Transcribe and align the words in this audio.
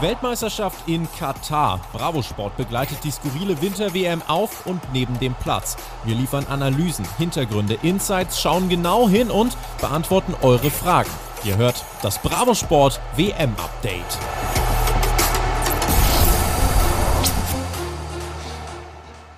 Weltmeisterschaft 0.00 0.88
in 0.88 1.08
Katar. 1.18 1.80
Bravo 1.92 2.22
Sport 2.22 2.56
begleitet 2.56 2.98
die 3.02 3.10
skurrile 3.10 3.60
Winter-WM 3.60 4.22
auf 4.28 4.64
und 4.66 4.80
neben 4.92 5.18
dem 5.18 5.34
Platz. 5.34 5.76
Wir 6.04 6.14
liefern 6.14 6.46
Analysen, 6.48 7.06
Hintergründe, 7.18 7.78
Insights, 7.82 8.40
schauen 8.40 8.68
genau 8.68 9.08
hin 9.08 9.30
und 9.30 9.56
beantworten 9.80 10.34
eure 10.42 10.70
Fragen. 10.70 11.10
Ihr 11.44 11.56
hört 11.56 11.84
das 12.02 12.18
Bravo 12.18 12.54
Sport 12.54 13.00
WM-Update. 13.16 14.18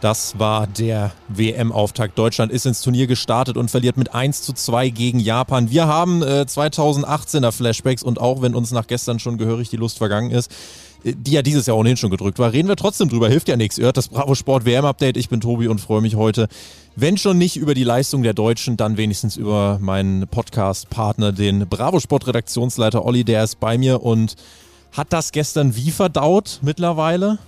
Das 0.01 0.39
war 0.39 0.67
der 0.67 1.13
WM-Auftakt. 1.29 2.19
Deutschland 2.19 2.51
ist 2.51 2.65
ins 2.65 2.81
Turnier 2.81 3.07
gestartet 3.07 3.59
und 3.59 3.71
verliert 3.71 3.99
mit 3.99 4.15
1 4.15 4.41
zu 4.41 4.55
2 4.55 4.89
gegen 4.89 5.21
Japan. 5.21 5.71
Wir 5.71 5.87
haben 5.87 6.23
äh, 6.23 6.47
2018er 6.49 7.53
Flashbacks 7.53 8.03
und 8.03 8.19
auch 8.19 8.41
wenn 8.41 8.55
uns 8.55 8.71
nach 8.71 8.87
gestern 8.87 9.19
schon 9.19 9.37
gehörig 9.37 9.69
die 9.69 9.77
Lust 9.77 9.99
vergangen 9.99 10.31
ist, 10.31 10.51
äh, 11.05 11.13
die 11.15 11.33
ja 11.33 11.43
dieses 11.43 11.67
Jahr 11.67 11.77
ohnehin 11.77 11.99
schon 11.99 12.11
gedrückt 12.11 12.39
war, 12.39 12.51
reden 12.55 12.69
wir 12.69 12.77
trotzdem 12.77 13.11
drüber. 13.11 13.29
Hilft 13.29 13.49
ja 13.49 13.59
nichts. 13.59 13.77
Hört 13.77 13.99
das 13.99 14.09
Bravo 14.09 14.35
Sport 14.35 14.65
WM-Update. 14.65 15.19
Ich 15.19 15.29
bin 15.29 15.43
Tobi 15.43 15.69
und 15.69 15.83
freue 15.83 16.01
mich 16.01 16.17
heute, 16.17 16.49
wenn 16.97 17.19
schon 17.19 17.37
nicht 17.37 17.59
über 17.59 17.75
die 17.75 17.85
Leistung 17.85 18.23
der 18.23 18.33
Deutschen, 18.33 18.79
dann 18.79 18.97
wenigstens 18.97 19.37
über 19.37 19.79
meinen 19.83 20.27
Podcast-Partner, 20.29 21.33
den 21.33 21.69
Bravo 21.69 22.01
Sport 22.01 22.27
Redaktionsleiter 22.27 23.05
Olli. 23.05 23.25
Der 23.25 23.45
ist 23.45 23.61
bei 23.61 23.77
mir 23.77 24.03
und 24.03 24.37
hat 24.93 25.13
das 25.13 25.31
gestern 25.33 25.77
wie 25.77 25.91
verdaut 25.91 26.61
mittlerweile? 26.63 27.39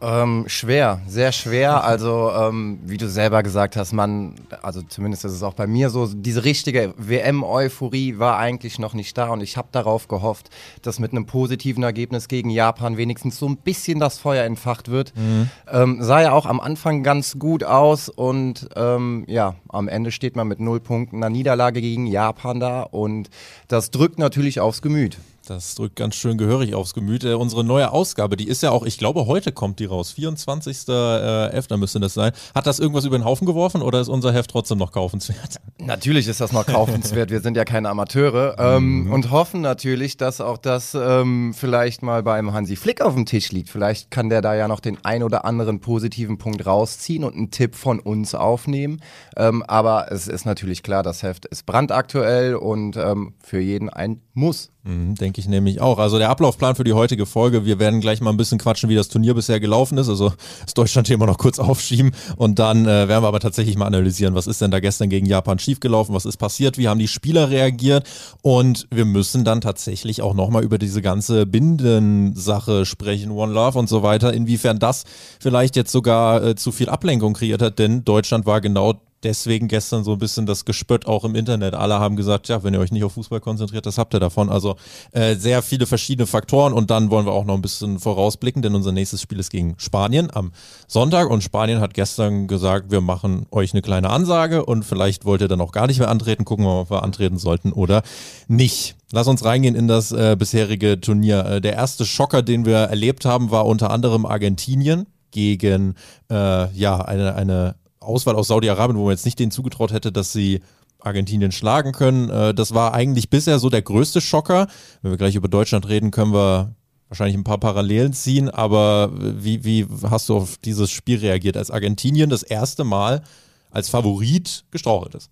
Ähm, 0.00 0.44
schwer, 0.46 1.00
sehr 1.06 1.32
schwer. 1.32 1.84
Also, 1.96 2.32
ähm, 2.32 2.80
wie 2.84 2.96
du 2.96 3.08
selber 3.08 3.42
gesagt 3.42 3.76
hast, 3.76 3.92
man, 3.92 4.34
also 4.60 4.82
zumindest 4.82 5.24
ist 5.24 5.32
es 5.32 5.42
auch 5.42 5.54
bei 5.54 5.66
mir 5.66 5.88
so, 5.88 6.06
diese 6.06 6.44
richtige 6.44 6.94
WM-Euphorie 6.96 8.18
war 8.18 8.38
eigentlich 8.38 8.78
noch 8.78 8.92
nicht 8.92 9.16
da 9.16 9.28
und 9.28 9.40
ich 9.40 9.56
habe 9.56 9.68
darauf 9.70 10.08
gehofft, 10.08 10.50
dass 10.82 10.98
mit 10.98 11.12
einem 11.12 11.26
positiven 11.26 11.84
Ergebnis 11.84 12.28
gegen 12.28 12.50
Japan 12.50 12.96
wenigstens 12.96 13.38
so 13.38 13.48
ein 13.48 13.56
bisschen 13.56 14.00
das 14.00 14.18
Feuer 14.18 14.44
entfacht 14.44 14.90
wird. 14.90 15.12
Mhm. 15.16 15.48
Ähm, 15.70 15.98
sah 16.00 16.20
ja 16.20 16.32
auch 16.32 16.46
am 16.46 16.60
Anfang 16.60 17.02
ganz 17.02 17.38
gut 17.38 17.62
aus 17.62 18.08
und 18.08 18.68
ähm, 18.74 19.24
ja, 19.28 19.54
am 19.68 19.86
Ende 19.86 20.10
steht 20.10 20.34
man 20.34 20.48
mit 20.48 20.58
null 20.58 20.80
Punkten 20.80 21.16
einer 21.16 21.30
Niederlage 21.30 21.80
gegen 21.80 22.06
Japan 22.06 22.58
da 22.58 22.82
und 22.82 23.30
das 23.68 23.90
drückt 23.90 24.18
natürlich 24.18 24.60
aufs 24.60 24.82
Gemüt. 24.82 25.18
Das 25.46 25.76
drückt 25.76 25.94
ganz 25.94 26.16
schön 26.16 26.38
gehörig 26.38 26.74
aufs 26.74 26.92
Gemüt. 26.92 27.22
Äh, 27.22 27.34
unsere 27.34 27.62
neue 27.62 27.92
Ausgabe, 27.92 28.36
die 28.36 28.48
ist 28.48 28.64
ja 28.64 28.72
auch, 28.72 28.84
ich 28.84 28.98
glaube, 28.98 29.26
heute 29.26 29.52
kommt 29.52 29.78
die 29.78 29.84
raus. 29.84 30.12
24.11. 30.16 31.72
Äh, 31.72 31.76
müsste 31.76 32.00
das 32.00 32.14
sein. 32.14 32.32
Hat 32.52 32.66
das 32.66 32.80
irgendwas 32.80 33.04
über 33.04 33.16
den 33.16 33.24
Haufen 33.24 33.46
geworfen 33.46 33.80
oder 33.80 34.00
ist 34.00 34.08
unser 34.08 34.32
Heft 34.32 34.50
trotzdem 34.50 34.78
noch 34.78 34.90
kaufenswert? 34.90 35.60
Natürlich 35.78 36.26
ist 36.26 36.40
das 36.40 36.50
noch 36.50 36.66
kaufenswert. 36.66 37.30
Wir 37.30 37.40
sind 37.40 37.56
ja 37.56 37.64
keine 37.64 37.90
Amateure. 37.90 38.56
Ähm, 38.58 39.04
mhm. 39.04 39.12
Und 39.12 39.30
hoffen 39.30 39.60
natürlich, 39.60 40.16
dass 40.16 40.40
auch 40.40 40.58
das 40.58 40.96
ähm, 40.98 41.54
vielleicht 41.54 42.02
mal 42.02 42.24
beim 42.24 42.52
Hansi 42.52 42.74
Flick 42.74 43.00
auf 43.00 43.14
dem 43.14 43.24
Tisch 43.24 43.52
liegt. 43.52 43.70
Vielleicht 43.70 44.10
kann 44.10 44.28
der 44.28 44.42
da 44.42 44.56
ja 44.56 44.66
noch 44.66 44.80
den 44.80 44.98
ein 45.04 45.22
oder 45.22 45.44
anderen 45.44 45.78
positiven 45.80 46.38
Punkt 46.38 46.66
rausziehen 46.66 47.22
und 47.22 47.36
einen 47.36 47.52
Tipp 47.52 47.76
von 47.76 48.00
uns 48.00 48.34
aufnehmen. 48.34 49.00
Ähm, 49.36 49.62
aber 49.62 50.10
es 50.10 50.26
ist 50.26 50.44
natürlich 50.44 50.82
klar, 50.82 51.04
das 51.04 51.22
Heft 51.22 51.46
ist 51.46 51.66
brandaktuell 51.66 52.56
und 52.56 52.96
ähm, 52.96 53.34
für 53.44 53.60
jeden 53.60 53.88
ein 53.88 54.22
Muss. 54.34 54.72
Mhm, 54.86 55.16
Denke 55.16 55.40
ich 55.40 55.48
nämlich 55.48 55.80
auch. 55.80 55.98
Also 55.98 56.18
der 56.18 56.30
Ablaufplan 56.30 56.76
für 56.76 56.84
die 56.84 56.92
heutige 56.92 57.26
Folge, 57.26 57.64
wir 57.66 57.80
werden 57.80 58.00
gleich 58.00 58.20
mal 58.20 58.30
ein 58.30 58.36
bisschen 58.36 58.58
quatschen, 58.58 58.88
wie 58.88 58.94
das 58.94 59.08
Turnier 59.08 59.34
bisher 59.34 59.58
gelaufen 59.58 59.98
ist. 59.98 60.08
Also 60.08 60.32
das 60.64 60.74
Deutschland-Thema 60.74 61.26
noch 61.26 61.38
kurz 61.38 61.58
aufschieben 61.58 62.12
und 62.36 62.60
dann 62.60 62.86
äh, 62.86 63.08
werden 63.08 63.24
wir 63.24 63.28
aber 63.28 63.40
tatsächlich 63.40 63.76
mal 63.76 63.86
analysieren, 63.86 64.36
was 64.36 64.46
ist 64.46 64.60
denn 64.60 64.70
da 64.70 64.78
gestern 64.78 65.08
gegen 65.08 65.26
Japan 65.26 65.58
schiefgelaufen, 65.58 66.14
was 66.14 66.24
ist 66.24 66.36
passiert, 66.36 66.78
wie 66.78 66.86
haben 66.86 67.00
die 67.00 67.08
Spieler 67.08 67.50
reagiert 67.50 68.06
und 68.42 68.86
wir 68.90 69.04
müssen 69.04 69.44
dann 69.44 69.60
tatsächlich 69.60 70.22
auch 70.22 70.34
nochmal 70.34 70.62
über 70.62 70.78
diese 70.78 71.02
ganze 71.02 71.46
Bindensache 71.46 72.86
sprechen, 72.86 73.32
One 73.32 73.52
Love 73.52 73.78
und 73.78 73.88
so 73.88 74.04
weiter, 74.04 74.32
inwiefern 74.32 74.78
das 74.78 75.04
vielleicht 75.40 75.74
jetzt 75.74 75.90
sogar 75.90 76.44
äh, 76.44 76.54
zu 76.54 76.70
viel 76.70 76.88
Ablenkung 76.88 77.34
kreiert 77.34 77.60
hat, 77.60 77.80
denn 77.80 78.04
Deutschland 78.04 78.46
war 78.46 78.60
genau 78.60 79.00
deswegen 79.22 79.68
gestern 79.68 80.04
so 80.04 80.12
ein 80.12 80.18
bisschen 80.18 80.46
das 80.46 80.64
Gespött 80.64 81.06
auch 81.06 81.24
im 81.24 81.34
Internet. 81.34 81.74
Alle 81.74 81.98
haben 81.98 82.16
gesagt, 82.16 82.48
ja, 82.48 82.62
wenn 82.62 82.74
ihr 82.74 82.80
euch 82.80 82.92
nicht 82.92 83.04
auf 83.04 83.12
Fußball 83.12 83.40
konzentriert, 83.40 83.86
das 83.86 83.98
habt 83.98 84.14
ihr 84.14 84.20
davon. 84.20 84.48
Also 84.48 84.76
äh, 85.12 85.36
sehr 85.36 85.62
viele 85.62 85.86
verschiedene 85.86 86.26
Faktoren 86.26 86.72
und 86.72 86.90
dann 86.90 87.10
wollen 87.10 87.26
wir 87.26 87.32
auch 87.32 87.44
noch 87.44 87.54
ein 87.54 87.62
bisschen 87.62 87.98
vorausblicken, 87.98 88.62
denn 88.62 88.74
unser 88.74 88.92
nächstes 88.92 89.20
Spiel 89.20 89.38
ist 89.38 89.50
gegen 89.50 89.74
Spanien 89.78 90.30
am 90.32 90.52
Sonntag 90.86 91.30
und 91.30 91.42
Spanien 91.42 91.80
hat 91.80 91.94
gestern 91.94 92.46
gesagt, 92.46 92.90
wir 92.90 93.00
machen 93.00 93.46
euch 93.50 93.72
eine 93.72 93.82
kleine 93.82 94.10
Ansage 94.10 94.64
und 94.64 94.84
vielleicht 94.84 95.24
wollt 95.24 95.40
ihr 95.40 95.48
dann 95.48 95.60
auch 95.60 95.72
gar 95.72 95.86
nicht 95.86 95.98
mehr 95.98 96.08
antreten. 96.08 96.44
Gucken 96.44 96.64
wir 96.64 96.72
mal, 96.74 96.80
ob 96.82 96.90
wir 96.90 97.02
antreten 97.02 97.38
sollten 97.38 97.72
oder 97.72 98.02
nicht. 98.48 98.96
Lass 99.12 99.28
uns 99.28 99.44
reingehen 99.44 99.74
in 99.74 99.88
das 99.88 100.12
äh, 100.12 100.36
bisherige 100.38 101.00
Turnier. 101.00 101.44
Äh, 101.46 101.60
der 101.60 101.74
erste 101.74 102.04
Schocker, 102.04 102.42
den 102.42 102.64
wir 102.64 102.76
erlebt 102.76 103.24
haben, 103.24 103.50
war 103.50 103.66
unter 103.66 103.90
anderem 103.90 104.26
Argentinien 104.26 105.06
gegen 105.30 105.94
äh, 106.30 106.72
ja 106.72 107.00
eine, 107.00 107.34
eine 107.34 107.76
Auswahl 108.06 108.36
aus 108.36 108.48
Saudi-Arabien, 108.48 108.98
wo 108.98 109.04
man 109.04 109.12
jetzt 109.12 109.24
nicht 109.24 109.38
denen 109.38 109.50
zugetraut 109.50 109.92
hätte, 109.92 110.12
dass 110.12 110.32
sie 110.32 110.60
Argentinien 111.00 111.52
schlagen 111.52 111.92
können. 111.92 112.30
Äh, 112.30 112.54
das 112.54 112.74
war 112.74 112.94
eigentlich 112.94 113.30
bisher 113.30 113.58
so 113.58 113.70
der 113.70 113.82
größte 113.82 114.20
Schocker. 114.20 114.66
Wenn 115.02 115.12
wir 115.12 115.18
gleich 115.18 115.34
über 115.34 115.48
Deutschland 115.48 115.88
reden, 115.88 116.10
können 116.10 116.32
wir 116.32 116.74
wahrscheinlich 117.08 117.36
ein 117.36 117.44
paar 117.44 117.58
Parallelen 117.60 118.12
ziehen. 118.12 118.48
Aber 118.50 119.10
wie, 119.14 119.64
wie 119.64 119.86
hast 120.10 120.28
du 120.28 120.36
auf 120.36 120.56
dieses 120.58 120.90
Spiel 120.90 121.18
reagiert, 121.18 121.56
als 121.56 121.70
Argentinien 121.70 122.30
das 122.30 122.42
erste 122.42 122.84
Mal 122.84 123.22
als 123.70 123.88
Favorit 123.88 124.64
gestrauchelt 124.70 125.14
ist? 125.14 125.30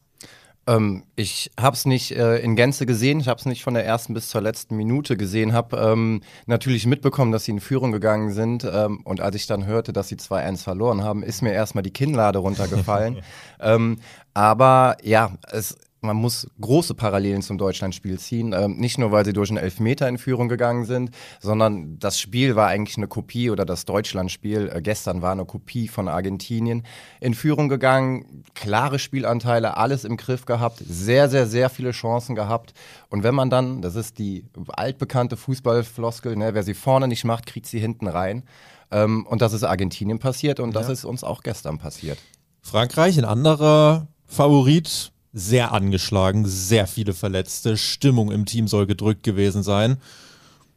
Ähm, 0.66 1.04
ich 1.16 1.50
habe 1.60 1.74
es 1.74 1.84
nicht 1.84 2.12
äh, 2.12 2.38
in 2.38 2.56
Gänze 2.56 2.86
gesehen, 2.86 3.20
ich 3.20 3.28
habe 3.28 3.38
es 3.38 3.46
nicht 3.46 3.62
von 3.62 3.74
der 3.74 3.84
ersten 3.84 4.14
bis 4.14 4.28
zur 4.28 4.40
letzten 4.40 4.76
Minute 4.76 5.16
gesehen, 5.16 5.52
habe 5.52 5.76
ähm, 5.76 6.22
natürlich 6.46 6.86
mitbekommen, 6.86 7.32
dass 7.32 7.44
sie 7.44 7.52
in 7.52 7.60
Führung 7.60 7.92
gegangen 7.92 8.32
sind. 8.32 8.64
Ähm, 8.64 9.00
und 9.04 9.20
als 9.20 9.36
ich 9.36 9.46
dann 9.46 9.66
hörte, 9.66 9.92
dass 9.92 10.08
sie 10.08 10.16
2-1 10.16 10.62
verloren 10.62 11.02
haben, 11.02 11.22
ist 11.22 11.42
mir 11.42 11.52
erstmal 11.52 11.82
die 11.82 11.92
Kinnlade 11.92 12.38
runtergefallen. 12.38 13.18
ähm, 13.60 13.98
aber 14.32 14.96
ja, 15.02 15.32
es 15.50 15.76
man 16.04 16.16
muss 16.16 16.46
große 16.60 16.94
Parallelen 16.94 17.42
zum 17.42 17.58
Deutschlandspiel 17.58 18.18
ziehen. 18.18 18.52
Ähm, 18.52 18.76
nicht 18.76 18.98
nur, 18.98 19.10
weil 19.10 19.24
sie 19.24 19.32
durch 19.32 19.50
einen 19.50 19.58
Elfmeter 19.58 20.08
in 20.08 20.18
Führung 20.18 20.48
gegangen 20.48 20.84
sind, 20.84 21.10
sondern 21.40 21.98
das 21.98 22.20
Spiel 22.20 22.54
war 22.54 22.68
eigentlich 22.68 22.96
eine 22.96 23.08
Kopie 23.08 23.50
oder 23.50 23.64
das 23.64 23.84
Deutschlandspiel 23.84 24.70
äh, 24.72 24.82
gestern 24.82 25.22
war 25.22 25.32
eine 25.32 25.44
Kopie 25.44 25.88
von 25.88 26.08
Argentinien 26.08 26.84
in 27.20 27.34
Führung 27.34 27.68
gegangen. 27.68 28.44
Klare 28.54 28.98
Spielanteile, 28.98 29.76
alles 29.76 30.04
im 30.04 30.16
Griff 30.16 30.44
gehabt, 30.44 30.82
sehr, 30.86 31.28
sehr, 31.28 31.46
sehr 31.46 31.70
viele 31.70 31.90
Chancen 31.90 32.34
gehabt. 32.34 32.74
Und 33.08 33.22
wenn 33.22 33.34
man 33.34 33.50
dann, 33.50 33.82
das 33.82 33.96
ist 33.96 34.18
die 34.18 34.44
altbekannte 34.68 35.36
Fußballfloskel, 35.36 36.36
ne, 36.36 36.54
wer 36.54 36.62
sie 36.62 36.74
vorne 36.74 37.08
nicht 37.08 37.24
macht, 37.24 37.46
kriegt 37.46 37.66
sie 37.66 37.80
hinten 37.80 38.06
rein. 38.06 38.44
Ähm, 38.90 39.26
und 39.26 39.42
das 39.42 39.52
ist 39.52 39.64
Argentinien 39.64 40.18
passiert 40.18 40.60
und 40.60 40.74
ja. 40.74 40.80
das 40.80 40.90
ist 40.90 41.04
uns 41.04 41.24
auch 41.24 41.42
gestern 41.42 41.78
passiert. 41.78 42.18
Frankreich, 42.60 43.18
ein 43.18 43.24
anderer 43.24 44.08
Favorit 44.26 45.12
sehr 45.34 45.72
angeschlagen, 45.72 46.46
sehr 46.46 46.86
viele 46.86 47.12
Verletzte, 47.12 47.76
Stimmung 47.76 48.30
im 48.30 48.46
Team 48.46 48.68
soll 48.68 48.86
gedrückt 48.86 49.24
gewesen 49.24 49.64
sein. 49.64 49.96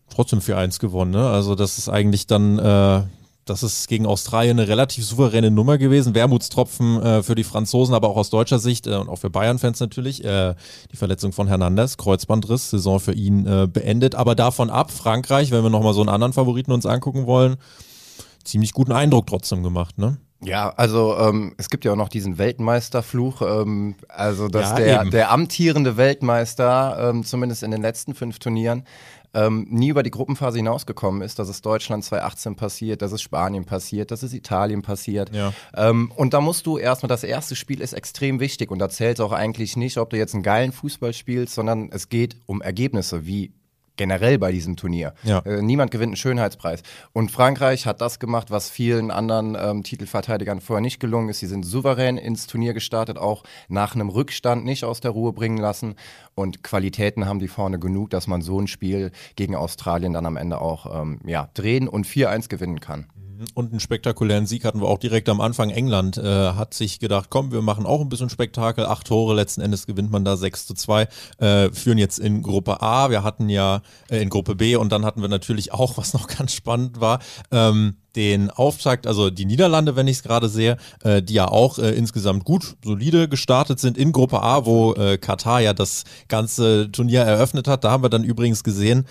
Trotzdem 0.09 0.39
4-1 0.39 0.79
gewonnen, 0.79 1.11
ne? 1.11 1.29
Also 1.29 1.53
das 1.53 1.77
ist 1.77 1.89
eigentlich 1.89 2.25
dann, 2.25 2.57
äh, 2.57 3.03
das 3.45 3.61
ist 3.61 3.87
gegen 3.87 4.07
Australien 4.07 4.57
eine 4.57 4.67
relativ 4.67 5.05
souveräne 5.05 5.51
Nummer 5.51 5.77
gewesen. 5.77 6.15
Wermutstropfen 6.15 7.01
äh, 7.01 7.23
für 7.23 7.35
die 7.35 7.43
Franzosen, 7.43 7.93
aber 7.93 8.09
auch 8.09 8.17
aus 8.17 8.31
deutscher 8.31 8.57
Sicht 8.57 8.87
äh, 8.87 8.95
und 8.95 9.09
auch 9.09 9.17
für 9.17 9.29
Bayern-Fans 9.29 9.79
natürlich. 9.79 10.23
Äh, 10.25 10.55
die 10.91 10.97
Verletzung 10.97 11.33
von 11.33 11.47
Hernandez, 11.47 11.97
Kreuzbandriss, 11.97 12.71
Saison 12.71 12.99
für 12.99 13.13
ihn 13.13 13.45
äh, 13.45 13.67
beendet. 13.71 14.15
Aber 14.15 14.33
davon 14.33 14.71
ab, 14.71 14.91
Frankreich, 14.91 15.51
wenn 15.51 15.61
wir 15.61 15.69
nochmal 15.69 15.93
so 15.93 16.01
einen 16.01 16.09
anderen 16.09 16.33
Favoriten 16.33 16.71
uns 16.71 16.87
angucken 16.87 17.27
wollen, 17.27 17.57
ziemlich 18.43 18.73
guten 18.73 18.91
Eindruck 18.91 19.27
trotzdem 19.27 19.61
gemacht, 19.61 19.99
ne? 19.99 20.17
Ja, 20.39 20.69
also 20.77 21.17
ähm, 21.17 21.55
es 21.57 21.69
gibt 21.69 21.83
ja 21.83 21.93
auch 21.93 21.97
noch 21.97 22.09
diesen 22.09 22.37
Weltmeisterfluch, 22.37 23.41
ähm, 23.41 23.95
also 24.07 24.47
dass 24.47 24.69
ja, 24.71 24.75
der, 24.75 25.05
der 25.05 25.31
amtierende 25.31 25.97
Weltmeister, 25.97 27.09
ähm, 27.09 27.23
zumindest 27.23 27.63
in 27.63 27.71
den 27.71 27.81
letzten 27.81 28.13
fünf 28.13 28.37
Turnieren, 28.37 28.83
ähm, 29.33 29.67
nie 29.69 29.89
über 29.89 30.03
die 30.03 30.11
Gruppenphase 30.11 30.57
hinausgekommen 30.57 31.21
ist. 31.21 31.39
Das 31.39 31.49
ist 31.49 31.65
Deutschland 31.65 32.03
2018 32.03 32.55
passiert, 32.55 33.01
das 33.01 33.11
ist 33.11 33.21
Spanien 33.21 33.65
passiert, 33.65 34.11
das 34.11 34.23
ist 34.23 34.33
Italien 34.33 34.83
passiert. 34.83 35.35
Ja. 35.35 35.53
Ähm, 35.75 36.11
und 36.15 36.33
da 36.33 36.41
musst 36.41 36.65
du 36.65 36.77
erstmal, 36.77 37.07
das 37.07 37.23
erste 37.23 37.55
Spiel 37.55 37.81
ist 37.81 37.93
extrem 37.93 38.39
wichtig 38.39 38.69
und 38.69 38.79
da 38.79 38.89
zählt 38.89 39.17
es 39.17 39.25
auch 39.25 39.31
eigentlich 39.31 39.75
nicht, 39.75 39.97
ob 39.97 40.11
du 40.11 40.17
jetzt 40.17 40.33
einen 40.33 40.43
geilen 40.43 40.71
Fußball 40.71 41.13
spielst, 41.13 41.55
sondern 41.55 41.89
es 41.91 42.09
geht 42.09 42.37
um 42.45 42.61
Ergebnisse, 42.61 43.25
wie 43.25 43.53
generell 43.97 44.37
bei 44.37 44.51
diesem 44.51 44.75
Turnier. 44.75 45.13
Ja. 45.23 45.39
Äh, 45.39 45.61
niemand 45.61 45.91
gewinnt 45.91 46.11
einen 46.11 46.15
Schönheitspreis. 46.15 46.83
Und 47.13 47.31
Frankreich 47.31 47.85
hat 47.85 48.01
das 48.01 48.19
gemacht, 48.19 48.51
was 48.51 48.69
vielen 48.69 49.11
anderen 49.11 49.57
ähm, 49.59 49.83
Titelverteidigern 49.83 50.61
vorher 50.61 50.81
nicht 50.81 50.99
gelungen 50.99 51.29
ist. 51.29 51.39
Sie 51.39 51.47
sind 51.47 51.63
souverän 51.63 52.17
ins 52.17 52.47
Turnier 52.47 52.73
gestartet, 52.73 53.17
auch 53.17 53.43
nach 53.67 53.95
einem 53.95 54.09
Rückstand 54.09 54.63
nicht 54.65 54.83
aus 54.83 55.01
der 55.01 55.11
Ruhe 55.11 55.33
bringen 55.33 55.57
lassen. 55.57 55.95
Und 56.35 56.63
Qualitäten 56.63 57.25
haben 57.25 57.39
die 57.39 57.47
vorne 57.47 57.79
genug, 57.79 58.11
dass 58.11 58.27
man 58.27 58.41
so 58.41 58.59
ein 58.59 58.67
Spiel 58.67 59.11
gegen 59.35 59.55
Australien 59.55 60.13
dann 60.13 60.25
am 60.25 60.37
Ende 60.37 60.61
auch 60.61 61.01
ähm, 61.01 61.19
ja, 61.25 61.49
drehen 61.53 61.87
und 61.87 62.05
4-1 62.05 62.47
gewinnen 62.47 62.79
kann. 62.79 63.07
Und 63.53 63.71
einen 63.71 63.79
spektakulären 63.79 64.45
Sieg 64.45 64.65
hatten 64.65 64.81
wir 64.81 64.87
auch 64.87 64.97
direkt 64.97 65.29
am 65.29 65.41
Anfang. 65.41 65.69
England 65.69 66.17
äh, 66.17 66.53
hat 66.53 66.73
sich 66.73 66.99
gedacht, 66.99 67.27
komm, 67.29 67.51
wir 67.51 67.61
machen 67.61 67.85
auch 67.85 68.01
ein 68.01 68.09
bisschen 68.09 68.29
Spektakel. 68.29 68.85
Acht 68.85 69.07
Tore, 69.07 69.35
letzten 69.35 69.61
Endes 69.61 69.85
gewinnt 69.85 70.11
man 70.11 70.25
da 70.25 70.37
6 70.37 70.67
zu 70.67 70.73
2. 70.73 71.07
Äh, 71.37 71.71
führen 71.71 71.97
jetzt 71.97 72.19
in 72.19 72.41
Gruppe 72.41 72.81
A. 72.81 73.09
Wir 73.09 73.23
hatten 73.23 73.49
ja 73.49 73.81
äh, 74.09 74.21
in 74.21 74.29
Gruppe 74.29 74.55
B 74.55 74.75
und 74.75 74.91
dann 74.91 75.05
hatten 75.05 75.21
wir 75.21 75.29
natürlich 75.29 75.73
auch, 75.73 75.97
was 75.97 76.13
noch 76.13 76.27
ganz 76.37 76.53
spannend 76.53 76.99
war, 76.99 77.19
ähm, 77.51 77.97
den 78.15 78.49
Auftakt, 78.49 79.05
also 79.05 79.29
die 79.29 79.45
Niederlande, 79.45 79.95
wenn 79.95 80.07
ich 80.07 80.17
es 80.17 80.23
gerade 80.23 80.49
sehe, 80.49 80.77
äh, 81.03 81.21
die 81.21 81.35
ja 81.35 81.47
auch 81.47 81.77
äh, 81.77 81.91
insgesamt 81.91 82.45
gut, 82.45 82.75
solide 82.83 83.29
gestartet 83.29 83.79
sind 83.79 83.97
in 83.97 84.11
Gruppe 84.11 84.41
A, 84.41 84.65
wo 84.65 84.93
äh, 84.95 85.17
Katar 85.17 85.61
ja 85.61 85.73
das 85.73 86.03
ganze 86.27 86.91
Turnier 86.91 87.21
eröffnet 87.21 87.67
hat. 87.67 87.83
Da 87.83 87.91
haben 87.91 88.03
wir 88.03 88.09
dann 88.09 88.23
übrigens 88.23 88.63
gesehen, 88.63 89.05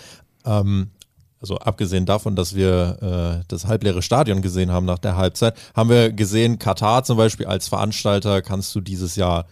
ähm, 0.45 0.91
also 1.39 1.57
abgesehen 1.57 2.05
davon, 2.05 2.35
dass 2.35 2.55
wir 2.55 3.41
äh, 3.41 3.43
das 3.47 3.67
halbleere 3.67 4.01
Stadion 4.01 4.41
gesehen 4.41 4.71
haben 4.71 4.85
nach 4.85 4.99
der 4.99 5.17
Halbzeit, 5.17 5.55
haben 5.75 5.89
wir 5.89 6.11
gesehen, 6.11 6.59
Katar 6.59 7.03
zum 7.03 7.17
Beispiel 7.17 7.45
als 7.45 7.67
Veranstalter 7.67 8.41
kannst 8.41 8.73
du 8.73 8.81
dieses 8.81 9.15
Jahr 9.15 9.45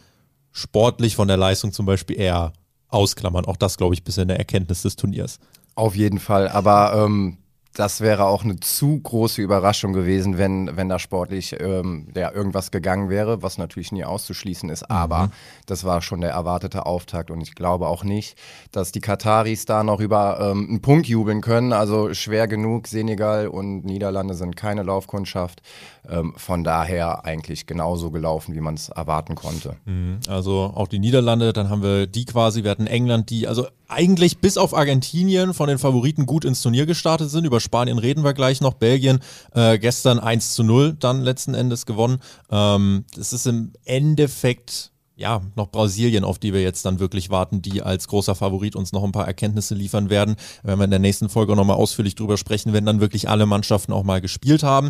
sportlich 0.51 1.15
von 1.15 1.27
der 1.27 1.37
Leistung 1.37 1.73
zum 1.73 1.85
Beispiel 1.85 2.19
eher 2.19 2.53
ausklammern. 2.87 3.45
Auch 3.45 3.57
das, 3.57 3.77
glaube 3.77 3.93
ich, 3.93 4.03
bisher 4.03 4.23
eine 4.23 4.37
Erkenntnis 4.37 4.81
des 4.81 4.95
Turniers. 4.95 5.39
Auf 5.75 5.95
jeden 5.95 6.19
Fall, 6.19 6.47
aber 6.47 6.93
ähm, 7.05 7.37
das 7.75 7.99
wäre 7.99 8.25
auch 8.25 8.43
eine 8.43 8.59
zu 8.59 8.99
große 8.99 9.41
Überraschung 9.41 9.91
gewesen, 9.91 10.37
wenn, 10.37 10.75
wenn 10.77 10.87
da 10.87 10.97
sportlich 10.97 11.55
ähm, 11.59 12.07
ja, 12.15 12.31
irgendwas 12.31 12.71
gegangen 12.71 13.09
wäre, 13.09 13.43
was 13.43 13.57
natürlich 13.57 13.91
nie 13.91 14.05
auszuschließen 14.05 14.69
ist. 14.69 14.89
Aber 14.89 15.27
mhm. 15.27 15.31
das 15.65 15.83
war 15.83 16.01
schon 16.01 16.21
der 16.21 16.31
erwartete 16.31 16.85
Auftakt 16.85 17.31
und 17.31 17.41
ich 17.41 17.53
glaube 17.53 17.87
auch 17.87 18.03
nicht, 18.03 18.37
dass 18.71 18.93
die 18.93 19.01
Kataris 19.01 19.65
da 19.65 19.83
noch 19.83 19.99
über 19.99 20.39
ähm, 20.39 20.67
einen 20.69 20.81
Punkt 20.81 21.07
jubeln 21.07 21.41
können. 21.41 21.73
Also 21.73 22.13
schwer 22.13 22.47
genug. 22.47 22.87
Senegal 22.87 23.47
und 23.49 23.83
Niederlande 23.83 24.35
sind 24.35 24.55
keine 24.55 24.83
Laufkundschaft. 24.83 25.61
Ähm, 26.09 26.33
von 26.37 26.63
daher 26.63 27.25
eigentlich 27.25 27.65
genauso 27.65 28.11
gelaufen, 28.11 28.55
wie 28.55 28.61
man 28.61 28.75
es 28.75 28.89
erwarten 28.89 29.35
konnte. 29.35 29.75
Mhm. 29.85 30.19
Also 30.27 30.71
auch 30.75 30.87
die 30.87 30.99
Niederlande, 30.99 31.51
dann 31.51 31.69
haben 31.69 31.83
wir 31.83 32.07
die 32.07 32.25
quasi, 32.25 32.63
wir 32.63 32.71
hatten 32.71 32.87
England, 32.87 33.29
die 33.29 33.47
also 33.47 33.67
eigentlich 33.87 34.39
bis 34.39 34.57
auf 34.57 34.75
Argentinien 34.75 35.53
von 35.53 35.67
den 35.67 35.77
Favoriten 35.77 36.25
gut 36.25 36.45
ins 36.45 36.61
Turnier 36.61 36.85
gestartet 36.85 37.29
sind. 37.29 37.45
Über 37.45 37.59
Spanien 37.59 37.97
reden 37.97 38.23
wir 38.23 38.33
gleich 38.33 38.61
noch. 38.61 38.73
Belgien 38.73 39.19
äh, 39.53 39.77
gestern 39.77 40.19
1 40.19 40.53
zu 40.53 40.63
0 40.63 40.93
dann 40.99 41.21
letzten 41.21 41.53
Endes 41.53 41.85
gewonnen. 41.85 42.19
Ähm, 42.49 43.05
das 43.15 43.33
ist 43.33 43.47
im 43.47 43.73
Endeffekt 43.85 44.91
ja, 45.17 45.41
noch 45.55 45.71
Brasilien, 45.71 46.23
auf 46.23 46.39
die 46.39 46.53
wir 46.53 46.61
jetzt 46.61 46.85
dann 46.85 46.99
wirklich 46.99 47.29
warten, 47.29 47.61
die 47.61 47.81
als 47.81 48.07
großer 48.07 48.35
Favorit 48.35 48.75
uns 48.75 48.91
noch 48.91 49.03
ein 49.03 49.13
paar 49.13 49.27
Erkenntnisse 49.27 49.73
liefern 49.73 50.09
werden. 50.09 50.35
Wenn 50.63 50.77
wir 50.77 50.83
in 50.83 50.89
der 50.89 50.99
nächsten 50.99 51.29
Folge 51.29 51.55
nochmal 51.55 51.77
ausführlich 51.77 52.15
drüber 52.15 52.37
sprechen, 52.37 52.73
wenn 52.73 52.85
dann 52.85 52.99
wirklich 52.99 53.29
alle 53.29 53.45
Mannschaften 53.45 53.93
auch 53.93 54.03
mal 54.03 54.19
gespielt 54.19 54.63
haben. 54.63 54.89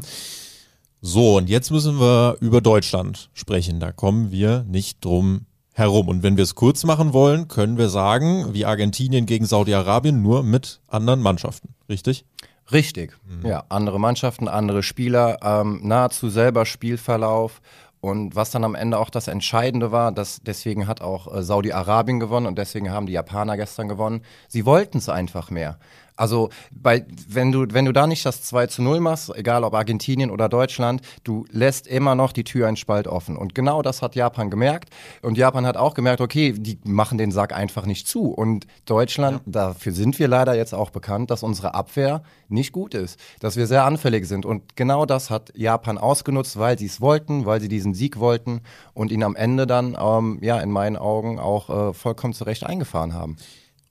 So, 1.02 1.38
und 1.38 1.50
jetzt 1.50 1.70
müssen 1.70 2.00
wir 2.00 2.38
über 2.40 2.62
Deutschland 2.62 3.30
sprechen. 3.34 3.80
Da 3.80 3.92
kommen 3.92 4.32
wir 4.32 4.66
nicht 4.68 5.06
drum 5.06 5.46
herum. 5.76 6.08
Und 6.08 6.24
wenn 6.24 6.38
wir 6.38 6.44
es 6.44 6.56
kurz 6.56 6.86
machen 6.86 7.14
wollen, 7.14 7.48
können 7.48 7.78
wir 7.78 7.90
sagen, 7.90 8.54
wie 8.54 8.66
Argentinien 8.66 9.26
gegen 9.26 9.46
Saudi-Arabien, 9.46 10.22
nur 10.22 10.42
mit 10.42 10.82
anderen 10.88 11.22
Mannschaften. 11.22 11.76
Richtig? 11.90 12.26
Richtig. 12.72 13.14
Mhm. 13.28 13.48
Ja, 13.48 13.66
andere 13.70 14.00
Mannschaften, 14.00 14.48
andere 14.48 14.82
Spieler, 14.82 15.38
ähm, 15.44 15.82
nahezu 15.84 16.30
selber 16.30 16.66
Spielverlauf. 16.66 17.62
Und 18.00 18.36
was 18.36 18.52
dann 18.52 18.64
am 18.64 18.76
Ende 18.76 19.00
auch 19.00 19.10
das 19.10 19.28
Entscheidende 19.28 19.92
war, 19.92 20.12
dass 20.12 20.40
deswegen 20.42 20.88
hat 20.88 21.02
auch 21.02 21.34
äh, 21.36 21.44
Saudi-Arabien 21.44 22.20
gewonnen 22.20 22.46
und 22.46 22.58
deswegen 22.58 22.92
haben 22.92 23.08
die 23.08 23.14
Japaner 23.14 23.58
gestern 23.58 23.88
gewonnen. 23.88 24.22
Sie 24.48 24.66
wollten 24.66 25.00
es 25.00 25.10
einfach 25.10 25.50
mehr. 25.50 25.80
Also 26.16 26.50
bei, 26.72 27.06
wenn 27.28 27.52
du, 27.52 27.66
wenn 27.72 27.86
du 27.86 27.92
da 27.92 28.08
nicht 28.08 28.26
das 28.26 28.42
2 28.44 28.68
zu 28.68 28.82
0 28.82 29.00
machst, 29.00 29.36
egal 29.36 29.64
ob 29.64 29.74
Argentinien 29.74 30.32
oder 30.32 30.50
Deutschland, 30.50 31.02
du 31.24 31.46
lässt 31.52 31.88
immer 31.88 32.16
noch 32.16 32.32
die 32.32 32.44
Tür 32.44 32.68
einen 32.68 32.78
Spalt 32.78 33.08
offen. 33.08 33.36
Und 33.36 33.56
genau 33.56 33.82
das 33.82 34.02
hat 34.02 34.16
Japan 34.16 34.50
gemerkt. 34.50 34.90
Und 35.22 35.38
Japan 35.38 35.66
hat 35.66 35.78
auch 35.78 35.94
gemerkt, 35.94 36.22
okay, 36.22 36.54
die 36.54 36.80
machen 36.86 37.18
den 37.18 37.32
Sack 37.32 37.54
einfach 37.54 37.86
nicht 37.86 38.08
zu. 38.08 38.32
Und 38.32 38.66
Deutschland, 38.86 39.42
ja. 39.46 39.52
dafür 39.52 39.92
sind 39.92 40.18
wir 40.20 40.28
leider 40.28 40.56
jetzt 40.56 40.74
auch 40.74 40.90
bekannt, 40.90 41.32
dass 41.32 41.44
unsere 41.44 41.74
Abwehr 41.74 42.24
nicht 42.48 42.72
gut 42.72 42.94
ist, 42.94 43.20
dass 43.40 43.58
wir 43.58 43.68
sehr 43.68 43.84
anfällig 43.84 44.26
sind. 44.26 44.46
Und 44.46 44.76
genau 44.76 45.06
das 45.06 45.30
hat 45.30 45.52
Japan 45.56 45.98
ausgenutzt, 45.98 46.58
weil 46.58 46.80
sie 46.80 46.86
es 46.86 47.02
wollten, 47.02 47.46
weil 47.46 47.60
sie 47.60 47.68
diesen 47.68 47.94
Sieg 47.94 48.20
wollten 48.20 48.62
und 48.94 49.12
ihn 49.12 49.24
am 49.24 49.36
Ende 49.36 49.68
dann, 49.68 49.98
ähm, 50.00 50.40
ja, 50.42 50.60
in 50.60 50.72
meinen 50.72 50.96
Augen 50.96 51.40
auch 51.40 51.90
äh, 51.90 51.94
vollkommen 51.94 52.34
zurecht 52.34 52.66
eingefahren 52.66 53.14
haben. 53.14 53.38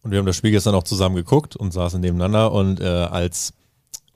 Und 0.05 0.11
wir 0.11 0.19
haben 0.19 0.27
das 0.27 0.37
Spiel 0.37 0.51
gestern 0.51 0.75
auch 0.75 0.85
zusammen 0.85 1.17
geguckt 1.17 1.57
und 1.57 1.73
saßen 1.73 2.01
nebeneinander 2.01 2.53
und 2.53 2.79
äh, 2.81 2.85
als 2.85 3.55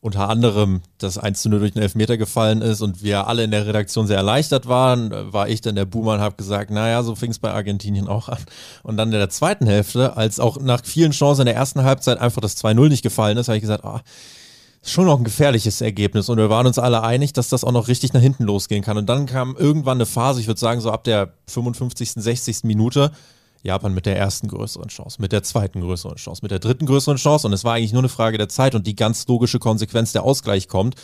unter 0.00 0.28
anderem 0.28 0.82
das 0.98 1.18
1 1.18 1.42
zu 1.42 1.48
0 1.48 1.58
durch 1.58 1.72
den 1.72 1.82
Elfmeter 1.82 2.16
gefallen 2.16 2.62
ist 2.62 2.82
und 2.82 3.02
wir 3.02 3.26
alle 3.26 3.42
in 3.42 3.50
der 3.50 3.66
Redaktion 3.66 4.06
sehr 4.06 4.18
erleichtert 4.18 4.68
waren, 4.68 5.10
war 5.32 5.48
ich 5.48 5.60
dann 5.60 5.74
der 5.74 5.86
Boomer 5.86 6.14
und 6.14 6.20
habe 6.20 6.36
gesagt, 6.36 6.70
naja, 6.70 7.02
so 7.02 7.16
fing 7.16 7.30
es 7.30 7.40
bei 7.40 7.50
Argentinien 7.50 8.06
auch 8.06 8.28
an. 8.28 8.38
Und 8.84 8.96
dann 8.96 9.08
in 9.08 9.18
der 9.18 9.30
zweiten 9.30 9.66
Hälfte, 9.66 10.16
als 10.16 10.38
auch 10.38 10.60
nach 10.60 10.82
vielen 10.84 11.10
Chancen 11.10 11.42
in 11.42 11.46
der 11.46 11.56
ersten 11.56 11.82
Halbzeit 11.82 12.18
einfach 12.18 12.40
das 12.40 12.62
2-0 12.62 12.88
nicht 12.88 13.02
gefallen 13.02 13.38
ist, 13.38 13.48
habe 13.48 13.56
ich 13.56 13.62
gesagt, 13.62 13.84
ah, 13.84 14.02
ist 14.82 14.92
schon 14.92 15.06
noch 15.06 15.18
ein 15.18 15.24
gefährliches 15.24 15.80
Ergebnis 15.80 16.28
und 16.28 16.36
wir 16.36 16.50
waren 16.50 16.66
uns 16.66 16.78
alle 16.78 17.02
einig, 17.02 17.32
dass 17.32 17.48
das 17.48 17.64
auch 17.64 17.72
noch 17.72 17.88
richtig 17.88 18.12
nach 18.12 18.20
hinten 18.20 18.44
losgehen 18.44 18.84
kann. 18.84 18.98
Und 18.98 19.06
dann 19.06 19.26
kam 19.26 19.56
irgendwann 19.56 19.96
eine 19.96 20.06
Phase, 20.06 20.40
ich 20.40 20.46
würde 20.46 20.60
sagen 20.60 20.80
so 20.80 20.92
ab 20.92 21.02
der 21.02 21.32
55., 21.48 22.12
60. 22.12 22.62
Minute, 22.62 23.10
Japan 23.62 23.94
mit 23.94 24.06
der 24.06 24.16
ersten 24.16 24.48
größeren 24.48 24.88
Chance, 24.88 25.20
mit 25.20 25.32
der 25.32 25.42
zweiten 25.42 25.80
größeren 25.80 26.16
Chance, 26.16 26.40
mit 26.42 26.50
der 26.50 26.58
dritten 26.58 26.86
größeren 26.86 27.16
Chance. 27.16 27.46
Und 27.46 27.52
es 27.52 27.64
war 27.64 27.74
eigentlich 27.74 27.92
nur 27.92 28.02
eine 28.02 28.08
Frage 28.08 28.38
der 28.38 28.48
Zeit 28.48 28.74
und 28.74 28.86
die 28.86 28.96
ganz 28.96 29.26
logische 29.26 29.58
Konsequenz 29.58 30.12
der 30.12 30.24
Ausgleich 30.24 30.68
kommt. 30.68 30.94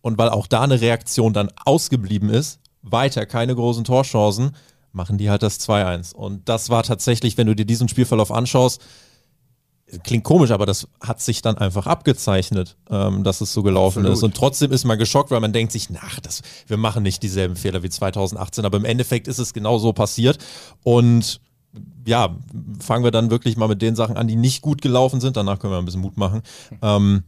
Und 0.00 0.18
weil 0.18 0.28
auch 0.28 0.46
da 0.46 0.62
eine 0.62 0.80
Reaktion 0.80 1.32
dann 1.32 1.50
ausgeblieben 1.64 2.28
ist, 2.28 2.60
weiter 2.82 3.26
keine 3.26 3.54
großen 3.54 3.84
Torchancen, 3.84 4.54
machen 4.92 5.18
die 5.18 5.30
halt 5.30 5.42
das 5.42 5.60
2-1. 5.60 6.14
Und 6.14 6.48
das 6.48 6.70
war 6.70 6.82
tatsächlich, 6.82 7.36
wenn 7.36 7.46
du 7.46 7.56
dir 7.56 7.66
diesen 7.66 7.88
Spielverlauf 7.88 8.30
anschaust, 8.30 8.80
klingt 10.02 10.24
komisch, 10.24 10.50
aber 10.50 10.66
das 10.66 10.88
hat 11.00 11.20
sich 11.20 11.42
dann 11.42 11.58
einfach 11.58 11.86
abgezeichnet, 11.86 12.76
ähm, 12.90 13.22
dass 13.22 13.40
es 13.40 13.52
so 13.52 13.62
gelaufen 13.62 14.00
Absolut. 14.00 14.16
ist. 14.16 14.22
Und 14.24 14.36
trotzdem 14.36 14.72
ist 14.72 14.84
man 14.84 14.98
geschockt, 14.98 15.30
weil 15.30 15.40
man 15.40 15.52
denkt 15.52 15.72
sich, 15.72 15.90
nach, 15.90 16.18
das, 16.20 16.42
wir 16.66 16.76
machen 16.76 17.02
nicht 17.02 17.22
dieselben 17.22 17.56
Fehler 17.56 17.82
wie 17.82 17.90
2018, 17.90 18.64
aber 18.64 18.78
im 18.78 18.84
Endeffekt 18.84 19.28
ist 19.28 19.38
es 19.38 19.52
genau 19.52 19.78
so 19.78 19.92
passiert. 19.92 20.38
Und 20.82 21.40
ja, 22.06 22.36
fangen 22.80 23.04
wir 23.04 23.10
dann 23.10 23.30
wirklich 23.30 23.56
mal 23.56 23.68
mit 23.68 23.82
den 23.82 23.96
Sachen 23.96 24.16
an, 24.16 24.28
die 24.28 24.36
nicht 24.36 24.62
gut 24.62 24.82
gelaufen 24.82 25.20
sind. 25.20 25.36
Danach 25.36 25.58
können 25.58 25.72
wir 25.72 25.78
ein 25.78 25.84
bisschen 25.84 26.00
Mut 26.00 26.16
machen. 26.16 26.42
Ähm, 26.82 27.24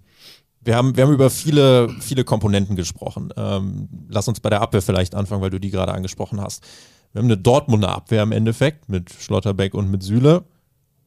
wir 0.60 0.76
haben, 0.76 0.96
wir 0.96 1.04
haben 1.04 1.12
über 1.12 1.30
viele, 1.30 1.88
viele 2.00 2.24
Komponenten 2.24 2.76
gesprochen. 2.76 3.32
Ähm, 3.36 3.88
lass 4.08 4.28
uns 4.28 4.40
bei 4.40 4.50
der 4.50 4.60
Abwehr 4.60 4.82
vielleicht 4.82 5.14
anfangen, 5.14 5.40
weil 5.40 5.50
du 5.50 5.60
die 5.60 5.70
gerade 5.70 5.92
angesprochen 5.94 6.40
hast. 6.40 6.62
Wir 7.12 7.20
haben 7.20 7.26
eine 7.26 7.38
Dortmunder 7.38 7.90
Abwehr 7.90 8.22
im 8.22 8.32
Endeffekt 8.32 8.88
mit 8.88 9.10
Schlotterbeck 9.10 9.74
und 9.74 9.90
mit 9.90 10.02
Süle. 10.02 10.44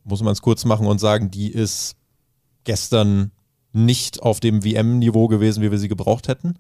Muss 0.03 0.23
man 0.23 0.33
es 0.33 0.41
kurz 0.41 0.65
machen 0.65 0.87
und 0.87 0.99
sagen, 0.99 1.29
die 1.29 1.51
ist 1.51 1.95
gestern 2.63 3.31
nicht 3.71 4.21
auf 4.21 4.39
dem 4.39 4.63
WM-Niveau 4.63 5.27
gewesen, 5.27 5.61
wie 5.61 5.71
wir 5.71 5.77
sie 5.77 5.87
gebraucht 5.87 6.27
hätten. 6.27 6.55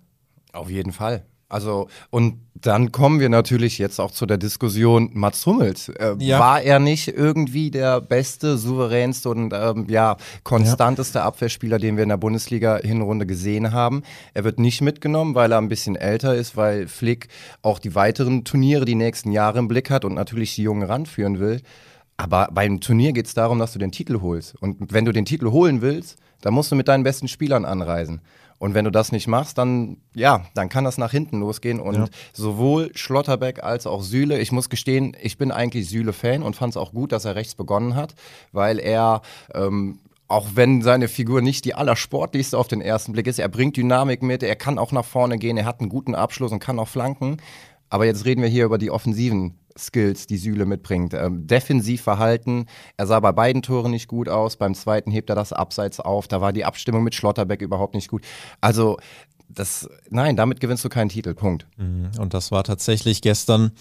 Auf 0.53 0.69
jeden 0.69 0.91
Fall. 0.91 1.25
Also, 1.51 1.89
und 2.11 2.39
dann 2.55 2.93
kommen 2.93 3.19
wir 3.19 3.27
natürlich 3.27 3.77
jetzt 3.77 3.99
auch 3.99 4.11
zu 4.11 4.25
der 4.25 4.37
Diskussion 4.37 5.09
Mats 5.13 5.45
Hummels. 5.45 5.89
Äh, 5.89 6.15
ja. 6.19 6.39
War 6.39 6.61
er 6.61 6.79
nicht 6.79 7.09
irgendwie 7.09 7.71
der 7.71 7.99
beste, 7.99 8.57
souveränste 8.57 9.29
und 9.29 9.53
ähm, 9.53 9.85
ja, 9.89 10.15
konstanteste 10.43 11.19
ja. 11.19 11.25
Abwehrspieler, 11.25 11.77
den 11.77 11.97
wir 11.97 12.03
in 12.03 12.09
der 12.09 12.17
Bundesliga-Hinrunde 12.17 13.25
gesehen 13.25 13.73
haben? 13.73 14.03
Er 14.33 14.45
wird 14.45 14.59
nicht 14.59 14.81
mitgenommen, 14.81 15.35
weil 15.35 15.51
er 15.51 15.57
ein 15.57 15.67
bisschen 15.67 15.97
älter 15.97 16.35
ist, 16.35 16.55
weil 16.55 16.87
Flick 16.87 17.27
auch 17.61 17.79
die 17.79 17.95
weiteren 17.95 18.45
Turniere, 18.45 18.85
die 18.85 18.95
nächsten 18.95 19.33
Jahre 19.33 19.59
im 19.59 19.67
Blick 19.67 19.89
hat 19.89 20.05
und 20.05 20.13
natürlich 20.13 20.55
die 20.55 20.63
Jungen 20.63 20.83
ranführen 20.83 21.41
will. 21.41 21.61
Aber 22.15 22.47
beim 22.53 22.79
Turnier 22.79 23.11
geht 23.11 23.25
es 23.25 23.33
darum, 23.33 23.59
dass 23.59 23.73
du 23.73 23.79
den 23.79 23.91
Titel 23.91 24.21
holst. 24.21 24.55
Und 24.61 24.93
wenn 24.93 25.03
du 25.03 25.11
den 25.11 25.25
Titel 25.25 25.51
holen 25.51 25.81
willst, 25.81 26.17
dann 26.39 26.53
musst 26.53 26.71
du 26.71 26.75
mit 26.75 26.87
deinen 26.87 27.03
besten 27.03 27.27
Spielern 27.27 27.65
anreisen. 27.65 28.21
Und 28.61 28.75
wenn 28.75 28.85
du 28.85 28.91
das 28.91 29.11
nicht 29.11 29.27
machst, 29.27 29.57
dann, 29.57 29.97
ja, 30.13 30.45
dann 30.53 30.69
kann 30.69 30.83
das 30.83 30.99
nach 30.99 31.09
hinten 31.09 31.39
losgehen. 31.39 31.79
Und 31.79 31.95
ja. 31.95 32.05
sowohl 32.31 32.91
Schlotterbeck 32.93 33.63
als 33.63 33.87
auch 33.87 34.03
Süle, 34.03 34.39
ich 34.39 34.51
muss 34.51 34.69
gestehen, 34.69 35.17
ich 35.19 35.39
bin 35.39 35.51
eigentlich 35.51 35.89
Süle-Fan 35.89 36.43
und 36.43 36.55
fand 36.55 36.73
es 36.73 36.77
auch 36.77 36.91
gut, 36.91 37.11
dass 37.11 37.25
er 37.25 37.33
rechts 37.33 37.55
begonnen 37.55 37.95
hat, 37.95 38.13
weil 38.51 38.77
er 38.77 39.23
ähm, 39.55 39.97
auch 40.27 40.49
wenn 40.53 40.83
seine 40.83 41.07
Figur 41.07 41.41
nicht 41.41 41.65
die 41.65 41.73
allersportlichste 41.73 42.55
auf 42.55 42.67
den 42.67 42.81
ersten 42.81 43.13
Blick 43.13 43.25
ist, 43.25 43.39
er 43.39 43.49
bringt 43.49 43.77
Dynamik 43.77 44.21
mit, 44.21 44.43
er 44.43 44.55
kann 44.55 44.77
auch 44.77 44.91
nach 44.91 45.05
vorne 45.05 45.39
gehen, 45.39 45.57
er 45.57 45.65
hat 45.65 45.79
einen 45.79 45.89
guten 45.89 46.13
Abschluss 46.13 46.51
und 46.51 46.59
kann 46.59 46.77
auch 46.77 46.87
flanken. 46.87 47.37
Aber 47.89 48.05
jetzt 48.05 48.25
reden 48.25 48.43
wir 48.43 48.49
hier 48.49 48.65
über 48.65 48.77
die 48.77 48.91
offensiven 48.91 49.57
Skills, 49.77 50.27
die 50.27 50.37
Süle 50.37 50.65
mitbringt. 50.65 51.13
Ähm, 51.13 51.47
defensiv 51.47 52.01
Verhalten, 52.01 52.65
er 52.97 53.07
sah 53.07 53.19
bei 53.19 53.31
beiden 53.31 53.61
Toren 53.61 53.91
nicht 53.91 54.07
gut 54.07 54.29
aus, 54.29 54.57
beim 54.57 54.73
zweiten 54.75 55.11
hebt 55.11 55.29
er 55.29 55.35
das 55.35 55.53
Abseits 55.53 55.99
auf, 55.99 56.27
da 56.27 56.41
war 56.41 56.53
die 56.53 56.65
Abstimmung 56.65 57.03
mit 57.03 57.15
Schlotterbeck 57.15 57.61
überhaupt 57.61 57.95
nicht 57.95 58.09
gut. 58.09 58.23
Also, 58.59 58.97
das, 59.49 59.89
nein, 60.09 60.35
damit 60.35 60.59
gewinnst 60.59 60.85
du 60.85 60.89
keinen 60.89 61.09
Titel, 61.09 61.33
Punkt. 61.33 61.67
Mhm. 61.77 62.11
Und 62.19 62.33
das 62.33 62.51
war 62.51 62.63
tatsächlich 62.63 63.21
gestern 63.21 63.71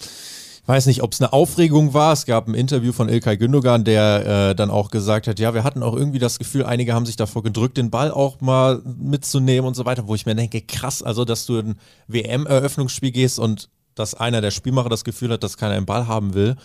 weiß 0.67 0.87
nicht, 0.87 1.03
ob 1.03 1.13
es 1.13 1.21
eine 1.21 1.33
Aufregung 1.33 1.95
war. 1.95 2.13
Es 2.13 2.27
gab 2.27 2.47
ein 2.47 2.55
Interview 2.55 2.93
von 2.93 3.09
Ilkay 3.09 3.37
Gündogan, 3.37 3.85
der 3.85 4.51
äh, 4.51 4.55
dann 4.55 4.71
auch 4.71 4.91
gesagt 4.91 5.27
hat, 5.27 5.39
ja, 5.39 5.53
wir 5.53 5.65
hatten 5.65 5.83
auch 5.83 5.97
irgendwie 5.97 6.19
das 6.19 6.39
Gefühl, 6.39 6.65
einige 6.65 6.95
haben 6.95 7.07
sich 7.07 7.17
davor 7.17 7.43
gedrückt, 7.43 7.77
den 7.77 7.91
Ball 7.91 8.11
auch 8.11 8.41
mal 8.41 8.81
mitzunehmen 8.85 9.67
und 9.67 9.75
so 9.75 9.85
weiter, 9.85 10.07
wo 10.07 10.15
ich 10.15 10.27
mir 10.27 10.35
denke, 10.35 10.61
krass, 10.61 11.03
also 11.03 11.25
dass 11.25 11.47
du 11.47 11.59
ein 11.59 11.75
WM-Eröffnungsspiel 12.07 13.11
gehst 13.11 13.39
und 13.39 13.69
dass 14.01 14.15
einer 14.15 14.41
der 14.41 14.51
Spielmacher 14.51 14.89
das 14.89 15.05
Gefühl 15.05 15.31
hat, 15.31 15.43
dass 15.45 15.57
keiner 15.57 15.75
einen 15.75 15.87
Ball 15.87 16.09
haben 16.09 16.35
will. 16.35 16.57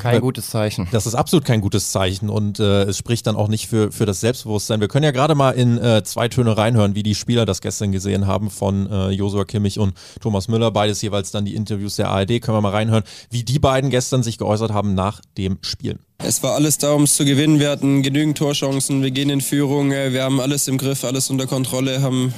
Kein 0.00 0.20
gutes 0.20 0.50
Zeichen. 0.50 0.88
Das 0.90 1.06
ist 1.06 1.14
absolut 1.14 1.44
kein 1.44 1.60
gutes 1.60 1.92
Zeichen 1.92 2.28
und 2.28 2.58
äh, 2.58 2.82
es 2.84 2.98
spricht 2.98 3.28
dann 3.28 3.36
auch 3.36 3.46
nicht 3.46 3.68
für, 3.68 3.92
für 3.92 4.04
das 4.04 4.20
Selbstbewusstsein. 4.20 4.80
Wir 4.80 4.88
können 4.88 5.04
ja 5.04 5.12
gerade 5.12 5.36
mal 5.36 5.52
in 5.52 5.78
äh, 5.78 6.02
zwei 6.02 6.26
Töne 6.26 6.56
reinhören, 6.56 6.96
wie 6.96 7.04
die 7.04 7.14
Spieler 7.14 7.46
das 7.46 7.60
gestern 7.60 7.92
gesehen 7.92 8.26
haben 8.26 8.50
von 8.50 8.90
äh, 8.90 9.10
Josua 9.10 9.44
Kimmich 9.44 9.78
und 9.78 9.94
Thomas 10.20 10.48
Müller. 10.48 10.72
Beides 10.72 11.00
jeweils 11.02 11.30
dann 11.30 11.44
die 11.44 11.54
Interviews 11.54 11.94
der 11.94 12.08
ARD. 12.08 12.40
Können 12.40 12.56
wir 12.56 12.62
mal 12.62 12.70
reinhören, 12.70 13.04
wie 13.30 13.44
die 13.44 13.60
beiden 13.60 13.90
gestern 13.90 14.24
sich 14.24 14.38
geäußert 14.38 14.72
haben 14.72 14.94
nach 14.94 15.20
dem 15.38 15.58
Spiel. 15.60 16.00
Es 16.18 16.42
war 16.42 16.54
alles 16.54 16.78
da, 16.78 16.90
um 16.90 17.04
es 17.04 17.14
zu 17.14 17.24
gewinnen. 17.24 17.60
Wir 17.60 17.70
hatten 17.70 18.02
genügend 18.02 18.38
Torchancen, 18.38 19.02
wir 19.02 19.12
gehen 19.12 19.30
in 19.30 19.40
Führung, 19.40 19.90
wir 19.90 20.24
haben 20.24 20.40
alles 20.40 20.66
im 20.66 20.78
Griff, 20.78 21.04
alles 21.04 21.30
unter 21.30 21.46
Kontrolle, 21.46 22.02
haben 22.02 22.34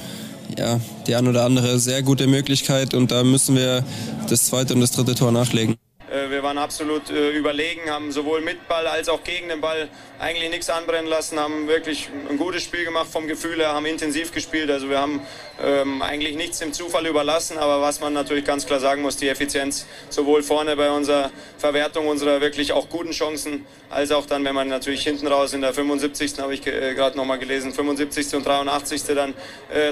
ja, 0.57 0.79
die 1.07 1.15
ein 1.15 1.27
oder 1.27 1.45
andere 1.45 1.79
sehr 1.79 2.03
gute 2.03 2.27
Möglichkeit 2.27 2.93
und 2.93 3.11
da 3.11 3.23
müssen 3.23 3.55
wir 3.55 3.83
das 4.29 4.45
zweite 4.45 4.73
und 4.73 4.81
das 4.81 4.91
dritte 4.91 5.15
Tor 5.15 5.31
nachlegen. 5.31 5.75
Äh, 6.11 6.29
wir 6.29 6.43
waren 6.43 6.57
absolut 6.57 7.09
äh, 7.09 7.31
überlegen, 7.31 7.89
haben 7.89 8.11
sowohl 8.11 8.41
mit 8.41 8.67
Ball 8.67 8.87
als 8.87 9.09
auch 9.09 9.23
gegen 9.23 9.49
den 9.49 9.61
Ball 9.61 9.87
eigentlich 10.19 10.49
nichts 10.49 10.69
anbrennen 10.69 11.09
lassen, 11.09 11.39
haben 11.39 11.67
wirklich 11.67 12.09
ein 12.29 12.37
gutes 12.37 12.63
Spiel 12.63 12.85
gemacht 12.85 13.07
vom 13.11 13.27
Gefühl 13.27 13.59
her, 13.59 13.73
haben 13.73 13.85
intensiv 13.85 14.31
gespielt. 14.31 14.69
Also 14.69 14.89
wir 14.89 14.99
haben 14.99 15.21
ähm, 15.61 16.01
eigentlich 16.01 16.35
nichts 16.35 16.59
dem 16.59 16.73
Zufall 16.73 17.07
überlassen, 17.07 17.57
aber 17.57 17.81
was 17.81 18.01
man 18.01 18.13
natürlich 18.13 18.45
ganz 18.45 18.65
klar 18.65 18.79
sagen 18.79 19.01
muss, 19.01 19.17
die 19.17 19.29
Effizienz 19.29 19.87
sowohl 20.09 20.43
vorne 20.43 20.75
bei 20.75 20.91
unserer 20.91 21.31
Verwertung 21.57 22.07
unserer 22.07 22.41
wirklich 22.41 22.73
auch 22.73 22.89
guten 22.89 23.11
Chancen, 23.11 23.65
als 23.89 24.11
auch 24.11 24.25
dann, 24.25 24.43
wenn 24.43 24.55
man 24.55 24.67
natürlich 24.67 25.03
hinten 25.03 25.27
raus 25.27 25.53
in 25.53 25.61
der 25.61 25.73
75. 25.73 26.39
habe 26.39 26.53
ich 26.53 26.65
äh, 26.67 26.93
gerade 26.95 27.17
nochmal 27.17 27.39
gelesen, 27.39 27.73
75. 27.73 28.35
und 28.35 28.45
83. 28.45 29.03
dann 29.15 29.33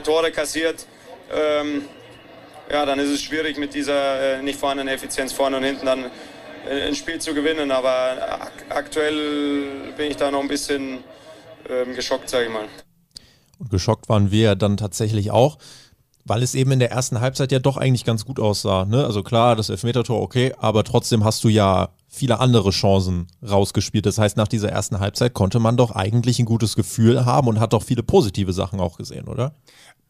Tore 0.04 0.32
kassiert. 0.32 0.86
Ja, 2.72 2.86
dann 2.86 3.00
ist 3.00 3.10
es 3.10 3.22
schwierig 3.22 3.58
mit 3.58 3.74
dieser 3.74 4.38
äh, 4.38 4.42
nicht 4.42 4.58
vorhandenen 4.58 4.94
Effizienz 4.94 5.34
vorne 5.34 5.58
und 5.58 5.64
hinten 5.64 5.86
dann 5.86 6.06
äh, 6.70 6.88
ein 6.88 6.96
Spiel 6.96 7.20
zu 7.20 7.34
gewinnen. 7.34 7.70
Aber 7.70 7.92
ak 8.42 8.52
aktuell 8.70 9.94
bin 9.98 10.10
ich 10.10 10.16
da 10.16 10.32
noch 10.32 10.40
ein 10.40 10.48
bisschen 10.48 11.00
ähm, 11.70 11.94
geschockt, 11.96 12.30
sage 12.30 12.46
ich 12.46 12.52
mal. 12.52 12.66
Und 13.60 13.70
geschockt 13.70 14.08
waren 14.08 14.32
wir 14.32 14.56
dann 14.56 14.78
tatsächlich 14.78 15.32
auch, 15.32 15.58
weil 16.24 16.44
es 16.44 16.56
eben 16.56 16.72
in 16.72 16.80
der 16.80 16.92
ersten 16.92 17.20
Halbzeit 17.20 17.52
ja 17.52 17.60
doch 17.60 17.76
eigentlich 17.76 18.06
ganz 18.06 18.24
gut 18.24 18.40
aussah. 18.40 18.86
Ne? 18.86 19.06
Also 19.06 19.22
klar, 19.22 19.58
das 19.58 19.70
Elfmetertor 19.70 20.22
okay, 20.22 20.54
aber 20.58 20.86
trotzdem 20.86 21.26
hast 21.26 21.44
du 21.44 21.50
ja 21.50 21.90
viele 22.08 22.40
andere 22.40 22.70
Chancen 22.70 23.28
rausgespielt. 23.48 24.06
Das 24.06 24.18
heißt, 24.18 24.38
nach 24.38 24.48
dieser 24.48 24.70
ersten 24.70 25.02
Halbzeit 25.02 25.34
konnte 25.34 25.60
man 25.60 25.76
doch 25.76 25.92
eigentlich 25.92 26.40
ein 26.40 26.46
gutes 26.46 26.78
Gefühl 26.78 27.26
haben 27.26 27.50
und 27.50 27.60
hat 27.60 27.74
doch 27.74 27.84
viele 27.84 28.04
positive 28.04 28.54
Sachen 28.54 28.80
auch 28.80 28.98
gesehen, 28.98 29.28
oder? 29.28 29.56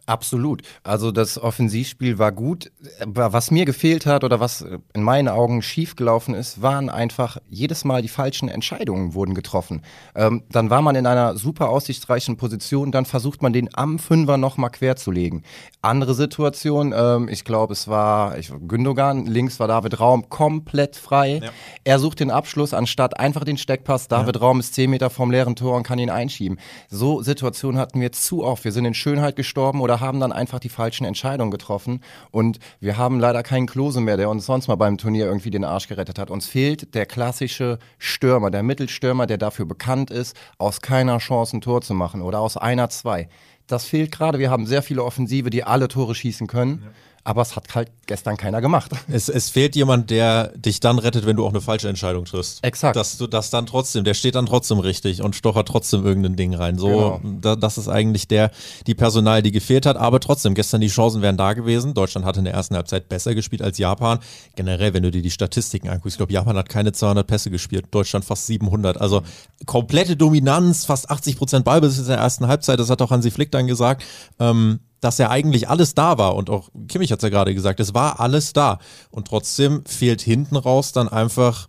Absolut. 0.08 0.63
Also 0.84 1.12
das 1.12 1.38
Offensivspiel 1.38 2.17
war 2.17 2.31
gut. 2.31 2.72
Was 3.05 3.51
mir 3.51 3.65
gefehlt 3.65 4.05
hat 4.05 4.24
oder 4.24 4.39
was 4.39 4.65
in 4.93 5.03
meinen 5.03 5.27
Augen 5.27 5.62
schiefgelaufen 5.62 6.34
ist, 6.34 6.62
waren 6.62 6.89
einfach 6.89 7.38
jedes 7.50 7.86
Mal 7.86 8.01
die 8.01 8.08
falschen 8.08 8.50
Entscheidungen 8.50 9.13
wurden 9.13 9.36
getroffen. 9.36 9.84
Ähm, 10.15 10.43
dann 10.50 10.70
war 10.70 10.81
man 10.81 10.96
in 10.96 11.05
einer 11.05 11.38
super 11.38 11.70
aussichtsreichen 11.70 12.36
Position, 12.36 12.91
dann 12.91 13.05
versucht 13.05 13.41
man 13.41 13.53
den 13.53 13.70
am 13.74 14.00
Fünfer 14.00 14.38
nochmal 14.38 14.72
quer 14.72 14.96
zu 14.96 15.12
legen. 15.12 15.43
Andere 15.81 16.15
Situation, 16.15 16.93
ähm, 16.96 17.29
ich 17.29 17.46
glaube 17.46 17.74
es 17.74 17.88
war 17.88 18.38
ich, 18.38 18.51
Gündogan, 18.67 19.27
links 19.27 19.60
war 19.60 19.67
David 19.67 20.00
Raum 20.00 20.29
komplett 20.29 20.96
frei. 20.96 21.41
Ja. 21.43 21.50
Er 21.84 22.00
sucht 22.00 22.20
den 22.20 22.31
Abschluss, 22.31 22.74
anstatt 22.74 23.20
einfach 23.20 23.43
den 23.43 23.58
Steckpass. 23.58 24.08
David 24.08 24.36
ja. 24.36 24.41
Raum 24.41 24.60
ist 24.60 24.74
zehn 24.74 24.89
Meter 24.89 25.10
vom 25.10 25.31
leeren 25.31 25.55
Tor 25.55 25.77
und 25.77 25.84
kann 25.84 26.00
ihn 26.00 26.10
einschieben. 26.10 26.60
So 26.89 27.22
Situationen 27.22 27.79
hatten 27.79 28.01
wir 28.01 28.12
zu 28.12 28.43
oft. 28.43 28.63
Wir 28.63 28.72
sind 28.72 28.86
in 28.86 28.93
Schönheit 28.93 29.36
gestorben 29.36 29.79
oder 29.79 29.90
oder 29.91 30.00
haben 30.00 30.21
dann 30.21 30.31
einfach 30.31 30.60
die 30.60 30.69
falschen 30.69 31.03
Entscheidungen 31.03 31.51
getroffen. 31.51 32.00
Und 32.31 32.60
wir 32.79 32.95
haben 32.95 33.19
leider 33.19 33.43
keinen 33.43 33.67
Klose 33.67 34.00
mehr, 34.00 34.15
der 34.15 34.29
uns 34.29 34.45
sonst 34.45 34.69
mal 34.69 34.75
beim 34.75 34.98
Turnier 34.98 35.25
irgendwie 35.25 35.50
den 35.50 35.65
Arsch 35.65 35.89
gerettet 35.89 36.17
hat. 36.17 36.31
Uns 36.31 36.48
fehlt 36.48 36.95
der 36.95 37.05
klassische 37.05 37.77
Stürmer, 37.98 38.51
der 38.51 38.63
Mittelstürmer, 38.63 39.27
der 39.27 39.38
dafür 39.38 39.65
bekannt 39.65 40.10
ist, 40.10 40.38
aus 40.57 40.79
keiner 40.79 41.17
Chance 41.17 41.57
ein 41.57 41.62
Tor 41.62 41.81
zu 41.81 41.93
machen 41.93 42.21
oder 42.21 42.39
aus 42.39 42.55
einer 42.55 42.89
zwei. 42.89 43.27
Das 43.67 43.83
fehlt 43.83 44.13
gerade. 44.13 44.39
Wir 44.39 44.50
haben 44.50 44.65
sehr 44.65 44.81
viele 44.81 45.03
Offensive, 45.03 45.50
die 45.50 45.65
alle 45.65 45.89
Tore 45.89 46.15
schießen 46.15 46.48
können. 46.48 46.83
Ja 46.86 46.91
aber 47.24 47.42
es 47.42 47.56
hat 47.56 47.75
halt 47.75 47.92
gestern 48.08 48.36
keiner 48.36 48.62
gemacht. 48.62 48.92
Es, 49.12 49.30
es 49.30 49.50
fehlt 49.50 49.75
jemand, 49.75 50.10
der 50.10 50.50
dich 50.58 50.80
dann 50.80 50.98
rettet, 51.00 51.25
wenn 51.25 51.36
du 51.36 51.46
auch 51.46 51.51
eine 51.51 51.62
falsche 51.62 51.88
Entscheidung 51.88 52.25
triffst. 52.25 52.63
Exakt. 52.63 52.96
Dass 52.96 53.18
du 53.18 53.28
das 53.28 53.50
dann 53.51 53.66
trotzdem, 53.66 54.04
der 54.04 54.16
steht 54.16 54.36
dann 54.36 54.48
trotzdem 54.48 54.80
richtig 54.80 55.22
und 55.22 55.36
stochert 55.36 55.68
trotzdem 55.68 56.06
irgendein 56.06 56.36
Ding 56.36 56.54
rein. 56.54 56.78
So, 56.78 57.20
genau. 57.22 57.22
da, 57.40 57.56
das 57.56 57.78
ist 57.78 57.88
eigentlich 57.88 58.28
der, 58.28 58.51
die 58.88 58.96
Personal, 58.96 59.42
die 59.44 59.51
gefehlt 59.51 59.86
hat, 59.86 59.98
aber 59.98 60.20
trotzdem, 60.20 60.56
gestern 60.56 60.82
die 60.82 60.88
Chancen 60.88 61.22
wären 61.22 61.38
da 61.38 61.54
gewesen. 61.54 61.94
Deutschland 61.94 62.25
hatte 62.25 62.40
in 62.40 62.46
der 62.46 62.54
ersten 62.54 62.75
Halbzeit 62.75 63.08
besser 63.08 63.36
gespielt 63.36 63.62
als 63.62 63.78
Japan. 63.78 64.20
Generell, 64.56 64.94
wenn 64.94 65.04
du 65.04 65.12
dir 65.12 65.22
die 65.22 65.32
Statistiken 65.32 65.90
anguckst, 65.90 66.16
ich 66.16 66.18
glaube, 66.18 66.34
Japan 66.34 66.58
hat 66.58 66.70
keine 66.70 66.92
200 66.92 67.25
Pässe 67.28 67.51
gespielt, 67.51 67.86
Deutschland 67.92 68.25
fast 68.25 68.48
700. 68.48 69.00
Also 69.00 69.22
komplette 69.66 70.18
Dominanz, 70.18 70.86
fast 70.86 71.10
80 71.10 71.38
Prozent 71.38 71.66
Ballbesitz 71.66 72.00
in 72.00 72.08
der 72.08 72.18
ersten 72.18 72.48
Halbzeit, 72.48 72.80
das 72.80 72.90
hat 72.90 73.01
auch 73.01 73.12
Hansi 73.12 73.32
Flick 73.32 73.51
dann 73.51 73.68
gesagt. 73.68 74.04
Ähm, 74.40 74.80
dass 75.01 75.17
ja 75.17 75.29
eigentlich 75.29 75.67
alles 75.67 75.93
da 75.93 76.17
war. 76.17 76.36
Und 76.36 76.50
auch 76.50 76.70
Kimmich 76.88 77.12
hat 77.12 77.20
es 77.20 77.24
ja 77.24 77.29
gerade 77.29 77.53
gesagt, 77.53 77.79
es 77.79 77.93
war 77.93 78.20
alles 78.20 78.53
da. 78.53 78.79
Und 79.10 79.27
trotzdem 79.27 79.84
fehlt 79.86 80.22
hinten 80.22 80.55
raus 80.55 80.93
dann 80.93 81.10
einfach, 81.10 81.67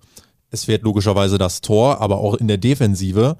es 0.50 0.64
fehlt 0.64 0.82
logischerweise 0.82 1.38
das 1.38 1.62
Tor, 1.62 2.00
aber 2.00 2.18
auch 2.18 2.34
in 2.34 2.46
der 2.46 2.58
Defensive 2.58 3.36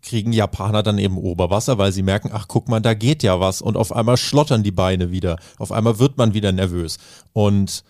kriegen 0.00 0.32
Japaner 0.32 0.82
dann 0.82 0.98
eben 0.98 1.18
Oberwasser, 1.18 1.76
weil 1.76 1.92
sie 1.92 2.02
merken, 2.02 2.30
ach 2.32 2.46
guck 2.48 2.68
mal, 2.68 2.80
da 2.80 2.94
geht 2.94 3.22
ja 3.22 3.40
was. 3.40 3.60
Und 3.60 3.76
auf 3.76 3.94
einmal 3.94 4.16
schlottern 4.16 4.62
die 4.62 4.70
Beine 4.70 5.10
wieder. 5.10 5.38
Auf 5.58 5.72
einmal 5.72 5.98
wird 5.98 6.16
man 6.16 6.34
wieder 6.34 6.52
nervös. 6.52 6.98
Und 7.32 7.84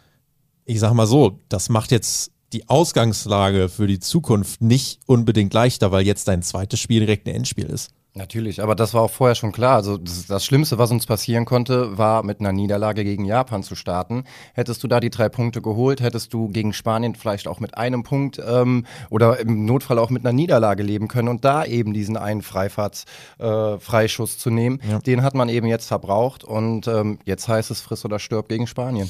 ich 0.64 0.80
sag 0.80 0.92
mal 0.94 1.06
so, 1.06 1.40
das 1.48 1.68
macht 1.68 1.92
jetzt 1.92 2.32
die 2.52 2.68
Ausgangslage 2.68 3.68
für 3.68 3.86
die 3.86 4.00
Zukunft 4.00 4.62
nicht 4.62 5.00
unbedingt 5.06 5.52
leichter, 5.52 5.92
weil 5.92 6.06
jetzt 6.06 6.28
dein 6.28 6.42
zweites 6.42 6.80
Spiel 6.80 7.00
direkt 7.00 7.28
ein 7.28 7.34
Endspiel 7.34 7.66
ist. 7.66 7.90
Natürlich, 8.18 8.60
aber 8.60 8.74
das 8.74 8.94
war 8.94 9.02
auch 9.02 9.12
vorher 9.12 9.36
schon 9.36 9.52
klar. 9.52 9.76
Also 9.76 9.96
das, 9.96 10.26
das, 10.26 10.44
Schlimmste, 10.44 10.76
was 10.76 10.90
uns 10.90 11.06
passieren 11.06 11.44
konnte, 11.44 11.96
war 11.98 12.24
mit 12.24 12.40
einer 12.40 12.50
Niederlage 12.50 13.04
gegen 13.04 13.24
Japan 13.24 13.62
zu 13.62 13.76
starten. 13.76 14.24
Hättest 14.54 14.82
du 14.82 14.88
da 14.88 14.98
die 14.98 15.08
drei 15.08 15.28
Punkte 15.28 15.62
geholt, 15.62 16.00
hättest 16.00 16.34
du 16.34 16.48
gegen 16.48 16.72
Spanien 16.72 17.14
vielleicht 17.14 17.46
auch 17.46 17.60
mit 17.60 17.78
einem 17.78 18.02
Punkt 18.02 18.42
ähm, 18.44 18.86
oder 19.08 19.38
im 19.38 19.64
Notfall 19.66 20.00
auch 20.00 20.10
mit 20.10 20.24
einer 20.24 20.32
Niederlage 20.32 20.82
leben 20.82 21.06
können 21.06 21.28
und 21.28 21.44
da 21.44 21.64
eben 21.64 21.94
diesen 21.94 22.16
einen 22.16 22.42
Freifahrts 22.42 23.04
äh, 23.38 23.78
Freischuss 23.78 24.36
zu 24.36 24.50
nehmen, 24.50 24.80
ja. 24.90 24.98
den 24.98 25.22
hat 25.22 25.36
man 25.36 25.48
eben 25.48 25.68
jetzt 25.68 25.86
verbraucht 25.86 26.42
und 26.42 26.88
ähm, 26.88 27.20
jetzt 27.24 27.46
heißt 27.46 27.70
es 27.70 27.80
friss 27.80 28.04
oder 28.04 28.18
stirb 28.18 28.48
gegen 28.48 28.66
Spanien. 28.66 29.08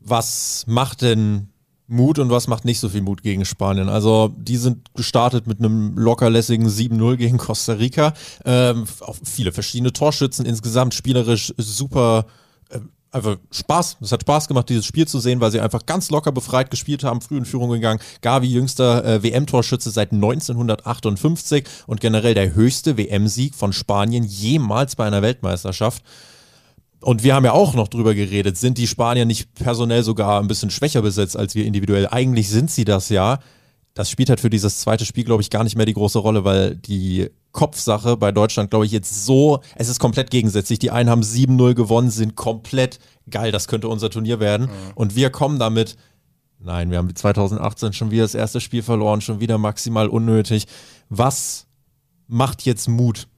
Was 0.00 0.64
macht 0.66 1.02
denn 1.02 1.53
Mut 1.86 2.18
und 2.18 2.30
was 2.30 2.48
macht 2.48 2.64
nicht 2.64 2.80
so 2.80 2.88
viel 2.88 3.02
Mut 3.02 3.22
gegen 3.22 3.44
Spanien. 3.44 3.88
Also 3.88 4.32
die 4.36 4.56
sind 4.56 4.94
gestartet 4.94 5.46
mit 5.46 5.58
einem 5.58 5.96
lockerlässigen 5.96 6.68
7-0 6.68 7.16
gegen 7.16 7.38
Costa 7.38 7.74
Rica. 7.74 8.14
Ähm, 8.44 8.84
auch 9.00 9.16
viele 9.22 9.52
verschiedene 9.52 9.92
Torschützen 9.92 10.46
insgesamt, 10.46 10.94
spielerisch 10.94 11.52
super. 11.58 12.26
Äh, 12.70 12.80
einfach 13.10 13.36
Spaß. 13.52 13.98
Es 14.00 14.12
hat 14.12 14.22
Spaß 14.22 14.48
gemacht, 14.48 14.68
dieses 14.68 14.86
Spiel 14.86 15.06
zu 15.06 15.20
sehen, 15.20 15.40
weil 15.40 15.52
sie 15.52 15.60
einfach 15.60 15.86
ganz 15.86 16.10
locker 16.10 16.32
befreit 16.32 16.70
gespielt 16.70 17.04
haben, 17.04 17.20
früh 17.20 17.38
in 17.38 17.44
Führung 17.44 17.70
gegangen. 17.70 18.00
Gavi, 18.22 18.48
jüngster 18.48 19.04
äh, 19.04 19.22
WM-Torschütze 19.22 19.90
seit 19.90 20.12
1958 20.12 21.64
und 21.86 22.00
generell 22.00 22.34
der 22.34 22.54
höchste 22.54 22.96
WM-Sieg 22.96 23.54
von 23.54 23.72
Spanien 23.72 24.24
jemals 24.24 24.96
bei 24.96 25.06
einer 25.06 25.22
Weltmeisterschaft. 25.22 26.02
Und 27.04 27.22
wir 27.22 27.34
haben 27.34 27.44
ja 27.44 27.52
auch 27.52 27.74
noch 27.74 27.88
drüber 27.88 28.14
geredet, 28.14 28.56
sind 28.56 28.78
die 28.78 28.86
Spanier 28.86 29.26
nicht 29.26 29.52
personell 29.54 30.02
sogar 30.02 30.40
ein 30.40 30.48
bisschen 30.48 30.70
schwächer 30.70 31.02
besetzt 31.02 31.36
als 31.36 31.54
wir 31.54 31.66
individuell? 31.66 32.08
Eigentlich 32.08 32.48
sind 32.48 32.70
sie 32.70 32.86
das 32.86 33.10
ja. 33.10 33.40
Das 33.92 34.08
spielt 34.08 34.30
halt 34.30 34.40
für 34.40 34.48
dieses 34.48 34.80
zweite 34.80 35.04
Spiel, 35.04 35.24
glaube 35.24 35.42
ich, 35.42 35.50
gar 35.50 35.64
nicht 35.64 35.76
mehr 35.76 35.84
die 35.84 35.92
große 35.92 36.18
Rolle, 36.18 36.44
weil 36.44 36.76
die 36.76 37.28
Kopfsache 37.52 38.16
bei 38.16 38.32
Deutschland, 38.32 38.70
glaube 38.70 38.86
ich, 38.86 38.92
jetzt 38.92 39.26
so, 39.26 39.60
es 39.76 39.88
ist 39.88 40.00
komplett 40.00 40.30
gegensätzlich. 40.30 40.78
Die 40.78 40.90
einen 40.90 41.10
haben 41.10 41.20
7-0 41.20 41.74
gewonnen, 41.74 42.10
sind 42.10 42.36
komplett 42.36 42.98
geil, 43.30 43.52
das 43.52 43.68
könnte 43.68 43.88
unser 43.88 44.08
Turnier 44.08 44.40
werden. 44.40 44.66
Mhm. 44.66 44.92
Und 44.94 45.14
wir 45.14 45.28
kommen 45.28 45.58
damit, 45.58 45.96
nein, 46.58 46.90
wir 46.90 46.96
haben 46.96 47.14
2018 47.14 47.92
schon 47.92 48.12
wieder 48.12 48.24
das 48.24 48.34
erste 48.34 48.60
Spiel 48.62 48.82
verloren, 48.82 49.20
schon 49.20 49.40
wieder 49.40 49.58
maximal 49.58 50.08
unnötig. 50.08 50.66
Was 51.10 51.66
macht 52.28 52.62
jetzt 52.62 52.88
Mut? 52.88 53.28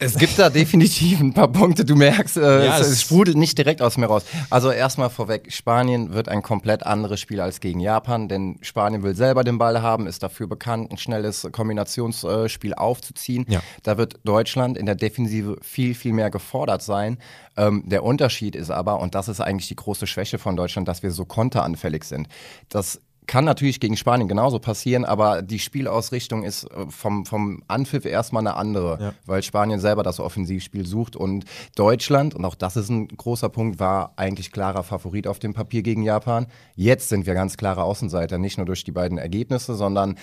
Es 0.00 0.16
gibt 0.16 0.38
da 0.38 0.48
definitiv 0.48 1.20
ein 1.20 1.34
paar 1.34 1.48
Punkte, 1.48 1.84
du 1.84 1.96
merkst, 1.96 2.36
äh, 2.36 2.66
ja, 2.66 2.78
es, 2.78 2.86
es, 2.86 3.02
sprudelt 3.02 3.36
nicht 3.36 3.58
direkt 3.58 3.82
aus 3.82 3.96
mir 3.96 4.06
raus. 4.06 4.24
Also 4.48 4.70
erstmal 4.70 5.10
vorweg, 5.10 5.52
Spanien 5.52 6.12
wird 6.12 6.28
ein 6.28 6.42
komplett 6.42 6.86
anderes 6.86 7.18
Spiel 7.20 7.40
als 7.40 7.58
gegen 7.58 7.80
Japan, 7.80 8.28
denn 8.28 8.58
Spanien 8.62 9.02
will 9.02 9.16
selber 9.16 9.42
den 9.42 9.58
Ball 9.58 9.82
haben, 9.82 10.06
ist 10.06 10.22
dafür 10.22 10.46
bekannt, 10.46 10.92
ein 10.92 10.98
schnelles 10.98 11.48
Kombinationsspiel 11.50 12.74
aufzuziehen. 12.74 13.44
Ja. 13.48 13.60
Da 13.82 13.98
wird 13.98 14.20
Deutschland 14.22 14.78
in 14.78 14.86
der 14.86 14.94
Defensive 14.94 15.56
viel, 15.62 15.96
viel 15.96 16.12
mehr 16.12 16.30
gefordert 16.30 16.82
sein. 16.82 17.18
Ähm, 17.56 17.82
der 17.86 18.04
Unterschied 18.04 18.54
ist 18.54 18.70
aber, 18.70 19.00
und 19.00 19.16
das 19.16 19.26
ist 19.26 19.40
eigentlich 19.40 19.66
die 19.66 19.76
große 19.76 20.06
Schwäche 20.06 20.38
von 20.38 20.54
Deutschland, 20.54 20.86
dass 20.86 21.02
wir 21.02 21.10
so 21.10 21.24
konteranfällig 21.24 22.04
sind. 22.04 22.28
Das 22.68 23.00
kann 23.28 23.44
natürlich 23.44 23.78
gegen 23.78 23.96
Spanien 23.96 24.26
genauso 24.26 24.58
passieren, 24.58 25.04
aber 25.04 25.42
die 25.42 25.60
Spielausrichtung 25.60 26.42
ist 26.42 26.64
äh, 26.64 26.86
vom, 26.88 27.26
vom 27.26 27.62
Anpfiff 27.68 28.04
erstmal 28.04 28.40
eine 28.40 28.56
andere, 28.56 28.98
ja. 29.00 29.14
weil 29.26 29.42
Spanien 29.42 29.78
selber 29.78 30.02
das 30.02 30.18
Offensivspiel 30.18 30.86
sucht 30.86 31.14
und 31.14 31.44
Deutschland, 31.76 32.34
und 32.34 32.44
auch 32.44 32.56
das 32.56 32.76
ist 32.76 32.88
ein 32.88 33.06
großer 33.06 33.50
Punkt, 33.50 33.78
war 33.78 34.14
eigentlich 34.16 34.50
klarer 34.50 34.82
Favorit 34.82 35.28
auf 35.28 35.38
dem 35.38 35.52
Papier 35.52 35.82
gegen 35.82 36.02
Japan. 36.02 36.46
Jetzt 36.74 37.10
sind 37.10 37.26
wir 37.26 37.34
ganz 37.34 37.56
klare 37.56 37.84
Außenseiter, 37.84 38.38
nicht 38.38 38.56
nur 38.56 38.66
durch 38.66 38.82
die 38.82 38.92
beiden 38.92 39.18
Ergebnisse, 39.18 39.74
sondern 39.74 40.16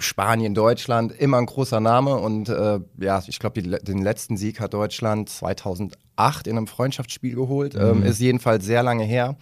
Spanien, 0.00 0.54
Deutschland, 0.54 1.12
immer 1.12 1.38
ein 1.38 1.46
großer 1.46 1.80
Name 1.80 2.16
und 2.16 2.48
äh, 2.48 2.80
ja, 2.98 3.22
ich 3.26 3.38
glaube, 3.38 3.62
den 3.62 4.02
letzten 4.02 4.36
Sieg 4.36 4.60
hat 4.60 4.74
Deutschland 4.74 5.28
2008 5.28 6.46
in 6.48 6.56
einem 6.56 6.66
Freundschaftsspiel 6.66 7.36
geholt, 7.36 7.74
mhm. 7.74 7.80
ähm, 7.80 8.02
ist 8.02 8.20
jedenfalls 8.20 8.64
sehr 8.64 8.82
lange 8.82 9.04
her. 9.04 9.36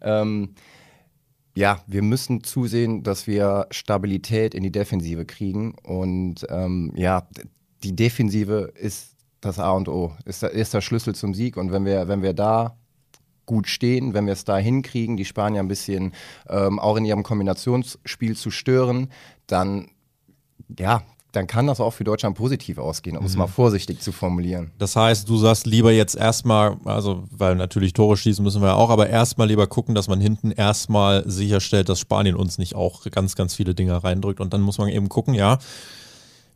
Ähm, 0.00 0.54
ja, 1.54 1.80
wir 1.86 2.02
müssen 2.02 2.42
zusehen, 2.42 3.02
dass 3.02 3.26
wir 3.26 3.66
Stabilität 3.70 4.54
in 4.54 4.62
die 4.62 4.72
Defensive 4.72 5.24
kriegen. 5.24 5.74
Und 5.82 6.46
ähm, 6.50 6.92
ja, 6.96 7.28
die 7.84 7.94
Defensive 7.94 8.72
ist 8.74 9.14
das 9.40 9.58
A 9.58 9.70
und 9.72 9.88
O, 9.88 10.12
ist, 10.24 10.42
ist 10.42 10.74
der 10.74 10.80
Schlüssel 10.80 11.14
zum 11.14 11.34
Sieg. 11.34 11.56
Und 11.56 11.70
wenn 11.70 11.84
wir, 11.84 12.08
wenn 12.08 12.22
wir 12.22 12.32
da 12.32 12.76
gut 13.46 13.68
stehen, 13.68 14.14
wenn 14.14 14.26
wir 14.26 14.32
es 14.32 14.44
da 14.44 14.56
hinkriegen, 14.56 15.16
die 15.16 15.24
Spanier 15.24 15.60
ein 15.60 15.68
bisschen 15.68 16.12
ähm, 16.48 16.78
auch 16.78 16.96
in 16.96 17.04
ihrem 17.04 17.22
Kombinationsspiel 17.22 18.36
zu 18.36 18.50
stören, 18.50 19.08
dann 19.46 19.90
ja, 20.78 21.02
dann 21.34 21.46
kann 21.46 21.66
das 21.66 21.80
auch 21.80 21.92
für 21.92 22.04
Deutschland 22.04 22.36
positiv 22.36 22.78
ausgehen, 22.78 23.16
um 23.16 23.22
mhm. 23.22 23.28
es 23.28 23.36
mal 23.36 23.46
vorsichtig 23.46 24.00
zu 24.00 24.12
formulieren. 24.12 24.70
Das 24.78 24.96
heißt, 24.96 25.28
du 25.28 25.36
sagst 25.36 25.66
lieber 25.66 25.92
jetzt 25.92 26.16
erstmal, 26.16 26.76
also 26.84 27.24
weil 27.30 27.56
natürlich 27.56 27.92
Tore 27.92 28.16
schießen 28.16 28.42
müssen 28.44 28.62
wir 28.62 28.68
ja 28.68 28.74
auch, 28.74 28.90
aber 28.90 29.08
erstmal 29.08 29.48
lieber 29.48 29.66
gucken, 29.66 29.94
dass 29.94 30.08
man 30.08 30.20
hinten 30.20 30.50
erstmal 30.50 31.28
sicherstellt, 31.28 31.88
dass 31.88 32.00
Spanien 32.00 32.36
uns 32.36 32.58
nicht 32.58 32.74
auch 32.74 33.02
ganz, 33.10 33.34
ganz 33.34 33.54
viele 33.54 33.74
Dinge 33.74 34.02
reindrückt 34.02 34.40
und 34.40 34.52
dann 34.52 34.60
muss 34.60 34.78
man 34.78 34.88
eben 34.88 35.08
gucken, 35.08 35.34
ja, 35.34 35.58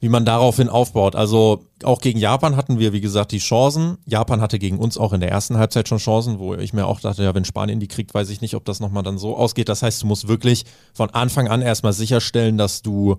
wie 0.01 0.09
man 0.09 0.25
daraufhin 0.25 0.69
aufbaut. 0.69 1.17
Also 1.17 1.65
auch 1.83 2.01
gegen 2.01 2.19
Japan 2.19 2.57
hatten 2.57 2.79
wir, 2.79 2.93
wie 2.93 3.01
gesagt, 3.01 3.33
die 3.33 3.39
Chancen. 3.39 3.99
Japan 4.07 4.41
hatte 4.41 4.59
gegen 4.59 4.79
uns 4.79 4.97
auch 4.97 5.13
in 5.13 5.21
der 5.21 5.31
ersten 5.31 5.59
Halbzeit 5.59 5.89
schon 5.89 5.99
Chancen, 5.99 6.39
wo 6.39 6.55
ich 6.55 6.73
mir 6.73 6.87
auch 6.87 7.01
dachte, 7.01 7.25
ja, 7.25 7.35
wenn 7.35 7.45
Spanien 7.45 7.81
die 7.81 7.89
kriegt, 7.89 8.15
weiß 8.15 8.31
ich 8.31 8.41
nicht, 8.41 8.55
ob 8.55 8.65
das 8.65 8.79
nochmal 8.79 9.03
dann 9.03 9.19
so 9.19 9.37
ausgeht. 9.37 9.69
Das 9.69 9.83
heißt, 9.83 10.03
du 10.03 10.07
musst 10.07 10.29
wirklich 10.29 10.65
von 10.95 11.11
Anfang 11.11 11.49
an 11.49 11.63
erstmal 11.63 11.93
sicherstellen, 11.93 12.59
dass 12.59 12.83
du 12.83 13.17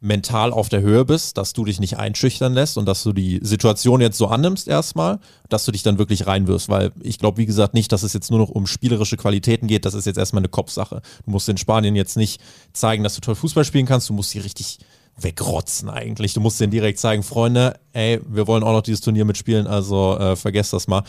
mental 0.00 0.52
auf 0.52 0.70
der 0.70 0.80
Höhe 0.80 1.04
bist, 1.04 1.36
dass 1.36 1.52
du 1.52 1.64
dich 1.64 1.78
nicht 1.78 1.98
einschüchtern 1.98 2.54
lässt 2.54 2.78
und 2.78 2.86
dass 2.86 3.02
du 3.02 3.12
die 3.12 3.38
Situation 3.42 4.00
jetzt 4.00 4.16
so 4.16 4.28
annimmst 4.28 4.66
erstmal, 4.66 5.18
dass 5.50 5.66
du 5.66 5.72
dich 5.72 5.82
dann 5.82 5.98
wirklich 5.98 6.26
reinwirfst, 6.26 6.70
weil 6.70 6.92
ich 7.02 7.18
glaube, 7.18 7.36
wie 7.36 7.46
gesagt, 7.46 7.74
nicht, 7.74 7.92
dass 7.92 8.02
es 8.02 8.14
jetzt 8.14 8.30
nur 8.30 8.40
noch 8.40 8.48
um 8.48 8.66
spielerische 8.66 9.18
Qualitäten 9.18 9.66
geht, 9.66 9.84
das 9.84 9.92
ist 9.92 10.06
jetzt 10.06 10.16
erstmal 10.16 10.40
eine 10.40 10.48
Kopfsache. 10.48 11.02
Du 11.24 11.30
musst 11.30 11.48
in 11.50 11.58
Spanien 11.58 11.96
jetzt 11.96 12.16
nicht 12.16 12.40
zeigen, 12.72 13.04
dass 13.04 13.14
du 13.14 13.20
toll 13.20 13.34
Fußball 13.34 13.64
spielen 13.64 13.84
kannst, 13.84 14.08
du 14.08 14.14
musst 14.14 14.30
sie 14.30 14.38
richtig 14.38 14.78
wegrotzen 15.18 15.90
eigentlich. 15.90 16.32
Du 16.32 16.40
musst 16.40 16.58
denen 16.60 16.70
direkt 16.70 16.98
zeigen, 16.98 17.22
Freunde, 17.22 17.78
ey, 17.92 18.20
wir 18.26 18.46
wollen 18.46 18.62
auch 18.62 18.72
noch 18.72 18.82
dieses 18.82 19.02
Turnier 19.02 19.26
mitspielen, 19.26 19.66
also 19.66 20.16
äh, 20.18 20.34
vergesst 20.34 20.72
das 20.72 20.88
mal. 20.88 21.02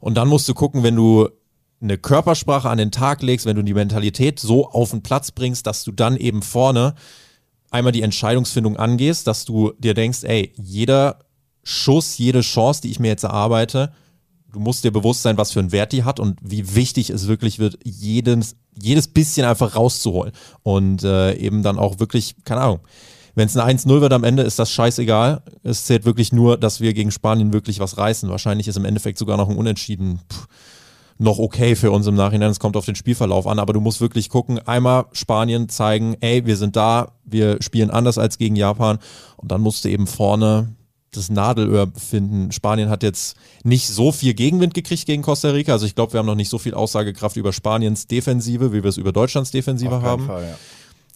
Und 0.00 0.14
dann 0.14 0.28
musst 0.28 0.48
du 0.48 0.54
gucken, 0.54 0.82
wenn 0.82 0.96
du 0.96 1.28
eine 1.82 1.98
Körpersprache 1.98 2.68
an 2.68 2.78
den 2.78 2.90
Tag 2.90 3.22
legst, 3.22 3.44
wenn 3.44 3.56
du 3.56 3.62
die 3.62 3.74
Mentalität 3.74 4.38
so 4.38 4.68
auf 4.70 4.90
den 4.90 5.02
Platz 5.02 5.30
bringst, 5.30 5.66
dass 5.66 5.84
du 5.84 5.92
dann 5.92 6.16
eben 6.16 6.42
vorne 6.42 6.94
einmal 7.70 7.92
die 7.92 8.02
Entscheidungsfindung 8.02 8.76
angehst, 8.76 9.26
dass 9.26 9.44
du 9.44 9.72
dir 9.78 9.94
denkst, 9.94 10.24
ey, 10.24 10.52
jeder 10.56 11.20
Schuss, 11.62 12.18
jede 12.18 12.40
Chance, 12.40 12.82
die 12.82 12.90
ich 12.90 13.00
mir 13.00 13.08
jetzt 13.08 13.24
erarbeite, 13.24 13.92
du 14.52 14.58
musst 14.58 14.84
dir 14.84 14.90
bewusst 14.90 15.22
sein, 15.22 15.36
was 15.36 15.52
für 15.52 15.60
einen 15.60 15.72
Wert 15.72 15.92
die 15.92 16.04
hat 16.04 16.18
und 16.18 16.38
wie 16.42 16.74
wichtig 16.74 17.10
es 17.10 17.28
wirklich 17.28 17.58
wird, 17.58 17.78
jedes, 17.84 18.56
jedes 18.80 19.08
bisschen 19.08 19.46
einfach 19.46 19.76
rauszuholen. 19.76 20.32
Und 20.62 21.04
äh, 21.04 21.34
eben 21.34 21.62
dann 21.62 21.78
auch 21.78 22.00
wirklich, 22.00 22.34
keine 22.44 22.62
Ahnung, 22.62 22.80
wenn 23.36 23.46
es 23.46 23.56
ein 23.56 23.78
1-0 23.78 24.00
wird 24.00 24.12
am 24.12 24.24
Ende, 24.24 24.42
ist 24.42 24.58
das 24.58 24.72
scheißegal. 24.72 25.42
Es 25.62 25.84
zählt 25.84 26.04
wirklich 26.04 26.32
nur, 26.32 26.56
dass 26.56 26.80
wir 26.80 26.92
gegen 26.92 27.12
Spanien 27.12 27.52
wirklich 27.52 27.78
was 27.78 27.96
reißen. 27.96 28.28
Wahrscheinlich 28.28 28.66
ist 28.66 28.76
im 28.76 28.84
Endeffekt 28.84 29.18
sogar 29.18 29.36
noch 29.36 29.48
ein 29.48 29.56
Unentschieden. 29.56 30.20
Puh 30.28 30.46
noch 31.20 31.38
okay 31.38 31.76
für 31.76 31.90
uns 31.90 32.06
im 32.06 32.14
Nachhinein. 32.14 32.50
Es 32.50 32.60
kommt 32.60 32.76
auf 32.76 32.86
den 32.86 32.94
Spielverlauf 32.94 33.46
an, 33.46 33.58
aber 33.58 33.74
du 33.74 33.80
musst 33.80 34.00
wirklich 34.00 34.30
gucken, 34.30 34.58
einmal 34.58 35.04
Spanien 35.12 35.68
zeigen, 35.68 36.16
ey, 36.20 36.46
wir 36.46 36.56
sind 36.56 36.76
da, 36.76 37.12
wir 37.24 37.60
spielen 37.60 37.90
anders 37.90 38.16
als 38.16 38.38
gegen 38.38 38.56
Japan 38.56 38.98
und 39.36 39.50
dann 39.50 39.60
musst 39.60 39.84
du 39.84 39.90
eben 39.90 40.06
vorne 40.06 40.74
das 41.12 41.28
Nadelöhr 41.28 41.92
finden. 41.94 42.52
Spanien 42.52 42.88
hat 42.88 43.02
jetzt 43.02 43.36
nicht 43.64 43.88
so 43.88 44.12
viel 44.12 44.32
Gegenwind 44.32 44.72
gekriegt 44.72 45.06
gegen 45.06 45.22
Costa 45.22 45.50
Rica. 45.50 45.72
Also 45.72 45.84
ich 45.84 45.94
glaube, 45.94 46.14
wir 46.14 46.18
haben 46.20 46.26
noch 46.26 46.36
nicht 46.36 46.48
so 46.48 46.58
viel 46.58 46.72
Aussagekraft 46.72 47.36
über 47.36 47.52
Spaniens 47.52 48.06
Defensive, 48.06 48.72
wie 48.72 48.82
wir 48.82 48.88
es 48.88 48.96
über 48.96 49.12
Deutschlands 49.12 49.50
Defensive 49.50 50.00
haben. 50.02 50.26
Fall, 50.26 50.42
ja. 50.42 50.58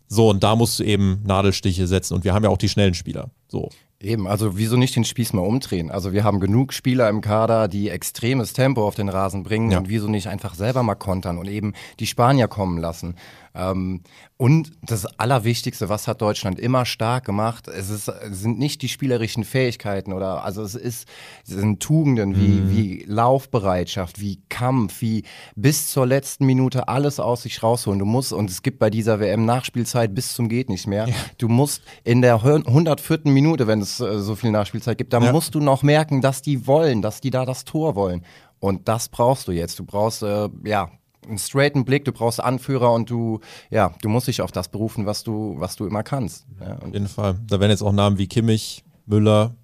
So, 0.08 0.28
und 0.28 0.42
da 0.42 0.54
musst 0.54 0.80
du 0.80 0.84
eben 0.84 1.22
Nadelstiche 1.24 1.86
setzen. 1.86 2.14
Und 2.14 2.24
wir 2.24 2.34
haben 2.34 2.44
ja 2.44 2.50
auch 2.50 2.58
die 2.58 2.68
schnellen 2.68 2.94
Spieler. 2.94 3.30
So. 3.48 3.70
Eben, 4.04 4.26
also 4.26 4.56
wieso 4.56 4.76
nicht 4.76 4.94
den 4.96 5.04
Spieß 5.04 5.32
mal 5.32 5.42
umdrehen? 5.42 5.90
Also 5.90 6.12
wir 6.12 6.24
haben 6.24 6.40
genug 6.40 6.72
Spieler 6.72 7.08
im 7.08 7.20
Kader, 7.20 7.68
die 7.68 7.88
extremes 7.88 8.52
Tempo 8.52 8.86
auf 8.86 8.94
den 8.94 9.08
Rasen 9.08 9.42
bringen 9.42 9.70
ja. 9.70 9.78
und 9.78 9.88
wieso 9.88 10.08
nicht 10.08 10.28
einfach 10.28 10.54
selber 10.54 10.82
mal 10.82 10.94
kontern 10.94 11.38
und 11.38 11.48
eben 11.48 11.72
die 12.00 12.06
Spanier 12.06 12.48
kommen 12.48 12.78
lassen. 12.78 13.16
Ähm, 13.54 14.02
und 14.36 14.72
das 14.82 15.06
Allerwichtigste, 15.06 15.88
was 15.88 16.08
hat 16.08 16.20
Deutschland 16.20 16.58
immer 16.58 16.84
stark 16.86 17.24
gemacht, 17.24 17.68
es, 17.68 17.88
ist, 17.88 18.12
sind 18.30 18.58
nicht 18.58 18.82
die 18.82 18.88
spielerischen 18.88 19.44
Fähigkeiten 19.44 20.12
oder 20.12 20.44
also 20.44 20.62
es 20.62 20.74
ist 20.74 21.08
es 21.46 21.54
sind 21.54 21.80
Tugenden 21.80 22.34
wie, 22.36 22.48
mhm. 22.48 22.70
wie 22.70 23.04
Laufbereitschaft, 23.06 24.20
wie 24.20 24.42
Kampf, 24.48 25.00
wie 25.00 25.22
bis 25.54 25.88
zur 25.88 26.04
letzten 26.04 26.46
Minute 26.46 26.88
alles 26.88 27.20
aus 27.20 27.42
sich 27.42 27.62
rausholen. 27.62 28.00
Du 28.00 28.06
musst, 28.06 28.32
und 28.32 28.50
es 28.50 28.62
gibt 28.62 28.80
bei 28.80 28.90
dieser 28.90 29.20
WM 29.20 29.44
Nachspielzeit 29.44 30.14
bis 30.14 30.34
zum 30.34 30.48
geht 30.48 30.68
nicht 30.68 30.88
mehr, 30.88 31.06
ja. 31.06 31.14
du 31.38 31.48
musst 31.48 31.82
in 32.02 32.20
der 32.20 32.42
104. 32.44 33.20
Minute, 33.24 33.68
wenn 33.68 33.80
es 33.80 33.93
äh, 34.00 34.20
so 34.20 34.34
viel 34.34 34.50
Nachspielzeit 34.50 34.98
gibt, 34.98 35.12
da 35.12 35.20
ja. 35.20 35.32
musst 35.32 35.54
du 35.54 35.60
noch 35.60 35.82
merken, 35.82 36.20
dass 36.20 36.42
die 36.42 36.66
wollen, 36.66 37.02
dass 37.02 37.20
die 37.20 37.30
da 37.30 37.44
das 37.44 37.64
Tor 37.64 37.94
wollen. 37.94 38.24
Und 38.60 38.88
das 38.88 39.08
brauchst 39.08 39.48
du 39.48 39.52
jetzt. 39.52 39.78
Du 39.78 39.84
brauchst 39.84 40.22
äh, 40.22 40.48
ja 40.64 40.90
einen 41.26 41.38
straighten 41.38 41.84
Blick, 41.84 42.04
du 42.04 42.12
brauchst 42.12 42.42
Anführer 42.42 42.92
und 42.92 43.10
du, 43.10 43.40
ja, 43.70 43.94
du 44.02 44.08
musst 44.08 44.28
dich 44.28 44.42
auf 44.42 44.52
das 44.52 44.68
berufen, 44.68 45.06
was 45.06 45.24
du, 45.24 45.54
was 45.58 45.76
du 45.76 45.86
immer 45.86 46.02
kannst. 46.02 46.46
Ja, 46.60 46.78
auf 46.78 46.92
jeden 46.92 47.08
Fall. 47.08 47.38
Da 47.46 47.60
werden 47.60 47.70
jetzt 47.70 47.82
auch 47.82 47.92
Namen 47.92 48.18
wie 48.18 48.26
Kimmich, 48.26 48.84
Müller, 49.06 49.54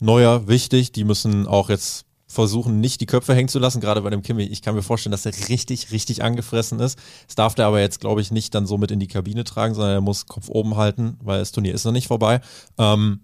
Neuer 0.00 0.48
wichtig. 0.48 0.92
Die 0.92 1.04
müssen 1.04 1.46
auch 1.46 1.68
jetzt 1.68 2.06
versuchen, 2.26 2.80
nicht 2.80 3.00
die 3.00 3.06
Köpfe 3.06 3.34
hängen 3.34 3.48
zu 3.48 3.58
lassen, 3.58 3.80
gerade 3.80 4.02
bei 4.02 4.10
dem 4.10 4.22
Kimmich. 4.22 4.50
Ich 4.50 4.60
kann 4.60 4.74
mir 4.74 4.82
vorstellen, 4.82 5.12
dass 5.12 5.24
er 5.24 5.32
richtig, 5.48 5.92
richtig 5.92 6.22
angefressen 6.22 6.80
ist. 6.80 6.98
Das 7.26 7.36
darf 7.36 7.54
der 7.54 7.66
aber 7.66 7.80
jetzt, 7.80 8.00
glaube 8.00 8.20
ich, 8.20 8.30
nicht 8.30 8.54
dann 8.54 8.66
so 8.66 8.76
mit 8.76 8.90
in 8.90 9.00
die 9.00 9.06
Kabine 9.06 9.44
tragen, 9.44 9.74
sondern 9.74 9.94
er 9.94 10.00
muss 10.00 10.26
Kopf 10.26 10.48
oben 10.48 10.76
halten, 10.76 11.16
weil 11.22 11.38
das 11.38 11.52
Turnier 11.52 11.74
ist 11.74 11.84
noch 11.84 11.92
nicht 11.92 12.08
vorbei. 12.08 12.40
Ähm, 12.78 13.20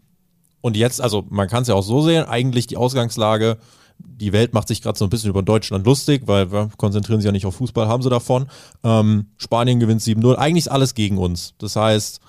und 0.60 0.76
jetzt, 0.76 1.00
also 1.00 1.24
man 1.28 1.48
kann 1.48 1.62
es 1.62 1.68
ja 1.68 1.74
auch 1.74 1.82
so 1.82 2.02
sehen, 2.02 2.24
eigentlich 2.24 2.66
die 2.66 2.76
Ausgangslage 2.76 3.58
die 4.02 4.32
Welt 4.32 4.54
macht 4.54 4.68
sich 4.68 4.82
gerade 4.82 4.98
so 4.98 5.04
ein 5.04 5.10
bisschen 5.10 5.30
über 5.30 5.42
Deutschland 5.42 5.86
lustig, 5.86 6.22
weil 6.26 6.52
wir 6.52 6.70
konzentrieren 6.76 7.20
sich 7.20 7.26
ja 7.26 7.32
nicht 7.32 7.46
auf 7.46 7.56
Fußball, 7.56 7.88
haben 7.88 8.02
sie 8.02 8.10
davon. 8.10 8.46
Ähm, 8.84 9.26
Spanien 9.36 9.80
gewinnt 9.80 10.00
7-0. 10.00 10.34
Eigentlich 10.36 10.66
ist 10.66 10.72
alles 10.72 10.94
gegen 10.94 11.18
uns. 11.18 11.54
Das 11.58 11.76
heißt, 11.76 12.20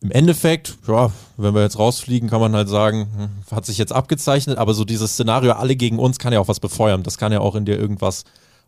im 0.00 0.10
Endeffekt, 0.10 0.76
ja, 0.86 1.10
wenn 1.36 1.54
wir 1.54 1.62
jetzt 1.62 1.78
rausfliegen, 1.78 2.28
kann 2.28 2.40
man 2.40 2.54
halt 2.54 2.68
sagen, 2.68 3.08
hm, 3.16 3.56
hat 3.56 3.66
sich 3.66 3.78
jetzt 3.78 3.92
abgezeichnet, 3.92 4.58
aber 4.58 4.74
so 4.74 4.84
dieses 4.84 5.12
Szenario, 5.12 5.52
alle 5.52 5.76
gegen 5.76 5.98
uns, 5.98 6.18
kann 6.18 6.32
ja 6.32 6.40
auch 6.40 6.48
was 6.48 6.60
befeuern. 6.60 7.02
Das 7.02 7.18
kann 7.18 7.32
ja 7.32 7.40
auch 7.40 7.54
in 7.54 7.64
dir 7.64 7.78
irgendwas 7.78 8.24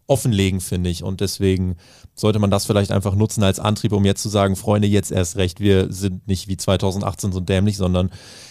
offenlegen, 0.07 0.61
finde 0.61 0.91
ich. 0.91 1.03
Und 1.03 1.21
deswegen 1.21 1.77
sollte 2.17 2.39
man 2.39 2.51
das 2.51 2.67
vielleicht 2.67 2.91
einfach 2.91 3.15
nutzen 3.15 3.45
als 3.45 3.61
Antrieb, 3.61 3.93
um 3.93 4.05
jetzt 4.05 4.23
zu 4.23 4.29
sagen, 4.29 4.57
Freunde, 4.57 4.89
jetzt 4.89 5.13
erst 5.13 5.37
recht, 5.37 5.61
wir 5.61 5.93
sind 5.93 6.27
nicht 6.27 6.49
wie 6.49 6.57
2018 6.57 7.31
so 7.31 7.41
dämlich, 7.41 7.77
sondern 7.77 8.11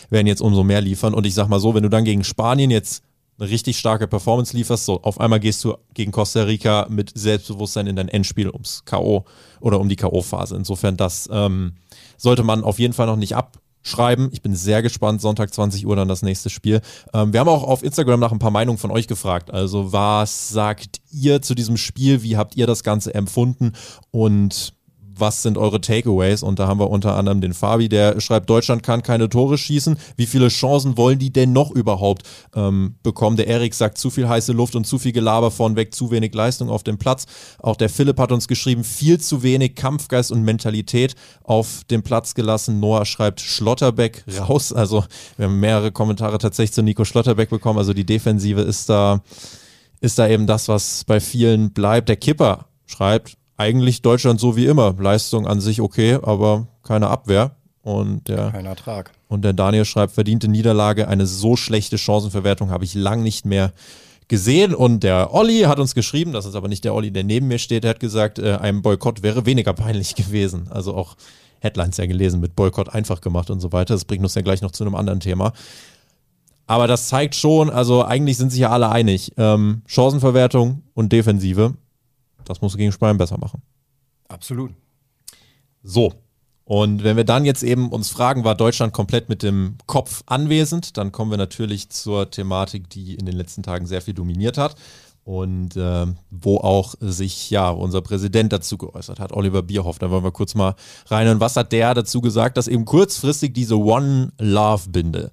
werden 0.10 0.28
jetzt 0.28 0.42
umso 0.42 0.64
mehr 0.64 0.82
liefern. 0.82 1.14
Und 1.14 1.26
ich 1.26 1.34
sag 1.34 1.50
mal 1.50 1.60
so, 1.60 1.74
wenn 1.74 1.84
du 1.84 1.90
dann 1.90 2.06
gegen 2.06 2.24
Spanien 2.24 2.70
jetzt 2.70 3.04
eine 3.38 3.50
richtig 3.50 3.78
starke 3.78 4.08
Performance 4.08 4.56
lieferst, 4.56 4.86
so 4.86 5.02
auf 5.02 5.20
einmal 5.20 5.40
gehst 5.40 5.64
du 5.64 5.76
gegen 5.94 6.12
Costa 6.12 6.44
Rica 6.44 6.88
mit 6.90 7.12
Selbstbewusstsein 7.16 7.88
in 7.88 7.96
dein 7.96 8.08
Endspiel 8.08 8.50
ums 8.50 8.86
K.O. 8.86 9.26
oder 9.60 9.80
um 9.80 9.90
die 9.90 9.98
K.O.-Phase. 9.98 10.56
Insofern, 10.56 10.96
das 10.96 11.28
ähm, 11.32 11.74
sollte 12.18 12.44
man 12.44 12.64
auf 12.64 12.80
jeden 12.80 12.94
Fall 12.94 13.08
noch 13.08 13.18
nicht 13.18 13.36
abschreiben. 13.86 14.30
Ich 14.32 14.42
bin 14.42 14.56
sehr 14.56 14.82
gespannt. 14.82 15.22
Sonntag 15.22 15.54
20 15.54 15.86
Uhr 15.86 15.96
dann 15.96 16.08
das 16.08 16.24
nächste 16.24 16.50
Spiel. 16.50 16.82
Ähm, 17.14 17.34
wir 17.34 17.40
haben 17.40 17.50
auch 17.50 17.64
auf 17.64 17.84
Instagram 17.84 18.20
nach 18.20 18.32
ein 18.32 18.40
paar 18.40 18.52
Meinungen 18.52 18.80
von 18.80 18.90
euch 18.90 19.08
gefragt. 19.08 19.52
Also, 19.52 19.94
was 19.94 20.50
sagt 20.50 21.02
ihr 21.12 21.42
zu 21.42 21.54
diesem 21.54 21.78
Spiel? 21.78 22.24
Wie 22.24 22.36
habt 22.36 22.56
ihr 22.58 22.66
das 22.66 22.84
Ganze 22.84 23.14
empfunden? 23.14 23.74
Und 24.10 24.74
was 25.18 25.42
sind 25.42 25.58
eure 25.58 25.82
Takeaways? 25.82 26.44
Und 26.44 26.60
da 26.60 26.68
haben 26.68 26.80
wir 26.80 26.90
unter 26.90 27.16
anderem 27.16 27.42
den 27.42 27.54
Fabi, 27.54 27.90
der 27.90 28.20
schreibt, 28.20 28.50
Deutschland 28.50 28.84
kann 28.84 29.04
keine 29.04 29.30
Tore 29.30 29.58
schießen. 29.58 29.98
Wie 30.16 30.26
viele 30.26 30.50
Chancen 30.50 30.98
wollen 30.98 31.20
die 31.20 31.32
denn 31.32 31.54
noch 31.54 31.72
überhaupt 31.72 32.24
ähm, 32.56 32.96
bekommen? 33.04 33.38
Der 33.38 33.48
Erik 33.48 33.74
sagt, 33.74 33.98
zu 33.98 34.10
viel 34.10 34.28
heiße 34.28 34.54
Luft 34.54 34.76
und 34.76 34.86
zu 34.86 35.00
viel 35.00 35.12
Gelaber 35.12 35.52
vornweg, 35.52 35.94
zu 35.94 36.12
wenig 36.12 36.34
Leistung 36.34 36.70
auf 36.70 36.84
dem 36.84 36.98
Platz. 36.98 37.26
Auch 37.60 37.76
der 37.76 37.90
Philipp 37.90 38.20
hat 38.20 38.32
uns 38.32 38.48
geschrieben, 38.48 38.84
viel 38.84 39.20
zu 39.20 39.44
wenig 39.44 39.76
Kampfgeist 39.76 40.32
und 40.32 40.44
Mentalität 40.44 41.16
auf 41.44 41.84
dem 41.90 42.04
Platz 42.04 42.34
gelassen. 42.36 42.80
Noah 42.80 43.06
schreibt, 43.06 43.42
Schlotterbeck 43.42 44.24
raus. 44.40 44.74
Also 44.74 45.06
wir 45.38 45.46
haben 45.46 45.60
mehrere 45.60 45.92
Kommentare 45.92 46.38
tatsächlich 46.38 46.74
zu 46.74 46.84
Nico 46.84 47.06
Schlotterbeck 47.06 47.50
bekommen. 47.50 47.80
Also 47.80 47.94
die 47.94 48.06
Defensive 48.06 48.62
ist 48.62 48.90
da, 48.90 49.22
ist 50.02 50.20
da 50.20 50.28
eben 50.28 50.48
das, 50.48 50.68
was 50.68 51.04
bei 51.06 51.20
vielen 51.20 51.72
bleibt. 51.72 52.10
Der 52.10 52.18
Kipper 52.18 52.66
schreibt, 52.86 53.38
eigentlich 53.58 54.02
Deutschland 54.02 54.40
so 54.40 54.56
wie 54.56 54.66
immer. 54.66 54.96
Leistung 54.98 55.48
an 55.48 55.62
sich 55.62 55.82
okay, 55.82 56.20
aber 56.22 56.68
keine 56.84 57.08
Abwehr. 57.08 57.56
Und 57.82 58.28
der, 58.28 58.50
Kein 58.50 58.66
Ertrag. 58.66 59.12
Und 59.28 59.44
der 59.44 59.54
Daniel 59.54 59.86
schreibt, 59.86 60.14
verdiente 60.14 60.48
Niederlage, 60.48 61.08
eine 61.08 61.28
so 61.28 61.56
schlechte 61.56 61.98
Chancenverwertung 62.00 62.72
habe 62.72 62.84
ich 62.84 62.96
lang 62.96 63.22
nicht 63.22 63.46
mehr 63.46 63.74
gesehen. 64.28 64.74
Und 64.74 65.04
der 65.04 65.34
Olli 65.34 65.62
hat 65.62 65.80
uns 65.80 65.94
geschrieben, 65.94 66.32
das 66.32 66.46
ist 66.46 66.56
aber 66.56 66.68
nicht 66.68 66.84
der 66.84 66.96
Olli, 66.96 67.12
der 67.12 67.24
neben 67.24 67.48
mir 67.48 67.60
steht, 67.60 67.84
der 67.84 67.92
hat 67.92 68.00
gesagt, 68.00 68.40
äh, 68.40 68.56
ein 68.56 68.82
Boykott 68.82 69.22
wäre 69.22 69.46
weniger 69.46 69.74
peinlich 69.74 70.16
gewesen. 70.16 70.68
Also 70.72 70.96
auch 70.96 71.16
Headlines 71.60 71.98
ja 71.98 72.06
gelesen 72.06 72.42
mit 72.42 72.56
Boykott 72.56 72.90
einfach 72.90 73.22
gemacht 73.22 73.50
und 73.50 73.60
so 73.60 73.72
weiter. 73.72 73.94
Das 73.94 74.06
bringt 74.06 74.24
uns 74.24 74.36
ja 74.36 74.42
gleich 74.42 74.62
noch 74.62 74.72
zu 74.72 74.84
einem 74.84 74.96
anderen 74.96 75.20
Thema. 75.20 75.54
Aber 76.68 76.88
das 76.88 77.08
zeigt 77.08 77.36
schon, 77.36 77.70
also 77.70 78.04
eigentlich 78.04 78.38
sind 78.38 78.52
sich 78.52 78.62
ja 78.62 78.72
alle 78.72 78.90
einig. 78.90 79.34
Ähm, 79.38 79.84
Chancenverwertung 79.86 80.82
und 80.96 81.12
Defensive, 81.12 81.76
das 82.46 82.62
musst 82.62 82.76
du 82.76 82.78
gegen 82.78 82.92
Spanien 82.92 83.18
besser 83.18 83.38
machen. 83.38 83.62
Absolut. 84.28 84.72
So. 85.84 86.14
Und 86.64 87.04
wenn 87.04 87.16
wir 87.16 87.26
dann 87.26 87.46
jetzt 87.46 87.62
eben 87.62 87.90
uns 87.90 88.10
fragen, 88.10 88.44
war 88.44 88.56
Deutschland 88.56 88.92
komplett 88.92 89.30
mit 89.30 89.44
dem 89.44 89.78
Kopf 89.86 90.24
anwesend, 90.26 90.98
dann 90.98 91.12
kommen 91.12 91.30
wir 91.30 91.38
natürlich 91.38 91.90
zur 91.90 92.32
Thematik, 92.32 92.90
die 92.90 93.14
in 93.14 93.28
den 93.28 93.36
letzten 93.36 93.62
Tagen 93.62 93.86
sehr 93.86 94.02
viel 94.02 94.16
dominiert 94.16 94.58
hat 94.58 94.76
und 95.26 95.76
äh, 95.76 96.06
wo 96.30 96.58
auch 96.58 96.94
sich 97.00 97.50
ja 97.50 97.70
unser 97.70 98.02
Präsident 98.02 98.54
dazu 98.54 98.78
geäußert 98.78 99.20
hat, 99.20 99.32
Oliver 99.34 99.64
Bierhoff. 99.64 100.00
Da 100.00 100.12
wollen 100.12 100.24
wir 100.24 100.32
kurz 100.32 100.54
mal 100.54 100.76
reinhören. 101.08 101.40
Was 101.40 101.56
hat 101.56 101.72
der 101.72 101.94
dazu 101.96 102.22
gesagt, 102.22 102.58
dass 102.58 102.68
eben 102.68 102.86
kurzfristig 102.86 103.54
diese 103.54 103.78
One 103.78 104.32
Love 104.40 104.90
Binde, 104.90 105.32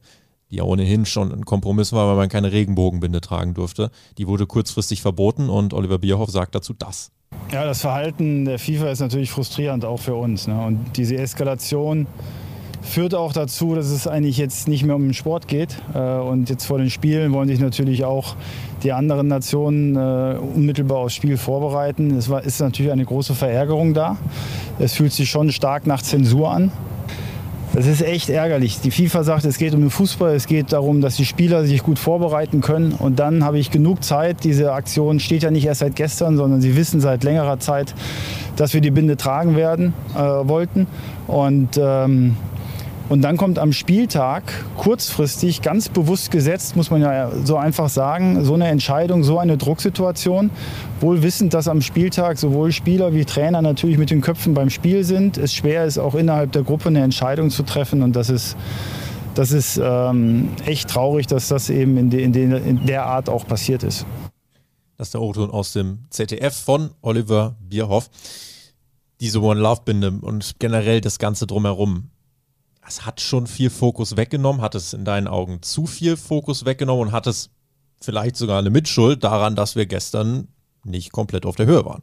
die 0.52 0.56
ja 0.58 0.64
ohnehin 0.64 1.06
schon 1.06 1.32
ein 1.32 1.44
Kompromiss 1.44 1.92
war, 1.92 2.08
weil 2.08 2.16
man 2.16 2.28
keine 2.28 2.52
Regenbogenbinde 2.52 3.20
tragen 3.20 3.54
durfte, 3.54 3.90
die 4.18 4.28
wurde 4.28 4.46
kurzfristig 4.46 5.02
verboten 5.02 5.48
und 5.48 5.74
Oliver 5.74 5.98
Bierhoff 5.98 6.30
sagt 6.30 6.54
dazu 6.54 6.74
das. 6.74 7.10
Ja, 7.50 7.64
das 7.64 7.80
Verhalten 7.80 8.44
der 8.44 8.58
FIFA 8.58 8.90
ist 8.90 9.00
natürlich 9.00 9.30
frustrierend 9.30 9.84
auch 9.84 9.98
für 9.98 10.14
uns. 10.14 10.46
Ne? 10.46 10.62
Und 10.62 10.96
diese 10.96 11.16
Eskalation 11.16 12.06
führt 12.82 13.14
auch 13.14 13.32
dazu, 13.32 13.74
dass 13.74 13.86
es 13.86 14.06
eigentlich 14.06 14.36
jetzt 14.36 14.68
nicht 14.68 14.84
mehr 14.84 14.96
um 14.96 15.02
den 15.02 15.14
Sport 15.14 15.48
geht. 15.48 15.76
Äh, 15.94 15.98
und 15.98 16.50
jetzt 16.50 16.66
vor 16.66 16.78
den 16.78 16.90
Spielen 16.90 17.32
wollen 17.32 17.48
sich 17.48 17.60
natürlich 17.60 18.04
auch 18.04 18.36
die 18.82 18.92
anderen 18.92 19.28
Nationen 19.28 19.96
äh, 19.96 20.36
unmittelbar 20.38 20.98
aufs 20.98 21.14
Spiel 21.14 21.38
vorbereiten. 21.38 22.16
Es 22.16 22.28
ist 22.28 22.60
natürlich 22.60 22.92
eine 22.92 23.04
große 23.04 23.34
Verärgerung 23.34 23.94
da. 23.94 24.18
Es 24.78 24.94
fühlt 24.94 25.12
sich 25.12 25.30
schon 25.30 25.52
stark 25.52 25.86
nach 25.86 26.02
Zensur 26.02 26.50
an. 26.50 26.72
Das 27.74 27.86
ist 27.86 28.02
echt 28.02 28.28
ärgerlich. 28.28 28.80
Die 28.80 28.90
FIFA 28.90 29.24
sagt, 29.24 29.44
es 29.46 29.56
geht 29.56 29.72
um 29.74 29.80
den 29.80 29.88
Fußball, 29.88 30.34
es 30.34 30.46
geht 30.46 30.72
darum, 30.72 31.00
dass 31.00 31.16
die 31.16 31.24
Spieler 31.24 31.64
sich 31.64 31.82
gut 31.82 31.98
vorbereiten 31.98 32.60
können. 32.60 32.92
Und 32.92 33.18
dann 33.18 33.44
habe 33.44 33.58
ich 33.58 33.70
genug 33.70 34.04
Zeit. 34.04 34.44
Diese 34.44 34.72
Aktion 34.72 35.20
steht 35.20 35.42
ja 35.42 35.50
nicht 35.50 35.64
erst 35.64 35.80
seit 35.80 35.96
gestern, 35.96 36.36
sondern 36.36 36.60
sie 36.60 36.76
wissen 36.76 37.00
seit 37.00 37.24
längerer 37.24 37.60
Zeit, 37.60 37.94
dass 38.56 38.74
wir 38.74 38.82
die 38.82 38.90
Binde 38.90 39.16
tragen 39.16 39.56
werden 39.56 39.94
äh, 40.14 40.18
wollten. 40.18 40.86
Und 41.26 41.80
ähm, 41.80 42.36
und 43.12 43.20
dann 43.20 43.36
kommt 43.36 43.58
am 43.58 43.74
Spieltag 43.74 44.42
kurzfristig, 44.78 45.60
ganz 45.60 45.90
bewusst 45.90 46.30
gesetzt, 46.30 46.76
muss 46.76 46.90
man 46.90 47.02
ja 47.02 47.30
so 47.44 47.58
einfach 47.58 47.90
sagen, 47.90 48.42
so 48.42 48.54
eine 48.54 48.68
Entscheidung, 48.68 49.22
so 49.22 49.38
eine 49.38 49.58
Drucksituation. 49.58 50.50
Wohl 50.98 51.22
wissend, 51.22 51.52
dass 51.52 51.68
am 51.68 51.82
Spieltag 51.82 52.38
sowohl 52.38 52.72
Spieler 52.72 53.12
wie 53.12 53.26
Trainer 53.26 53.60
natürlich 53.60 53.98
mit 53.98 54.10
den 54.10 54.22
Köpfen 54.22 54.54
beim 54.54 54.70
Spiel 54.70 55.04
sind. 55.04 55.36
Es 55.36 55.52
schwer 55.52 55.84
ist, 55.84 55.98
auch 55.98 56.14
innerhalb 56.14 56.52
der 56.52 56.62
Gruppe 56.62 56.88
eine 56.88 57.02
Entscheidung 57.02 57.50
zu 57.50 57.64
treffen. 57.64 58.02
Und 58.02 58.16
das 58.16 58.30
ist, 58.30 58.56
das 59.34 59.52
ist 59.52 59.78
ähm, 59.82 60.48
echt 60.64 60.88
traurig, 60.88 61.26
dass 61.26 61.48
das 61.48 61.68
eben 61.68 61.98
in, 61.98 62.08
de, 62.08 62.22
in, 62.22 62.32
de, 62.32 62.66
in 62.66 62.86
der 62.86 63.04
Art 63.04 63.28
auch 63.28 63.46
passiert 63.46 63.82
ist. 63.82 64.06
Das 64.96 65.08
ist 65.08 65.12
der 65.12 65.20
O-Ton 65.20 65.50
aus 65.50 65.74
dem 65.74 65.98
ZDF 66.08 66.56
von 66.56 66.92
Oliver 67.02 67.56
Bierhoff. 67.60 68.08
Diese 69.20 69.42
One-Love-Binde 69.42 70.12
und 70.22 70.54
generell 70.58 71.02
das 71.02 71.18
Ganze 71.18 71.46
drumherum 71.46 72.08
es 72.86 73.06
hat 73.06 73.20
schon 73.20 73.46
viel 73.46 73.70
Fokus 73.70 74.16
weggenommen, 74.16 74.60
hat 74.60 74.74
es 74.74 74.92
in 74.92 75.04
deinen 75.04 75.28
Augen 75.28 75.62
zu 75.62 75.86
viel 75.86 76.16
Fokus 76.16 76.64
weggenommen 76.64 77.08
und 77.08 77.12
hat 77.12 77.26
es 77.26 77.50
vielleicht 78.00 78.36
sogar 78.36 78.58
eine 78.58 78.70
Mitschuld 78.70 79.22
daran, 79.22 79.54
dass 79.54 79.76
wir 79.76 79.86
gestern 79.86 80.48
nicht 80.84 81.12
komplett 81.12 81.46
auf 81.46 81.56
der 81.56 81.66
Höhe 81.66 81.84
waren. 81.84 82.02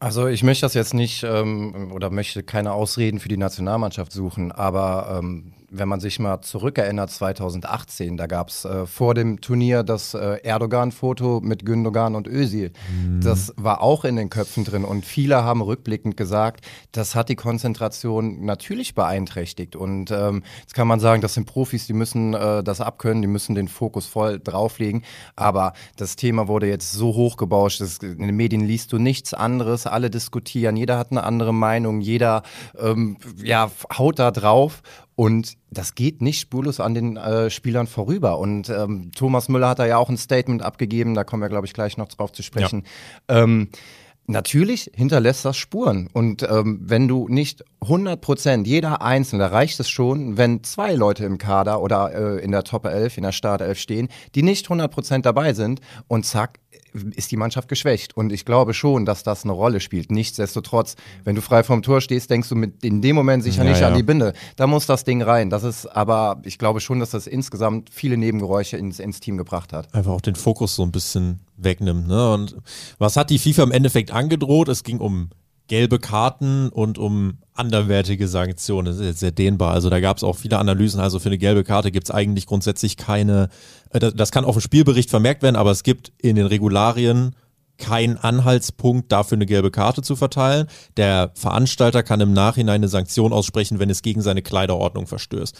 Also 0.00 0.26
ich 0.26 0.42
möchte 0.42 0.62
das 0.62 0.74
jetzt 0.74 0.94
nicht 0.94 1.22
ähm, 1.24 1.92
oder 1.92 2.10
möchte 2.10 2.42
keine 2.42 2.72
Ausreden 2.72 3.20
für 3.20 3.28
die 3.28 3.36
Nationalmannschaft 3.36 4.12
suchen, 4.12 4.50
aber 4.50 5.20
ähm, 5.22 5.52
wenn 5.70 5.88
man 5.88 6.00
sich 6.00 6.18
mal 6.18 6.42
zurückerinnert, 6.42 7.10
2018, 7.10 8.16
da 8.16 8.26
gab 8.26 8.48
es 8.48 8.64
äh, 8.64 8.86
vor 8.86 9.14
dem 9.14 9.40
Turnier 9.40 9.82
das 9.82 10.14
äh, 10.14 10.38
Erdogan-Foto 10.42 11.40
mit 11.40 11.64
Gündogan 11.64 12.14
und 12.16 12.26
Özil. 12.26 12.72
Mhm. 12.92 13.20
Das 13.20 13.54
war 13.56 13.80
auch 13.80 14.04
in 14.04 14.16
den 14.16 14.30
Köpfen 14.30 14.64
drin 14.64 14.84
und 14.84 15.04
viele 15.04 15.44
haben 15.44 15.62
rückblickend 15.62 16.16
gesagt, 16.16 16.66
das 16.92 17.14
hat 17.14 17.28
die 17.28 17.36
Konzentration 17.36 18.44
natürlich 18.44 18.94
beeinträchtigt. 18.94 19.76
Und 19.76 20.10
ähm, 20.10 20.42
jetzt 20.60 20.74
kann 20.74 20.88
man 20.88 20.98
sagen, 20.98 21.22
das 21.22 21.34
sind 21.34 21.46
Profis, 21.46 21.86
die 21.86 21.92
müssen 21.92 22.34
äh, 22.34 22.64
das 22.64 22.80
abkönnen, 22.80 23.22
die 23.22 23.28
müssen 23.28 23.54
den 23.54 23.68
Fokus 23.68 24.06
voll 24.06 24.40
drauflegen. 24.40 25.02
Aber 25.36 25.72
das 25.96 26.16
Thema 26.16 26.48
wurde 26.48 26.68
jetzt 26.68 26.92
so 26.92 27.14
hochgebauscht, 27.14 27.80
dass 27.80 27.98
in 27.98 28.18
den 28.18 28.36
Medien 28.36 28.62
liest 28.62 28.92
du 28.92 28.98
nichts 28.98 29.34
anderes, 29.34 29.86
alle 29.86 30.10
diskutieren, 30.10 30.76
jeder 30.76 30.98
hat 30.98 31.12
eine 31.12 31.22
andere 31.22 31.54
Meinung, 31.54 32.00
jeder 32.00 32.42
ähm, 32.78 33.18
ja, 33.42 33.70
haut 33.96 34.18
da 34.18 34.30
drauf. 34.32 34.82
Und 35.20 35.58
das 35.70 35.94
geht 35.94 36.22
nicht 36.22 36.40
spurlos 36.40 36.80
an 36.80 36.94
den 36.94 37.18
äh, 37.18 37.50
Spielern 37.50 37.86
vorüber. 37.86 38.38
Und 38.38 38.70
ähm, 38.70 39.10
Thomas 39.14 39.50
Müller 39.50 39.68
hat 39.68 39.78
da 39.78 39.84
ja 39.84 39.98
auch 39.98 40.08
ein 40.08 40.16
Statement 40.16 40.62
abgegeben, 40.62 41.12
da 41.12 41.24
kommen 41.24 41.42
wir, 41.42 41.50
glaube 41.50 41.66
ich, 41.66 41.74
gleich 41.74 41.98
noch 41.98 42.08
drauf 42.08 42.32
zu 42.32 42.42
sprechen. 42.42 42.84
Ja. 43.28 43.42
Ähm, 43.42 43.68
Natürlich 44.30 44.92
hinterlässt 44.94 45.44
das 45.44 45.56
Spuren. 45.56 46.08
Und 46.12 46.44
ähm, 46.48 46.78
wenn 46.82 47.08
du 47.08 47.26
nicht 47.28 47.64
100 47.80 48.20
Prozent, 48.20 48.66
jeder 48.66 49.02
Einzelne, 49.02 49.42
da 49.42 49.48
reicht 49.48 49.80
es 49.80 49.90
schon, 49.90 50.36
wenn 50.36 50.62
zwei 50.62 50.94
Leute 50.94 51.24
im 51.24 51.36
Kader 51.36 51.82
oder 51.82 52.14
äh, 52.14 52.44
in 52.44 52.52
der 52.52 52.62
Top 52.62 52.86
11, 52.86 53.16
in 53.16 53.24
der 53.24 53.32
Startelf 53.32 53.78
stehen, 53.78 54.08
die 54.36 54.44
nicht 54.44 54.66
100 54.66 54.88
Prozent 54.88 55.26
dabei 55.26 55.52
sind 55.52 55.80
und 56.06 56.24
zack, 56.24 56.60
ist 57.14 57.30
die 57.30 57.36
Mannschaft 57.36 57.68
geschwächt. 57.68 58.16
Und 58.16 58.32
ich 58.32 58.44
glaube 58.44 58.74
schon, 58.74 59.04
dass 59.04 59.22
das 59.22 59.44
eine 59.44 59.52
Rolle 59.52 59.80
spielt. 59.80 60.10
Nichtsdestotrotz, 60.10 60.96
wenn 61.24 61.34
du 61.34 61.42
frei 61.42 61.62
vom 61.62 61.82
Tor 61.82 62.00
stehst, 62.00 62.30
denkst 62.30 62.48
du 62.48 62.56
mit 62.56 62.84
in 62.84 63.02
dem 63.02 63.16
Moment 63.16 63.42
sicher 63.42 63.64
ja, 63.64 63.70
nicht 63.70 63.80
ja. 63.80 63.88
an 63.88 63.94
die 63.94 64.02
Binde. 64.02 64.32
Da 64.56 64.66
muss 64.66 64.86
das 64.86 65.04
Ding 65.04 65.22
rein. 65.22 65.50
Das 65.50 65.64
ist 65.64 65.86
aber, 65.86 66.40
ich 66.44 66.58
glaube 66.58 66.80
schon, 66.80 67.00
dass 67.00 67.10
das 67.10 67.26
insgesamt 67.26 67.90
viele 67.92 68.16
Nebengeräusche 68.16 68.76
ins, 68.76 68.98
ins 68.98 69.20
Team 69.20 69.36
gebracht 69.36 69.72
hat. 69.72 69.92
Einfach 69.94 70.12
auch 70.12 70.20
den 70.20 70.36
Fokus 70.36 70.74
so 70.74 70.82
ein 70.82 70.92
bisschen 70.92 71.40
wegnimmt. 71.56 72.08
Ne? 72.08 72.32
Und 72.32 72.56
was 72.98 73.16
hat 73.16 73.30
die 73.30 73.38
FIFA 73.38 73.64
im 73.64 73.72
Endeffekt 73.72 74.10
angedroht? 74.10 74.68
Es 74.68 74.82
ging 74.82 74.98
um 74.98 75.30
gelbe 75.70 76.00
Karten 76.00 76.68
und 76.68 76.98
um 76.98 77.38
anderwertige 77.54 78.26
Sanktionen. 78.26 78.86
Das 78.86 78.96
ist 78.96 79.06
jetzt 79.06 79.20
sehr 79.20 79.30
dehnbar. 79.30 79.72
Also 79.72 79.88
da 79.88 80.00
gab 80.00 80.16
es 80.16 80.24
auch 80.24 80.36
viele 80.36 80.58
Analysen. 80.58 80.98
Also 80.98 81.20
für 81.20 81.28
eine 81.28 81.38
gelbe 81.38 81.62
Karte 81.62 81.92
gibt 81.92 82.08
es 82.08 82.10
eigentlich 82.10 82.46
grundsätzlich 82.46 82.96
keine, 82.96 83.48
äh, 83.90 84.00
das 84.00 84.32
kann 84.32 84.44
auf 84.44 84.56
dem 84.56 84.62
Spielbericht 84.62 85.10
vermerkt 85.10 85.42
werden, 85.44 85.54
aber 85.54 85.70
es 85.70 85.84
gibt 85.84 86.12
in 86.18 86.34
den 86.34 86.46
Regularien 86.46 87.36
keinen 87.78 88.18
Anhaltspunkt 88.18 89.12
dafür 89.12 89.38
eine 89.38 89.46
gelbe 89.46 89.70
Karte 89.70 90.02
zu 90.02 90.16
verteilen. 90.16 90.66
Der 90.96 91.30
Veranstalter 91.34 92.02
kann 92.02 92.20
im 92.20 92.32
Nachhinein 92.32 92.80
eine 92.80 92.88
Sanktion 92.88 93.32
aussprechen, 93.32 93.78
wenn 93.78 93.90
es 93.90 94.02
gegen 94.02 94.22
seine 94.22 94.42
Kleiderordnung 94.42 95.06
verstößt 95.06 95.56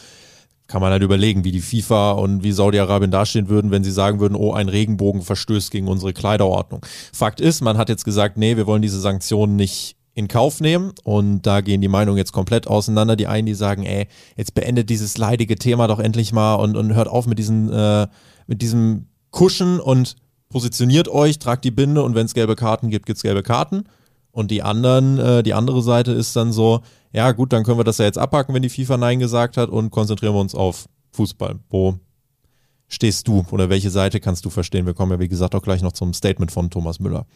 kann 0.66 0.80
man 0.80 0.92
halt 0.92 1.02
überlegen, 1.02 1.42
wie 1.42 1.50
die 1.50 1.62
FIFA 1.62 2.12
und 2.12 2.44
wie 2.44 2.52
Saudi-Arabien 2.52 3.10
dastehen 3.10 3.48
würden, 3.48 3.72
wenn 3.72 3.82
sie 3.82 3.90
sagen 3.90 4.20
würden, 4.20 4.36
oh, 4.36 4.52
ein 4.52 4.68
Regenbogen 4.68 5.20
verstößt 5.20 5.72
gegen 5.72 5.88
unsere 5.88 6.12
Kleiderordnung. 6.12 6.86
Fakt 7.12 7.40
ist, 7.40 7.60
man 7.60 7.76
hat 7.76 7.88
jetzt 7.88 8.04
gesagt, 8.04 8.36
nee, 8.36 8.56
wir 8.56 8.68
wollen 8.68 8.80
diese 8.80 9.00
Sanktionen 9.00 9.56
nicht 9.56 9.96
in 10.14 10.28
Kauf 10.28 10.60
nehmen. 10.60 10.92
Und 11.04 11.42
da 11.42 11.60
gehen 11.60 11.80
die 11.80 11.88
Meinungen 11.88 12.18
jetzt 12.18 12.32
komplett 12.32 12.66
auseinander. 12.66 13.16
Die 13.16 13.26
einen, 13.26 13.46
die 13.46 13.54
sagen, 13.54 13.84
ey, 13.84 14.06
jetzt 14.36 14.54
beendet 14.54 14.90
dieses 14.90 15.18
leidige 15.18 15.56
Thema 15.56 15.86
doch 15.86 15.98
endlich 15.98 16.32
mal 16.32 16.54
und, 16.56 16.76
und 16.76 16.94
hört 16.94 17.08
auf 17.08 17.26
mit, 17.26 17.38
diesen, 17.38 17.72
äh, 17.72 18.06
mit 18.46 18.62
diesem 18.62 19.06
Kuschen 19.30 19.80
und 19.80 20.16
positioniert 20.48 21.08
euch, 21.08 21.38
tragt 21.38 21.64
die 21.64 21.70
Binde 21.70 22.02
und 22.02 22.14
wenn 22.14 22.26
es 22.26 22.34
gelbe 22.34 22.56
Karten 22.56 22.90
gibt, 22.90 23.06
gibt 23.06 23.16
es 23.16 23.22
gelbe 23.22 23.42
Karten. 23.42 23.84
Und 24.32 24.50
die 24.50 24.62
anderen, 24.62 25.18
äh, 25.18 25.42
die 25.42 25.54
andere 25.54 25.82
Seite 25.82 26.12
ist 26.12 26.36
dann 26.36 26.52
so, 26.52 26.80
ja 27.12 27.32
gut, 27.32 27.52
dann 27.52 27.64
können 27.64 27.78
wir 27.78 27.84
das 27.84 27.98
ja 27.98 28.04
jetzt 28.04 28.18
abhaken, 28.18 28.54
wenn 28.54 28.62
die 28.62 28.68
FIFA 28.68 28.96
Nein 28.96 29.18
gesagt 29.18 29.56
hat 29.56 29.70
und 29.70 29.90
konzentrieren 29.90 30.34
wir 30.34 30.40
uns 30.40 30.54
auf 30.54 30.88
Fußball. 31.12 31.58
Wo 31.68 31.98
stehst 32.88 33.26
du 33.26 33.44
oder 33.50 33.68
welche 33.68 33.90
Seite 33.90 34.20
kannst 34.20 34.44
du 34.44 34.50
verstehen? 34.50 34.86
Wir 34.86 34.94
kommen 34.94 35.12
ja, 35.12 35.18
wie 35.18 35.28
gesagt, 35.28 35.54
auch 35.54 35.62
gleich 35.62 35.82
noch 35.82 35.92
zum 35.92 36.12
Statement 36.12 36.52
von 36.52 36.70
Thomas 36.70 37.00
Müller. 37.00 37.26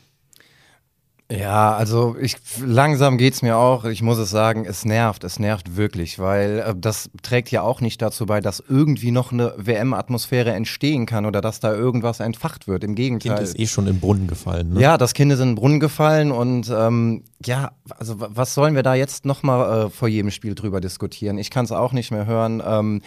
Ja, 1.38 1.74
also 1.74 2.16
ich 2.20 2.36
langsam 2.64 3.18
geht's 3.18 3.42
mir 3.42 3.56
auch. 3.56 3.84
Ich 3.84 4.02
muss 4.02 4.18
es 4.18 4.30
sagen, 4.30 4.64
es 4.66 4.84
nervt, 4.84 5.24
es 5.24 5.38
nervt 5.38 5.76
wirklich, 5.76 6.18
weil 6.18 6.58
äh, 6.60 6.74
das 6.76 7.10
trägt 7.22 7.50
ja 7.50 7.62
auch 7.62 7.80
nicht 7.80 8.00
dazu 8.02 8.26
bei, 8.26 8.40
dass 8.40 8.62
irgendwie 8.68 9.10
noch 9.10 9.32
eine 9.32 9.54
WM-Atmosphäre 9.56 10.52
entstehen 10.52 11.06
kann 11.06 11.26
oder 11.26 11.40
dass 11.40 11.60
da 11.60 11.72
irgendwas 11.72 12.20
entfacht 12.20 12.68
wird. 12.68 12.84
Im 12.84 12.94
Gegenteil. 12.94 13.36
Kind 13.36 13.48
ist 13.48 13.58
eh 13.58 13.66
schon 13.66 13.86
im 13.86 14.00
Brunnen 14.00 14.26
gefallen. 14.26 14.74
Ne? 14.74 14.80
Ja, 14.80 14.98
das 14.98 15.14
Kind 15.14 15.32
ist 15.32 15.40
in 15.40 15.50
den 15.50 15.54
Brunnen 15.54 15.80
gefallen 15.80 16.32
und 16.32 16.70
ähm, 16.70 17.24
ja, 17.44 17.72
also 17.98 18.16
was 18.18 18.54
sollen 18.54 18.74
wir 18.74 18.82
da 18.82 18.94
jetzt 18.94 19.24
nochmal 19.24 19.86
äh, 19.86 19.90
vor 19.90 20.08
jedem 20.08 20.30
Spiel 20.30 20.54
drüber 20.54 20.80
diskutieren? 20.80 21.38
Ich 21.38 21.50
kann 21.50 21.64
es 21.64 21.72
auch 21.72 21.92
nicht 21.92 22.10
mehr 22.10 22.26
hören. 22.26 22.62
Ähm, 22.66 23.02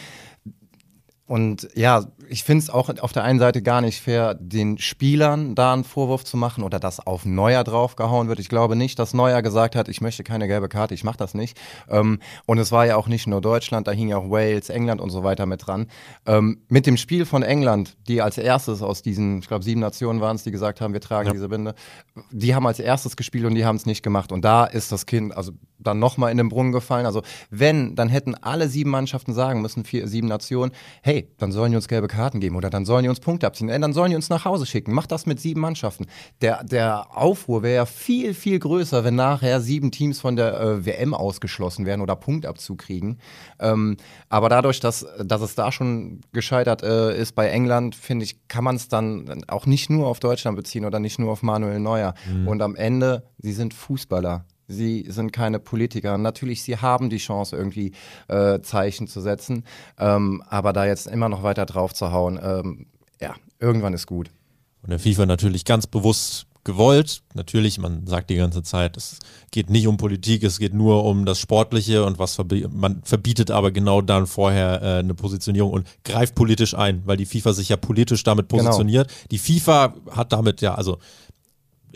und 1.28 1.68
ja, 1.76 2.06
ich 2.30 2.46
finde 2.46 2.64
es 2.64 2.70
auch 2.70 2.90
auf 3.02 3.12
der 3.12 3.24
einen 3.26 3.40
Seite 3.40 3.62
gar 3.62 3.82
nicht 3.82 4.02
fair, 4.02 4.34
den 4.34 4.78
Spielern 4.78 5.56
da 5.56 5.74
einen 5.74 5.84
Vorwurf 5.84 6.24
zu 6.24 6.38
machen 6.38 6.64
oder 6.64 6.80
dass 6.80 7.06
auf 7.06 7.26
Neuer 7.26 7.66
draufgehauen 7.66 8.30
wird. 8.30 8.40
Ich 8.40 8.48
glaube 8.48 8.78
nicht, 8.78 8.98
dass 8.98 9.14
Neuer 9.14 9.42
gesagt 9.42 9.76
hat, 9.76 9.90
ich 9.90 10.00
möchte 10.00 10.24
keine 10.24 10.48
gelbe 10.48 10.70
Karte, 10.70 10.94
ich 10.94 11.04
mache 11.04 11.18
das 11.18 11.34
nicht. 11.34 11.60
Ähm, 11.90 12.20
und 12.46 12.60
es 12.60 12.72
war 12.72 12.86
ja 12.86 12.96
auch 12.96 13.08
nicht 13.08 13.28
nur 13.28 13.42
Deutschland, 13.42 13.88
da 13.88 13.92
hing 13.92 14.08
ja 14.08 14.18
auch 14.18 14.30
Wales, 14.30 14.70
England 14.70 15.02
und 15.02 15.10
so 15.10 15.26
weiter 15.26 15.46
mit 15.46 15.68
dran. 15.68 15.88
Ähm, 16.26 16.62
mit 16.70 16.88
dem 16.88 16.96
Spiel 16.96 17.26
von 17.26 17.44
England, 17.44 17.98
die 18.08 18.22
als 18.22 18.38
erstes 18.38 18.82
aus 18.82 19.02
diesen, 19.02 19.40
ich 19.40 19.50
glaube 19.50 19.66
sieben 19.66 19.82
Nationen 19.82 20.22
waren 20.22 20.38
es, 20.38 20.44
die 20.44 20.52
gesagt 20.52 20.80
haben, 20.80 20.94
wir 20.94 21.02
tragen 21.02 21.28
ja. 21.28 21.34
diese 21.34 21.50
Binde, 21.50 21.76
die 22.32 22.56
haben 22.56 22.66
als 22.66 22.80
erstes 22.80 23.18
gespielt 23.18 23.44
und 23.44 23.56
die 23.56 23.66
haben 23.66 23.76
es 23.76 23.86
nicht 23.86 24.02
gemacht. 24.02 24.32
Und 24.32 24.46
da 24.46 24.64
ist 24.64 24.94
das 24.94 25.06
Kind, 25.06 25.36
also 25.36 25.52
dann 25.80 26.00
nochmal 26.00 26.32
in 26.32 26.38
den 26.38 26.50
Brunnen 26.50 26.72
gefallen. 26.72 27.06
Also 27.06 27.22
wenn, 27.50 27.96
dann 27.96 28.10
hätten 28.10 28.36
alle 28.36 28.68
sieben 28.70 28.90
Mannschaften 28.90 29.34
sagen 29.34 29.62
müssen, 29.62 29.84
vier, 29.84 30.08
sieben 30.08 30.28
Nationen, 30.28 30.72
hey, 31.02 31.17
dann 31.38 31.52
sollen 31.52 31.72
die 31.72 31.76
uns 31.76 31.88
gelbe 31.88 32.08
Karten 32.08 32.40
geben 32.40 32.56
oder 32.56 32.70
dann 32.70 32.86
sollen 32.86 33.04
die 33.04 33.10
uns 33.10 33.20
Punkte 33.20 33.48
abziehen, 33.48 33.68
dann 33.68 33.94
sollen 33.94 34.10
die 34.10 34.16
uns 34.16 34.30
nach 34.30 34.46
Hause 34.46 34.66
schicken. 34.66 34.94
Macht 34.94 35.12
das 35.12 35.26
mit 35.26 35.40
sieben 35.40 35.62
Mannschaften. 35.62 36.06
Der, 36.42 36.64
der 36.64 37.18
Aufruhr 37.18 37.64
wäre 37.64 37.76
ja 37.76 37.86
viel, 37.86 38.34
viel 38.34 38.60
größer, 38.60 39.04
wenn 39.04 39.16
nachher 39.16 39.62
sieben 39.62 39.92
Teams 39.92 40.20
von 40.20 40.36
der 40.36 40.60
äh, 40.60 40.86
WM 40.86 41.14
ausgeschlossen 41.14 41.86
werden 41.86 42.02
oder 42.02 42.16
Punktabzug 42.16 42.80
kriegen. 42.80 43.18
Ähm, 43.60 43.98
aber 44.30 44.50
dadurch, 44.50 44.80
dass, 44.80 45.06
dass 45.24 45.42
es 45.42 45.56
da 45.56 45.72
schon 45.72 46.22
gescheitert 46.34 46.84
äh, 46.84 47.18
ist 47.18 47.34
bei 47.36 47.50
England, 47.50 47.96
finde 47.96 48.26
ich, 48.26 48.48
kann 48.48 48.64
man 48.64 48.76
es 48.76 48.88
dann 48.88 49.44
auch 49.48 49.66
nicht 49.66 49.90
nur 49.90 50.08
auf 50.08 50.20
Deutschland 50.20 50.58
beziehen 50.58 50.86
oder 50.86 51.00
nicht 51.00 51.20
nur 51.20 51.32
auf 51.32 51.44
Manuel 51.44 51.80
Neuer. 51.80 52.14
Mhm. 52.30 52.48
Und 52.48 52.62
am 52.62 52.76
Ende, 52.76 53.24
sie 53.38 53.54
sind 53.54 53.74
Fußballer. 53.74 54.46
Sie 54.68 55.06
sind 55.08 55.32
keine 55.32 55.60
Politiker. 55.60 56.18
Natürlich, 56.18 56.62
sie 56.62 56.78
haben 56.78 57.10
die 57.10 57.18
Chance, 57.18 57.56
irgendwie 57.56 57.94
äh, 58.28 58.60
Zeichen 58.62 59.08
zu 59.08 59.22
setzen. 59.22 59.64
Ähm, 59.98 60.44
aber 60.50 60.74
da 60.74 60.86
jetzt 60.86 61.08
immer 61.08 61.30
noch 61.30 61.44
weiter 61.44 61.66
drauf 61.66 61.94
zu 61.94 62.12
hauen, 62.12 62.40
ähm, 62.42 62.88
ja, 63.22 63.36
irgendwann 63.60 63.94
ist 63.94 64.08
gut. 64.08 64.30
Und 64.84 64.90
der 64.90 65.00
FIFA 65.00 65.26
natürlich 65.26 65.66
ganz 65.66 65.88
bewusst 65.88 66.48
gewollt. 66.68 67.24
Natürlich, 67.34 67.80
man 67.80 68.06
sagt 68.06 68.30
die 68.30 68.36
ganze 68.36 68.62
Zeit, 68.62 68.98
es 68.98 69.20
geht 69.52 69.70
nicht 69.70 69.88
um 69.88 69.96
Politik, 69.96 70.44
es 70.44 70.60
geht 70.60 70.74
nur 70.74 71.06
um 71.06 71.26
das 71.26 71.40
Sportliche 71.40 72.04
und 72.04 72.20
was 72.20 72.36
verbi 72.36 72.68
man 72.70 73.02
verbietet 73.04 73.52
aber 73.52 73.72
genau 73.72 74.02
dann 74.02 74.28
vorher 74.28 74.82
äh, 74.82 75.00
eine 75.00 75.16
Positionierung 75.16 75.72
und 75.72 75.88
greift 76.04 76.36
politisch 76.36 76.76
ein, 76.76 77.04
weil 77.06 77.16
die 77.16 77.26
FIFA 77.26 77.54
sich 77.54 77.70
ja 77.70 77.78
politisch 77.78 78.24
damit 78.24 78.50
genau. 78.50 78.64
positioniert. 78.64 79.08
Genau. 79.08 79.28
Die 79.32 79.40
FIFA 79.40 79.94
hat 80.12 80.34
damit 80.34 80.60
ja, 80.60 80.76
also 80.76 81.00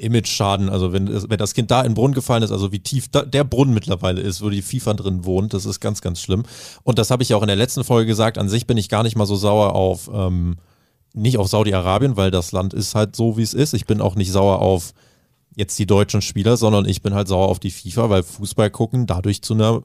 Image-Schaden, 0.02 0.70
also 0.70 0.94
wenn, 0.94 1.08
wenn 1.08 1.38
das 1.38 1.54
Kind 1.54 1.72
da 1.72 1.82
in 1.82 1.90
den 1.90 1.94
Brunnen 1.94 2.14
gefallen 2.14 2.44
ist, 2.44 2.52
also 2.52 2.72
wie 2.72 2.80
tief 2.80 3.08
da, 3.10 3.24
der 3.24 3.44
Brunnen 3.44 3.74
mittlerweile 3.74 4.22
ist, 4.22 4.42
wo 4.42 4.50
die 4.50 4.62
FIFA 4.62 4.94
drin 4.96 5.26
wohnt, 5.26 5.54
das 5.54 5.66
ist 5.66 5.80
ganz, 5.80 6.02
ganz 6.02 6.22
schlimm. 6.22 6.44
Und 6.84 7.00
das 7.00 7.12
habe 7.12 7.24
ich 7.24 7.30
ja 7.30 7.38
auch 7.38 7.42
in 7.42 7.48
der 7.48 7.56
letzten 7.56 7.84
Folge 7.84 8.08
gesagt, 8.08 8.38
an 8.38 8.50
sich 8.50 8.68
bin 8.68 8.78
ich 8.78 8.90
gar 8.90 9.04
nicht 9.04 9.16
mal 9.16 9.26
so 9.26 9.36
sauer 9.36 9.76
auf, 9.76 10.10
ähm, 10.14 10.58
nicht 11.14 11.38
auf 11.38 11.48
Saudi-Arabien, 11.48 12.18
weil 12.18 12.32
das 12.32 12.52
Land 12.52 12.74
ist 12.74 12.96
halt 12.96 13.16
so, 13.16 13.38
wie 13.38 13.44
es 13.44 13.54
ist. 13.54 13.74
Ich 13.74 13.86
bin 13.86 14.02
auch 14.02 14.16
nicht 14.16 14.32
sauer 14.32 14.60
auf 14.60 14.94
jetzt 15.56 15.78
die 15.78 15.86
deutschen 15.86 16.22
Spieler, 16.22 16.58
sondern 16.58 16.86
ich 16.86 17.02
bin 17.02 17.14
halt 17.14 17.28
sauer 17.28 17.50
auf 17.50 17.60
die 17.60 17.72
FIFA, 17.72 18.10
weil 18.10 18.24
Fußball 18.24 18.70
gucken 18.70 19.06
dadurch 19.06 19.42
zu 19.42 19.54
einer 19.54 19.84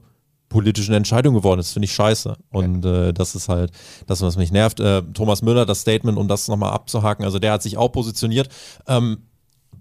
politischen 0.49 0.93
Entscheidung 0.93 1.33
geworden 1.33 1.59
ist, 1.59 1.73
finde 1.73 1.85
ich 1.85 1.93
scheiße. 1.93 2.35
Und 2.51 2.85
äh, 2.85 3.13
das 3.13 3.35
ist 3.35 3.49
halt 3.49 3.71
das, 4.05 4.21
was 4.21 4.37
mich 4.37 4.51
nervt. 4.51 4.79
Äh, 4.79 5.03
Thomas 5.13 5.41
Müller, 5.41 5.65
das 5.65 5.81
Statement, 5.81 6.17
um 6.17 6.27
das 6.27 6.47
nochmal 6.47 6.71
abzuhaken, 6.71 7.25
also 7.25 7.39
der 7.39 7.51
hat 7.51 7.61
sich 7.61 7.77
auch 7.77 7.91
positioniert. 7.91 8.49
Ähm, 8.87 9.26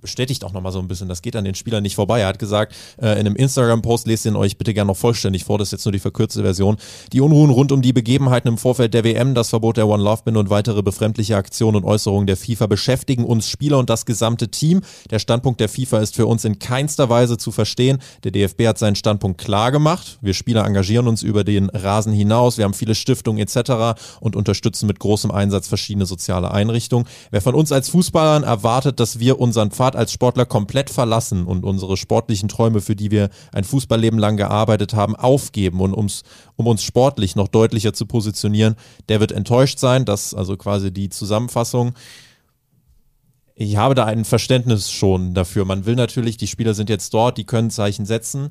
bestätigt 0.06 0.44
auch 0.44 0.52
nochmal 0.52 0.70
so 0.70 0.78
ein 0.78 0.86
bisschen, 0.86 1.08
das 1.08 1.20
geht 1.20 1.34
an 1.34 1.44
den 1.44 1.56
Spielern 1.56 1.82
nicht 1.82 1.96
vorbei. 1.96 2.20
Er 2.20 2.28
hat 2.28 2.38
gesagt, 2.38 2.74
äh, 3.02 3.12
in 3.14 3.26
einem 3.26 3.34
Instagram-Post, 3.34 4.06
lest 4.06 4.24
ihn 4.24 4.36
euch 4.36 4.56
bitte 4.56 4.72
gerne 4.72 4.86
noch 4.86 4.96
vollständig 4.96 5.42
vor, 5.42 5.58
das 5.58 5.68
ist 5.68 5.72
jetzt 5.72 5.84
nur 5.84 5.92
die 5.92 5.98
verkürzte 5.98 6.42
Version. 6.42 6.76
Die 7.12 7.20
Unruhen 7.20 7.50
rund 7.50 7.72
um 7.72 7.82
die 7.82 7.92
Begebenheiten 7.92 8.46
im 8.46 8.56
Vorfeld 8.56 8.94
der 8.94 9.02
WM, 9.02 9.34
das 9.34 9.50
Verbot 9.50 9.76
der 9.76 9.88
One 9.88 10.02
Love 10.02 10.22
Binde 10.24 10.38
und 10.38 10.48
weitere 10.48 10.82
befremdliche 10.82 11.36
Aktionen 11.36 11.76
und 11.76 11.84
Äußerungen 11.84 12.28
der 12.28 12.36
FIFA 12.36 12.66
beschäftigen 12.68 13.24
uns 13.24 13.48
Spieler 13.48 13.78
und 13.78 13.90
das 13.90 14.06
gesamte 14.06 14.48
Team. 14.48 14.82
Der 15.10 15.18
Standpunkt 15.18 15.58
der 15.58 15.68
FIFA 15.68 15.98
ist 15.98 16.14
für 16.14 16.26
uns 16.26 16.44
in 16.44 16.60
keinster 16.60 17.08
Weise 17.08 17.36
zu 17.36 17.50
verstehen. 17.50 17.98
Der 18.22 18.30
DFB 18.30 18.68
hat 18.68 18.78
seinen 18.78 18.94
Standpunkt 18.94 19.38
klar 19.38 19.72
gemacht. 19.72 20.18
Wir 20.20 20.34
Spieler 20.34 20.64
engagieren 20.64 21.08
uns 21.08 21.22
über 21.22 21.42
den 21.42 21.68
Rasen 21.70 22.12
hinaus. 22.12 22.58
Wir 22.58 22.64
haben 22.64 22.74
viele 22.74 22.94
Stiftungen 22.94 23.40
etc. 23.40 24.00
und 24.20 24.36
unterstützen 24.36 24.86
mit 24.86 25.00
großem 25.00 25.32
Einsatz 25.32 25.66
verschiedene 25.66 26.06
soziale 26.06 26.52
Einrichtungen. 26.52 27.06
Wer 27.32 27.40
von 27.40 27.54
uns 27.54 27.72
als 27.72 27.88
Fußballern 27.88 28.44
erwartet, 28.44 29.00
dass 29.00 29.18
wir 29.18 29.40
unseren 29.40 29.70
Pfad 29.70 29.95
als 29.96 30.12
Sportler 30.12 30.46
komplett 30.46 30.90
verlassen 30.90 31.46
und 31.46 31.64
unsere 31.64 31.96
sportlichen 31.96 32.48
Träume, 32.48 32.80
für 32.80 32.96
die 32.96 33.10
wir 33.10 33.30
ein 33.52 33.64
Fußballleben 33.64 34.18
lang 34.18 34.36
gearbeitet 34.36 34.94
haben, 34.94 35.16
aufgeben 35.16 35.80
und 35.80 35.94
ums, 35.94 36.22
um 36.56 36.66
uns 36.66 36.82
sportlich 36.82 37.36
noch 37.36 37.48
deutlicher 37.48 37.92
zu 37.92 38.06
positionieren, 38.06 38.76
der 39.08 39.20
wird 39.20 39.32
enttäuscht 39.32 39.78
sein. 39.78 40.04
Das 40.04 40.26
ist 40.26 40.34
also 40.34 40.56
quasi 40.56 40.92
die 40.92 41.08
Zusammenfassung. 41.08 41.94
Ich 43.54 43.76
habe 43.76 43.94
da 43.94 44.04
ein 44.04 44.24
Verständnis 44.24 44.90
schon 44.90 45.32
dafür. 45.32 45.64
Man 45.64 45.86
will 45.86 45.94
natürlich, 45.94 46.36
die 46.36 46.46
Spieler 46.46 46.74
sind 46.74 46.90
jetzt 46.90 47.14
dort, 47.14 47.38
die 47.38 47.44
können 47.44 47.70
Zeichen 47.70 48.04
setzen. 48.04 48.50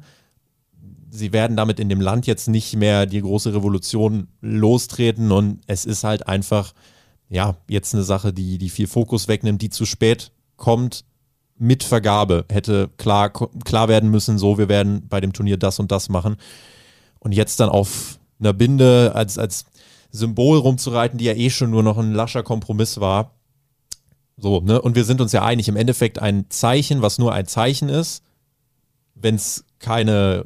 Sie 1.12 1.32
werden 1.32 1.56
damit 1.56 1.80
in 1.80 1.90
dem 1.90 2.02
Land 2.02 2.28
jetzt 2.28 2.48
nicht 2.48 2.76
mehr 2.76 3.06
die 3.06 3.22
große 3.22 3.54
Revolution 3.54 4.28
lostreten 4.42 5.32
und 5.32 5.62
es 5.68 5.86
ist 5.86 6.04
halt 6.04 6.28
einfach, 6.28 6.74
ja, 7.30 7.56
jetzt 7.70 7.94
eine 7.94 8.04
Sache, 8.04 8.34
die, 8.34 8.58
die 8.58 8.70
viel 8.70 8.88
Fokus 8.88 9.28
wegnimmt, 9.28 9.62
die 9.62 9.70
zu 9.70 9.86
spät 9.86 10.32
kommt 10.58 11.06
mit 11.58 11.84
Vergabe 11.84 12.46
hätte 12.52 12.90
klar, 12.98 13.30
klar 13.30 13.88
werden 13.88 14.12
müssen, 14.12 14.38
so, 14.38 14.58
wir 14.58 14.70
werden 14.70 15.08
bei 15.08 15.22
dem 15.22 15.34
Turnier 15.34 15.58
das 15.58 15.80
und 15.80 15.92
das 15.92 16.10
machen. 16.10 16.38
Und 17.20 17.32
jetzt 17.32 17.60
dann 17.60 17.70
auf 17.70 18.20
einer 18.40 18.54
Binde 18.54 19.14
als, 19.16 19.38
als 19.38 19.66
Symbol 20.12 20.58
rumzureiten, 20.58 21.18
die 21.18 21.26
ja 21.26 21.34
eh 21.34 21.50
schon 21.50 21.72
nur 21.72 21.84
noch 21.84 21.98
ein 21.98 22.14
lascher 22.14 22.44
Kompromiss 22.44 23.00
war. 23.00 23.32
So, 24.38 24.60
ne? 24.60 24.82
Und 24.82 24.96
wir 24.96 25.06
sind 25.06 25.22
uns 25.22 25.32
ja 25.32 25.44
einig, 25.44 25.68
im 25.68 25.78
Endeffekt 25.78 26.20
ein 26.20 26.46
Zeichen, 26.50 27.02
was 27.02 27.18
nur 27.18 27.34
ein 27.34 27.48
Zeichen 27.48 27.90
ist, 27.90 28.24
wenn 29.16 29.36
es 29.36 29.64
keine, 29.86 30.44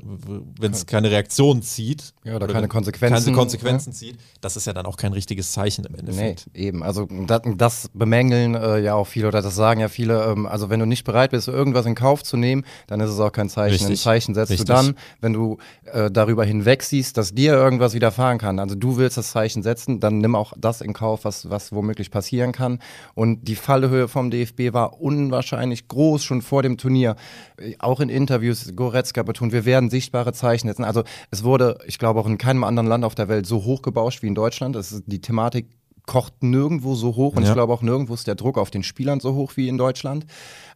wenn 0.60 0.74
es 0.74 0.86
keine 0.86 1.10
Reaktion 1.10 1.62
zieht. 1.62 2.14
Ja, 2.26 2.36
oder, 2.36 2.44
oder 2.44 2.54
keine 2.54 2.68
Konsequenzen. 2.68 3.24
Keine 3.24 3.38
Konsequenzen 3.38 3.92
ja. 3.92 3.96
zieht, 3.96 4.18
das 4.42 4.58
ist 4.58 4.68
ja 4.68 4.74
dann 4.74 4.86
auch 4.86 4.98
kein 4.98 5.14
richtiges 5.14 5.54
Zeichen 5.54 5.86
im 5.86 5.96
Endeffekt. 5.96 6.48
Nee, 6.54 6.62
eben. 6.62 6.84
Also 6.84 7.08
das, 7.26 7.42
das 7.56 7.90
bemängeln 7.94 8.56
äh, 8.56 8.80
ja 8.80 8.96
auch 8.96 9.08
viele 9.08 9.30
oder 9.30 9.42
das 9.42 9.56
sagen 9.56 9.80
ja 9.80 9.88
viele. 9.88 10.26
Ähm, 10.26 10.46
also 10.46 10.70
wenn 10.70 10.82
du 10.82 10.86
nicht 10.86 11.06
bereit 11.06 11.32
bist, 11.32 11.48
irgendwas 11.48 11.86
in 11.86 11.96
Kauf 11.96 12.22
zu 12.22 12.36
nehmen, 12.36 12.66
dann 12.88 13.00
ist 13.00 13.12
es 13.12 13.20
auch 13.22 13.32
kein 13.32 13.48
Zeichen. 13.48 13.76
Richtig. 13.76 13.92
Ein 13.92 13.96
Zeichen 13.96 14.36
setzt 14.36 14.52
Richtig. 14.52 14.68
du 14.68 14.74
dann, 14.74 14.96
wenn 15.22 15.32
du 15.32 15.58
äh, 15.86 16.12
darüber 16.12 16.44
hinweg 16.44 16.84
siehst, 16.84 17.16
dass 17.16 17.34
dir 17.34 17.54
irgendwas 17.54 17.94
widerfahren 17.94 18.40
kann. 18.40 18.60
Also 18.60 18.76
du 18.76 18.98
willst 18.98 19.16
das 19.16 19.32
Zeichen 19.32 19.64
setzen, 19.64 20.02
dann 20.02 20.18
nimm 20.18 20.36
auch 20.36 20.52
das 20.58 20.82
in 20.82 20.92
Kauf, 20.92 21.24
was, 21.24 21.50
was 21.50 21.72
womöglich 21.72 22.12
passieren 22.12 22.52
kann. 22.52 22.80
Und 23.16 23.48
die 23.48 23.56
Fallhöhe 23.56 24.10
vom 24.10 24.32
DFB 24.32 24.74
war 24.74 25.00
unwahrscheinlich 25.00 25.88
groß 25.88 26.26
schon 26.26 26.42
vor 26.42 26.62
dem 26.62 26.78
Turnier. 26.78 27.16
Äh, 27.58 27.76
auch 27.80 28.02
in 28.02 28.10
Interviews, 28.10 28.74
Goretzka 28.76 29.24
betont, 29.30 29.54
wir 29.54 29.66
werden 29.66 29.90
sichtbare 29.90 30.34
Zeichen 30.34 30.68
setzen. 30.68 30.84
Also 30.84 31.04
es 31.32 31.44
wurde, 31.44 31.80
ich 31.86 31.98
glaube 31.98 32.20
auch 32.20 32.28
in 32.28 32.38
keinem 32.38 32.64
anderen 32.64 32.88
Land 32.88 33.06
auf 33.06 33.16
der 33.16 33.30
Welt 33.30 33.46
so 33.46 33.64
hoch 33.64 33.82
gebauscht 33.82 34.22
wie 34.22 34.28
in 34.28 34.36
Deutschland. 34.36 34.76
Das 34.76 34.92
ist, 34.92 35.04
die 35.08 35.22
Thematik 35.22 35.68
kocht 36.06 36.42
nirgendwo 36.42 36.96
so 36.96 37.16
hoch 37.16 37.36
und 37.36 37.44
ja. 37.44 37.50
ich 37.50 37.54
glaube 37.54 37.72
auch 37.72 37.84
nirgendwo 37.84 38.16
ist 38.16 38.26
der 38.26 38.34
Druck 38.34 38.58
auf 38.58 38.72
den 38.72 38.82
Spielern 38.82 39.20
so 39.20 39.36
hoch 39.36 39.54
wie 39.56 39.68
in 39.68 39.78
Deutschland. 39.78 40.26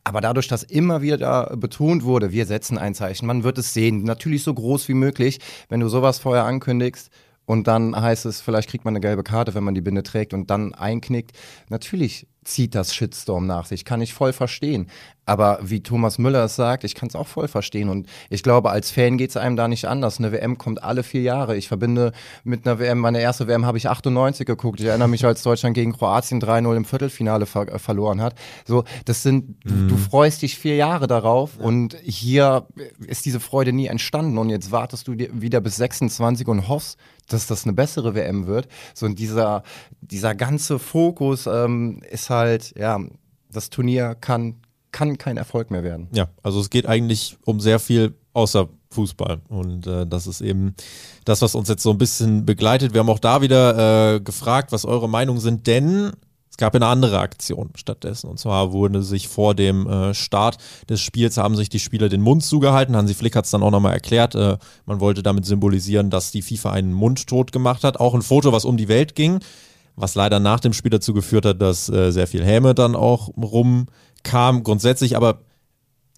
Aber 0.03 0.21
dadurch, 0.21 0.47
dass 0.47 0.63
immer 0.63 1.01
wieder 1.01 1.55
betont 1.57 2.03
wurde, 2.03 2.31
wir 2.31 2.45
setzen 2.45 2.77
ein 2.77 2.93
Zeichen, 2.93 3.25
man 3.25 3.43
wird 3.43 3.57
es 3.57 3.73
sehen, 3.73 4.03
natürlich 4.03 4.43
so 4.43 4.53
groß 4.53 4.87
wie 4.89 4.93
möglich, 4.93 5.39
wenn 5.69 5.79
du 5.79 5.89
sowas 5.89 6.19
vorher 6.19 6.45
ankündigst, 6.45 7.09
und 7.45 7.67
dann 7.67 7.99
heißt 7.99 8.25
es, 8.25 8.41
vielleicht 8.41 8.69
kriegt 8.69 8.85
man 8.85 8.93
eine 8.93 9.01
gelbe 9.01 9.23
Karte, 9.23 9.53
wenn 9.53 9.63
man 9.63 9.75
die 9.75 9.81
Binde 9.81 10.03
trägt 10.03 10.33
und 10.33 10.49
dann 10.49 10.73
einknickt. 10.73 11.31
Natürlich 11.69 12.27
zieht 12.43 12.75
das 12.75 12.93
Shitstorm 12.93 13.45
nach 13.45 13.65
sich. 13.65 13.86
Kann 13.86 14.01
ich 14.01 14.13
voll 14.13 14.34
verstehen. 14.34 14.88
Aber 15.25 15.60
wie 15.62 15.82
Thomas 15.82 16.17
Müller 16.17 16.43
es 16.43 16.56
sagt, 16.56 16.84
ich 16.84 16.95
kann 16.95 17.08
es 17.08 17.15
auch 17.15 17.27
voll 17.27 17.47
verstehen. 17.47 17.89
Und 17.89 18.08
ich 18.29 18.43
glaube, 18.43 18.71
als 18.71 18.91
Fan 18.91 19.17
geht 19.17 19.29
es 19.29 19.38
einem 19.38 19.56
da 19.56 19.67
nicht 19.67 19.86
anders. 19.86 20.19
Eine 20.19 20.34
WM 20.34 20.58
kommt 20.58 20.84
alle 20.84 21.03
vier 21.03 21.21
Jahre. 21.21 21.56
Ich 21.56 21.69
verbinde 21.69 22.12
mit 22.43 22.67
einer 22.67 22.79
WM, 22.79 22.99
meine 22.99 23.21
erste 23.21 23.47
WM 23.47 23.65
habe 23.65 23.77
ich 23.77 23.88
98 23.88 24.45
geguckt. 24.45 24.82
Ich 24.82 24.86
erinnere 24.86 25.08
mich, 25.08 25.25
als 25.25 25.41
Deutschland 25.43 25.75
gegen 25.75 25.93
Kroatien 25.93 26.41
3-0 26.41 26.75
im 26.75 26.86
Viertelfinale 26.86 27.45
ver 27.45 27.73
äh, 27.73 27.79
verloren 27.79 28.21
hat. 28.21 28.36
So, 28.65 28.84
das 29.06 29.23
sind, 29.23 29.63
mhm. 29.65 29.88
du, 29.88 29.95
du, 29.95 29.97
freust 29.97 30.41
dich 30.41 30.58
vier 30.58 30.75
Jahre 30.75 31.08
darauf 31.08 31.51
ja. 31.58 31.65
und 31.65 31.95
hier 32.03 32.67
ist 33.08 33.25
diese 33.25 33.39
Freude 33.39 33.71
nie 33.71 33.88
entstanden. 33.88 34.38
Und 34.38 34.49
jetzt 34.49 34.71
wartest 34.71 35.08
du 35.08 35.13
wieder 35.17 35.62
bis 35.62 35.77
26 35.77 36.47
und 36.47 36.67
hoffst, 36.67 36.97
dass 37.27 37.47
das 37.47 37.63
eine 37.63 37.73
bessere 37.73 38.15
WM 38.15 38.47
wird. 38.47 38.67
So, 38.93 39.07
dieser, 39.07 39.63
dieser 40.01 40.36
ganze 40.36 40.79
Fokus 40.79 41.47
ähm, 41.47 42.01
ist 42.09 42.29
halt, 42.29 42.73
ja, 42.77 42.99
das 43.51 43.69
Turnier 43.69 44.15
kann 44.15 44.55
kann 44.93 45.17
kein 45.17 45.38
Erfolg 45.38 45.71
mehr 45.71 45.83
werden. 45.83 46.07
Ja, 46.13 46.29
also 46.43 46.62
es 46.62 46.69
geht 46.69 46.86
eigentlich 46.86 47.36
um 47.45 47.59
sehr 47.59 47.79
viel 47.79 48.13
außer 48.33 48.69
Fußball. 48.91 49.41
Und 49.49 49.86
äh, 49.88 50.07
das 50.07 50.27
ist 50.27 50.39
eben 50.39 50.75
das, 51.25 51.41
was 51.41 51.55
uns 51.55 51.67
jetzt 51.67 51.83
so 51.83 51.89
ein 51.89 51.97
bisschen 51.97 52.45
begleitet. 52.45 52.93
Wir 52.93 52.99
haben 52.99 53.09
auch 53.09 53.19
da 53.19 53.41
wieder 53.41 54.15
äh, 54.15 54.19
gefragt, 54.21 54.71
was 54.71 54.86
eure 54.86 55.09
Meinungen 55.09 55.41
sind, 55.41 55.67
denn 55.67 56.12
es 56.53 56.57
gab 56.57 56.75
eine 56.75 56.85
andere 56.85 57.19
Aktion 57.19 57.71
stattdessen. 57.73 58.29
Und 58.29 58.39
zwar 58.39 58.73
wurde 58.73 59.01
sich 59.01 59.27
vor 59.27 59.55
dem 59.55 59.87
äh, 59.87 60.13
Start 60.13 60.57
des 60.87 61.01
Spiels, 61.01 61.37
haben 61.37 61.55
sich 61.55 61.67
die 61.67 61.79
Spieler 61.79 62.09
den 62.09 62.21
Mund 62.21 62.43
zugehalten. 62.43 62.95
Hansi 62.95 63.15
Flick 63.15 63.35
hat 63.35 63.45
es 63.45 63.51
dann 63.51 63.63
auch 63.63 63.71
nochmal 63.71 63.93
erklärt. 63.93 64.35
Äh, 64.35 64.59
man 64.85 64.99
wollte 64.99 65.23
damit 65.23 65.47
symbolisieren, 65.47 66.11
dass 66.11 66.29
die 66.29 66.43
FIFA 66.43 66.73
einen 66.73 66.93
Mund 66.93 67.25
tot 67.25 67.51
gemacht 67.51 67.83
hat. 67.83 67.99
Auch 67.99 68.13
ein 68.13 68.21
Foto, 68.21 68.51
was 68.51 68.65
um 68.65 68.77
die 68.77 68.87
Welt 68.87 69.15
ging, 69.15 69.39
was 69.95 70.13
leider 70.13 70.39
nach 70.39 70.59
dem 70.59 70.73
Spiel 70.73 70.91
dazu 70.91 71.15
geführt 71.15 71.47
hat, 71.47 71.59
dass 71.59 71.89
äh, 71.89 72.11
sehr 72.11 72.27
viel 72.27 72.45
Häme 72.45 72.75
dann 72.75 72.95
auch 72.95 73.29
rumkam. 73.35 74.61
Grundsätzlich, 74.61 75.17
aber 75.17 75.39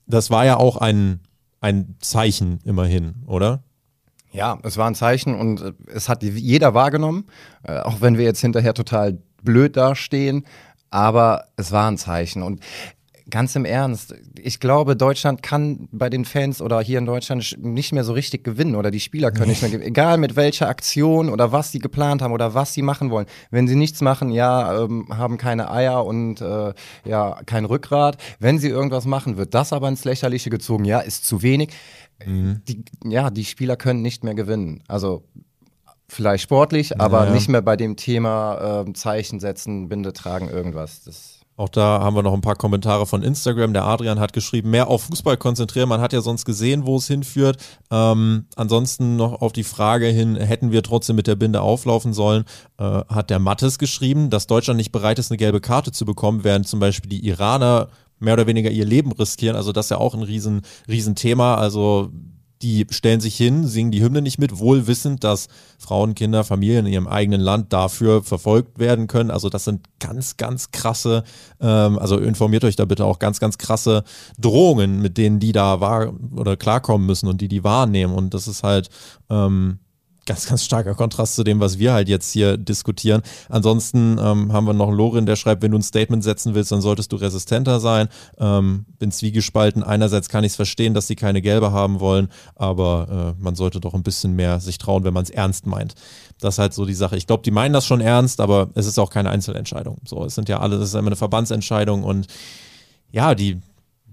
das 0.05 0.31
war 0.31 0.45
ja 0.45 0.57
auch 0.57 0.75
ein, 0.75 1.21
ein 1.61 1.95
Zeichen 2.01 2.59
immerhin, 2.65 3.23
oder? 3.25 3.63
Ja, 4.33 4.59
es 4.63 4.75
war 4.75 4.87
ein 4.87 4.95
Zeichen 4.95 5.33
und 5.33 5.75
es 5.87 6.09
hat 6.09 6.23
jeder 6.23 6.73
wahrgenommen, 6.73 7.23
äh, 7.63 7.79
auch 7.79 8.01
wenn 8.01 8.17
wir 8.17 8.25
jetzt 8.25 8.41
hinterher 8.41 8.73
total 8.73 9.17
blöd 9.45 9.77
dastehen, 9.77 10.45
aber 10.89 11.45
es 11.55 11.71
war 11.71 11.89
ein 11.89 11.97
Zeichen. 11.97 12.43
Und 12.43 12.61
ganz 13.29 13.55
im 13.55 13.65
Ernst, 13.65 14.13
ich 14.37 14.59
glaube, 14.59 14.95
Deutschland 14.95 15.41
kann 15.41 15.87
bei 15.91 16.09
den 16.09 16.25
Fans 16.25 16.61
oder 16.61 16.79
hier 16.81 16.99
in 16.99 17.05
Deutschland 17.05 17.57
nicht 17.59 17.91
mehr 17.91 18.03
so 18.03 18.13
richtig 18.13 18.43
gewinnen 18.43 18.75
oder 18.75 18.91
die 18.91 18.99
Spieler 18.99 19.31
können 19.31 19.49
nicht 19.49 19.61
mehr 19.61 19.71
gewinnen. 19.71 19.87
Egal 19.87 20.17
mit 20.17 20.35
welcher 20.35 20.69
Aktion 20.69 21.29
oder 21.29 21.51
was 21.51 21.71
sie 21.71 21.79
geplant 21.79 22.21
haben 22.21 22.33
oder 22.33 22.53
was 22.53 22.73
sie 22.73 22.81
machen 22.81 23.09
wollen. 23.09 23.25
Wenn 23.49 23.67
sie 23.67 23.75
nichts 23.75 24.01
machen, 24.01 24.29
ja, 24.31 24.83
ähm, 24.83 25.07
haben 25.09 25.37
keine 25.37 25.71
Eier 25.71 26.05
und 26.05 26.41
äh, 26.41 26.73
ja, 27.05 27.41
kein 27.45 27.65
Rückgrat. 27.65 28.17
Wenn 28.39 28.59
sie 28.59 28.69
irgendwas 28.69 29.05
machen, 29.05 29.37
wird 29.37 29.53
das 29.53 29.73
aber 29.73 29.87
ins 29.87 30.05
Lächerliche 30.05 30.49
gezogen. 30.49 30.85
Ja, 30.85 30.99
ist 30.99 31.25
zu 31.25 31.41
wenig. 31.41 31.71
Mhm. 32.23 32.61
Die, 32.67 32.85
ja, 33.03 33.29
die 33.29 33.45
Spieler 33.45 33.75
können 33.75 34.01
nicht 34.01 34.23
mehr 34.23 34.35
gewinnen. 34.35 34.83
Also 34.87 35.23
vielleicht 36.07 36.43
sportlich, 36.43 36.99
aber 36.99 37.25
ja. 37.25 37.31
nicht 37.31 37.49
mehr 37.49 37.61
bei 37.61 37.75
dem 37.75 37.95
Thema 37.95 38.83
äh, 38.87 38.93
Zeichen 38.93 39.39
setzen, 39.39 39.89
Binde 39.89 40.13
tragen, 40.13 40.49
irgendwas. 40.49 41.03
Das 41.03 41.35
auch 41.57 41.69
da 41.69 42.01
haben 42.01 42.15
wir 42.15 42.23
noch 42.23 42.33
ein 42.33 42.41
paar 42.41 42.57
Kommentare 42.57 43.05
von 43.05 43.23
Instagram. 43.23 43.71
Der 43.71 43.85
Adrian 43.85 44.19
hat 44.19 44.33
geschrieben, 44.33 44.71
mehr 44.71 44.89
auf 44.89 45.03
Fußball 45.03 45.37
konzentrieren. 45.37 45.87
Man 45.87 46.01
hat 46.01 46.11
ja 46.11 46.19
sonst 46.19 46.43
gesehen, 46.43 46.85
wo 46.85 46.97
es 46.97 47.07
hinführt. 47.07 47.63
Ähm, 47.89 48.47
ansonsten 48.57 49.15
noch 49.15 49.41
auf 49.41 49.53
die 49.53 49.63
Frage 49.63 50.07
hin, 50.07 50.35
hätten 50.35 50.73
wir 50.73 50.83
trotzdem 50.83 51.15
mit 51.15 51.27
der 51.27 51.35
Binde 51.35 51.61
auflaufen 51.61 52.13
sollen, 52.13 52.43
äh, 52.77 52.83
hat 52.83 53.29
der 53.29 53.39
Mattes 53.39 53.79
geschrieben, 53.79 54.29
dass 54.29 54.47
Deutschland 54.47 54.77
nicht 54.77 54.91
bereit 54.91 55.17
ist, 55.17 55.31
eine 55.31 55.37
gelbe 55.37 55.61
Karte 55.61 55.93
zu 55.93 56.03
bekommen, 56.03 56.43
während 56.43 56.67
zum 56.67 56.81
Beispiel 56.81 57.09
die 57.09 57.25
Iraner 57.25 57.87
mehr 58.19 58.33
oder 58.33 58.47
weniger 58.47 58.69
ihr 58.69 58.85
Leben 58.85 59.13
riskieren. 59.13 59.55
Also 59.55 59.71
das 59.71 59.85
ist 59.85 59.91
ja 59.91 59.97
auch 59.97 60.13
ein 60.13 60.23
riesen, 60.23 60.61
riesen 60.89 61.15
Thema. 61.15 61.55
Also 61.55 62.11
die 62.65 62.87
stellen 62.89 63.19
sich 63.19 63.35
hin, 63.35 63.67
singen 63.67 63.91
die 63.91 64.01
Hymne 64.01 64.23
nicht 64.23 64.39
mit, 64.39 64.57
wohl 64.57 64.87
wissend, 64.87 65.23
dass 65.23 65.47
Frauen, 65.77 66.15
Kinder, 66.15 66.43
Familien 66.43 66.87
in 66.87 66.93
ihrem 66.93 67.07
eigenen 67.07 67.39
Land 67.39 67.71
dafür 67.71 68.23
verfolgt 68.23 68.79
werden 68.79 69.05
können. 69.05 69.29
Also 69.29 69.49
das 69.49 69.65
sind 69.65 69.87
ganz, 69.99 70.37
ganz 70.37 70.71
krasse, 70.71 71.23
ähm, 71.61 71.99
also 71.99 72.17
informiert 72.17 72.63
euch 72.63 72.75
da 72.75 72.85
bitte 72.85 73.05
auch 73.05 73.19
ganz, 73.19 73.39
ganz 73.39 73.59
krasse 73.59 74.03
Drohungen, 74.39 74.99
mit 74.99 75.19
denen 75.19 75.39
die 75.39 75.51
da 75.51 75.79
wahr 75.79 76.11
oder 76.35 76.57
klarkommen 76.57 77.05
müssen 77.05 77.27
und 77.27 77.39
die 77.39 77.47
die 77.47 77.63
wahrnehmen. 77.63 78.15
Und 78.15 78.33
das 78.33 78.47
ist 78.47 78.63
halt 78.63 78.89
ähm, 79.29 79.77
ganz, 80.25 80.47
ganz 80.47 80.63
starker 80.63 80.95
Kontrast 80.95 81.35
zu 81.35 81.43
dem, 81.43 81.59
was 81.59 81.77
wir 81.79 81.93
halt 81.93 82.09
jetzt 82.09 82.31
hier 82.31 82.57
diskutieren. 82.57 83.21
Ansonsten 83.49 84.17
ähm, 84.19 84.51
haben 84.51 84.65
wir 84.65 84.73
noch 84.73 84.91
Lorin, 84.91 85.25
der 85.25 85.35
schreibt, 85.35 85.61
wenn 85.61 85.71
du 85.71 85.77
ein 85.77 85.83
Statement 85.83 86.23
setzen 86.23 86.55
willst, 86.55 86.71
dann 86.71 86.81
solltest 86.81 87.11
du 87.11 87.15
resistenter 87.15 87.79
sein. 87.79 88.07
Ähm, 88.39 88.85
bin 88.97 89.11
zwiegespalten. 89.11 89.83
Einerseits 89.83 90.29
kann 90.29 90.43
ich 90.43 90.53
es 90.53 90.55
verstehen, 90.55 90.93
dass 90.93 91.07
sie 91.07 91.15
keine 91.15 91.41
gelbe 91.41 91.71
haben 91.71 91.99
wollen, 91.99 92.29
aber 92.55 93.35
äh, 93.37 93.43
man 93.43 93.55
sollte 93.55 93.79
doch 93.79 93.93
ein 93.93 94.03
bisschen 94.03 94.35
mehr 94.35 94.59
sich 94.59 94.77
trauen, 94.77 95.03
wenn 95.03 95.13
man 95.13 95.23
es 95.23 95.29
ernst 95.29 95.65
meint. 95.65 95.95
Das 96.39 96.55
ist 96.55 96.59
halt 96.59 96.73
so 96.73 96.85
die 96.85 96.93
Sache. 96.93 97.17
Ich 97.17 97.27
glaube, 97.27 97.43
die 97.43 97.51
meinen 97.51 97.73
das 97.73 97.85
schon 97.85 98.01
ernst, 98.01 98.41
aber 98.41 98.69
es 98.73 98.87
ist 98.87 98.99
auch 98.99 99.09
keine 99.09 99.29
Einzelentscheidung. 99.29 99.97
So, 100.05 100.25
es 100.25 100.35
sind 100.35 100.49
ja 100.49 100.59
alle, 100.59 100.75
es 100.77 100.89
ist 100.89 100.95
immer 100.95 101.07
eine 101.07 101.15
Verbandsentscheidung 101.15 102.03
und 102.03 102.27
ja, 103.11 103.35
die 103.35 103.61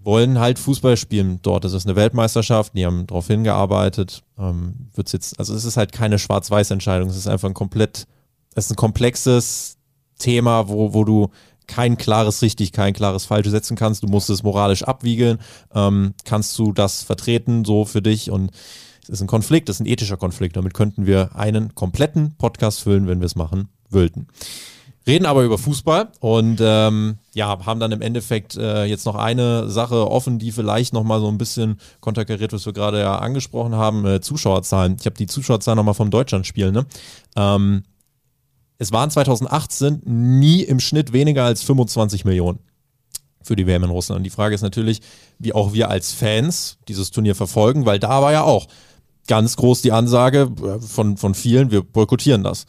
wollen 0.04 0.38
halt 0.38 0.58
Fußball 0.58 0.96
spielen 0.96 1.40
dort. 1.42 1.64
Das 1.64 1.72
ist 1.72 1.86
eine 1.86 1.96
Weltmeisterschaft, 1.96 2.72
die 2.76 2.86
haben 2.86 3.06
darauf 3.06 3.26
hingearbeitet. 3.26 4.22
Ähm, 4.38 4.88
wird's 4.94 5.12
jetzt, 5.12 5.38
also 5.38 5.54
es 5.54 5.64
ist 5.64 5.76
halt 5.76 5.92
keine 5.92 6.18
Schwarz-Weiß-Entscheidung, 6.18 7.08
es 7.08 7.16
ist 7.16 7.28
einfach 7.28 7.48
ein 7.48 7.54
komplett, 7.54 8.06
es 8.54 8.66
ist 8.66 8.72
ein 8.72 8.76
komplexes 8.76 9.76
Thema, 10.18 10.68
wo, 10.68 10.94
wo 10.94 11.04
du 11.04 11.30
kein 11.66 11.96
klares 11.96 12.42
richtig, 12.42 12.72
kein 12.72 12.92
klares 12.92 13.26
falsch 13.26 13.48
setzen 13.48 13.76
kannst. 13.76 14.02
Du 14.02 14.08
musst 14.08 14.28
es 14.30 14.42
moralisch 14.42 14.82
abwiegeln. 14.82 15.38
Ähm, 15.74 16.14
kannst 16.24 16.58
du 16.58 16.72
das 16.72 17.02
vertreten, 17.02 17.64
so 17.64 17.84
für 17.84 18.02
dich? 18.02 18.30
Und 18.30 18.50
es 19.04 19.08
ist 19.08 19.20
ein 19.20 19.26
Konflikt, 19.26 19.68
es 19.68 19.76
ist 19.76 19.80
ein 19.80 19.86
ethischer 19.86 20.16
Konflikt. 20.16 20.56
Damit 20.56 20.74
könnten 20.74 21.06
wir 21.06 21.34
einen 21.36 21.74
kompletten 21.74 22.36
Podcast 22.36 22.80
füllen, 22.80 23.06
wenn 23.06 23.20
wir 23.20 23.26
es 23.26 23.36
machen 23.36 23.68
wollten 23.88 24.26
reden 25.06 25.26
aber 25.26 25.42
über 25.42 25.58
Fußball 25.58 26.08
und 26.20 26.60
ähm, 26.60 27.18
ja, 27.34 27.64
haben 27.66 27.80
dann 27.80 27.92
im 27.92 28.02
Endeffekt 28.02 28.56
äh, 28.56 28.84
jetzt 28.84 29.06
noch 29.06 29.16
eine 29.16 29.68
Sache 29.68 30.10
offen, 30.10 30.38
die 30.38 30.52
vielleicht 30.52 30.92
nochmal 30.92 31.20
so 31.20 31.28
ein 31.28 31.38
bisschen 31.38 31.78
konterkariert, 32.00 32.52
was 32.52 32.66
wir 32.66 32.72
gerade 32.72 33.00
ja 33.00 33.18
angesprochen 33.18 33.74
haben, 33.74 34.06
äh, 34.06 34.20
Zuschauerzahlen. 34.20 34.96
Ich 35.00 35.06
habe 35.06 35.16
die 35.16 35.26
Zuschauerzahlen 35.26 35.76
nochmal 35.76 35.94
vom 35.94 36.10
Deutschlandspiel, 36.10 36.72
ne? 36.72 36.86
Ähm, 37.36 37.84
es 38.78 38.92
waren 38.92 39.10
2018 39.10 40.02
nie 40.04 40.62
im 40.62 40.80
Schnitt 40.80 41.12
weniger 41.12 41.44
als 41.44 41.62
25 41.62 42.24
Millionen 42.24 42.58
für 43.42 43.54
die 43.54 43.66
WM 43.66 43.84
in 43.84 43.90
Russland. 43.90 44.18
Und 44.18 44.24
die 44.24 44.30
Frage 44.30 44.54
ist 44.54 44.62
natürlich, 44.62 45.00
wie 45.38 45.52
auch 45.52 45.72
wir 45.72 45.88
als 45.88 46.12
Fans 46.12 46.78
dieses 46.88 47.10
Turnier 47.10 47.34
verfolgen, 47.34 47.86
weil 47.86 47.98
da 47.98 48.22
war 48.22 48.32
ja 48.32 48.42
auch 48.42 48.66
ganz 49.28 49.56
groß 49.56 49.82
die 49.82 49.92
Ansage 49.92 50.50
äh, 50.62 50.80
von, 50.80 51.16
von 51.16 51.34
vielen, 51.34 51.70
wir 51.70 51.82
boykottieren 51.82 52.42
das. 52.42 52.66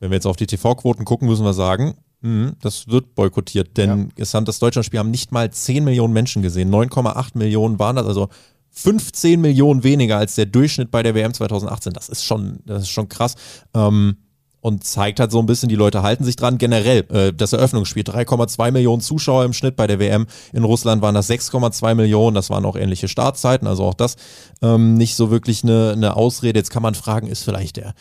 Wenn 0.00 0.10
wir 0.10 0.16
jetzt 0.16 0.26
auf 0.26 0.36
die 0.36 0.46
TV-Quoten 0.46 1.04
gucken, 1.04 1.28
müssen 1.28 1.44
wir 1.44 1.52
sagen, 1.52 1.94
mh, 2.22 2.52
das 2.60 2.88
wird 2.88 3.14
boykottiert, 3.14 3.76
denn 3.76 4.10
ja. 4.16 4.22
es 4.22 4.34
haben 4.34 4.46
das 4.46 4.58
Deutschlandspiel 4.58 4.98
haben 4.98 5.10
nicht 5.10 5.30
mal 5.30 5.50
10 5.50 5.84
Millionen 5.84 6.12
Menschen 6.12 6.42
gesehen. 6.42 6.70
9,8 6.70 7.38
Millionen 7.38 7.78
waren 7.78 7.96
das, 7.96 8.06
also 8.06 8.28
15 8.72 9.40
Millionen 9.40 9.84
weniger 9.84 10.16
als 10.16 10.36
der 10.36 10.46
Durchschnitt 10.46 10.90
bei 10.90 11.02
der 11.02 11.14
WM 11.14 11.34
2018. 11.34 11.92
Das 11.92 12.08
ist 12.08 12.24
schon, 12.24 12.60
das 12.64 12.82
ist 12.82 12.90
schon 12.90 13.08
krass. 13.08 13.34
Ähm, 13.74 14.16
und 14.62 14.84
zeigt 14.84 15.20
halt 15.20 15.30
so 15.30 15.38
ein 15.38 15.46
bisschen, 15.46 15.70
die 15.70 15.74
Leute 15.74 16.02
halten 16.02 16.24
sich 16.24 16.36
dran. 16.36 16.58
Generell, 16.58 17.06
äh, 17.10 17.32
das 17.32 17.52
Eröffnungsspiel, 17.52 18.02
3,2 18.02 18.70
Millionen 18.70 19.00
Zuschauer 19.00 19.44
im 19.44 19.54
Schnitt 19.54 19.74
bei 19.74 19.86
der 19.86 19.98
WM. 19.98 20.26
In 20.52 20.64
Russland 20.64 21.00
waren 21.02 21.14
das 21.14 21.30
6,2 21.30 21.94
Millionen. 21.94 22.34
Das 22.34 22.50
waren 22.50 22.64
auch 22.64 22.76
ähnliche 22.76 23.08
Startzeiten. 23.08 23.66
Also 23.66 23.84
auch 23.84 23.94
das 23.94 24.16
ähm, 24.60 24.94
nicht 24.94 25.16
so 25.16 25.30
wirklich 25.30 25.64
eine, 25.64 25.92
eine 25.92 26.14
Ausrede. 26.16 26.58
Jetzt 26.58 26.70
kann 26.70 26.82
man 26.82 26.94
fragen, 26.94 27.26
ist 27.26 27.42
vielleicht 27.42 27.78
der, 27.78 27.94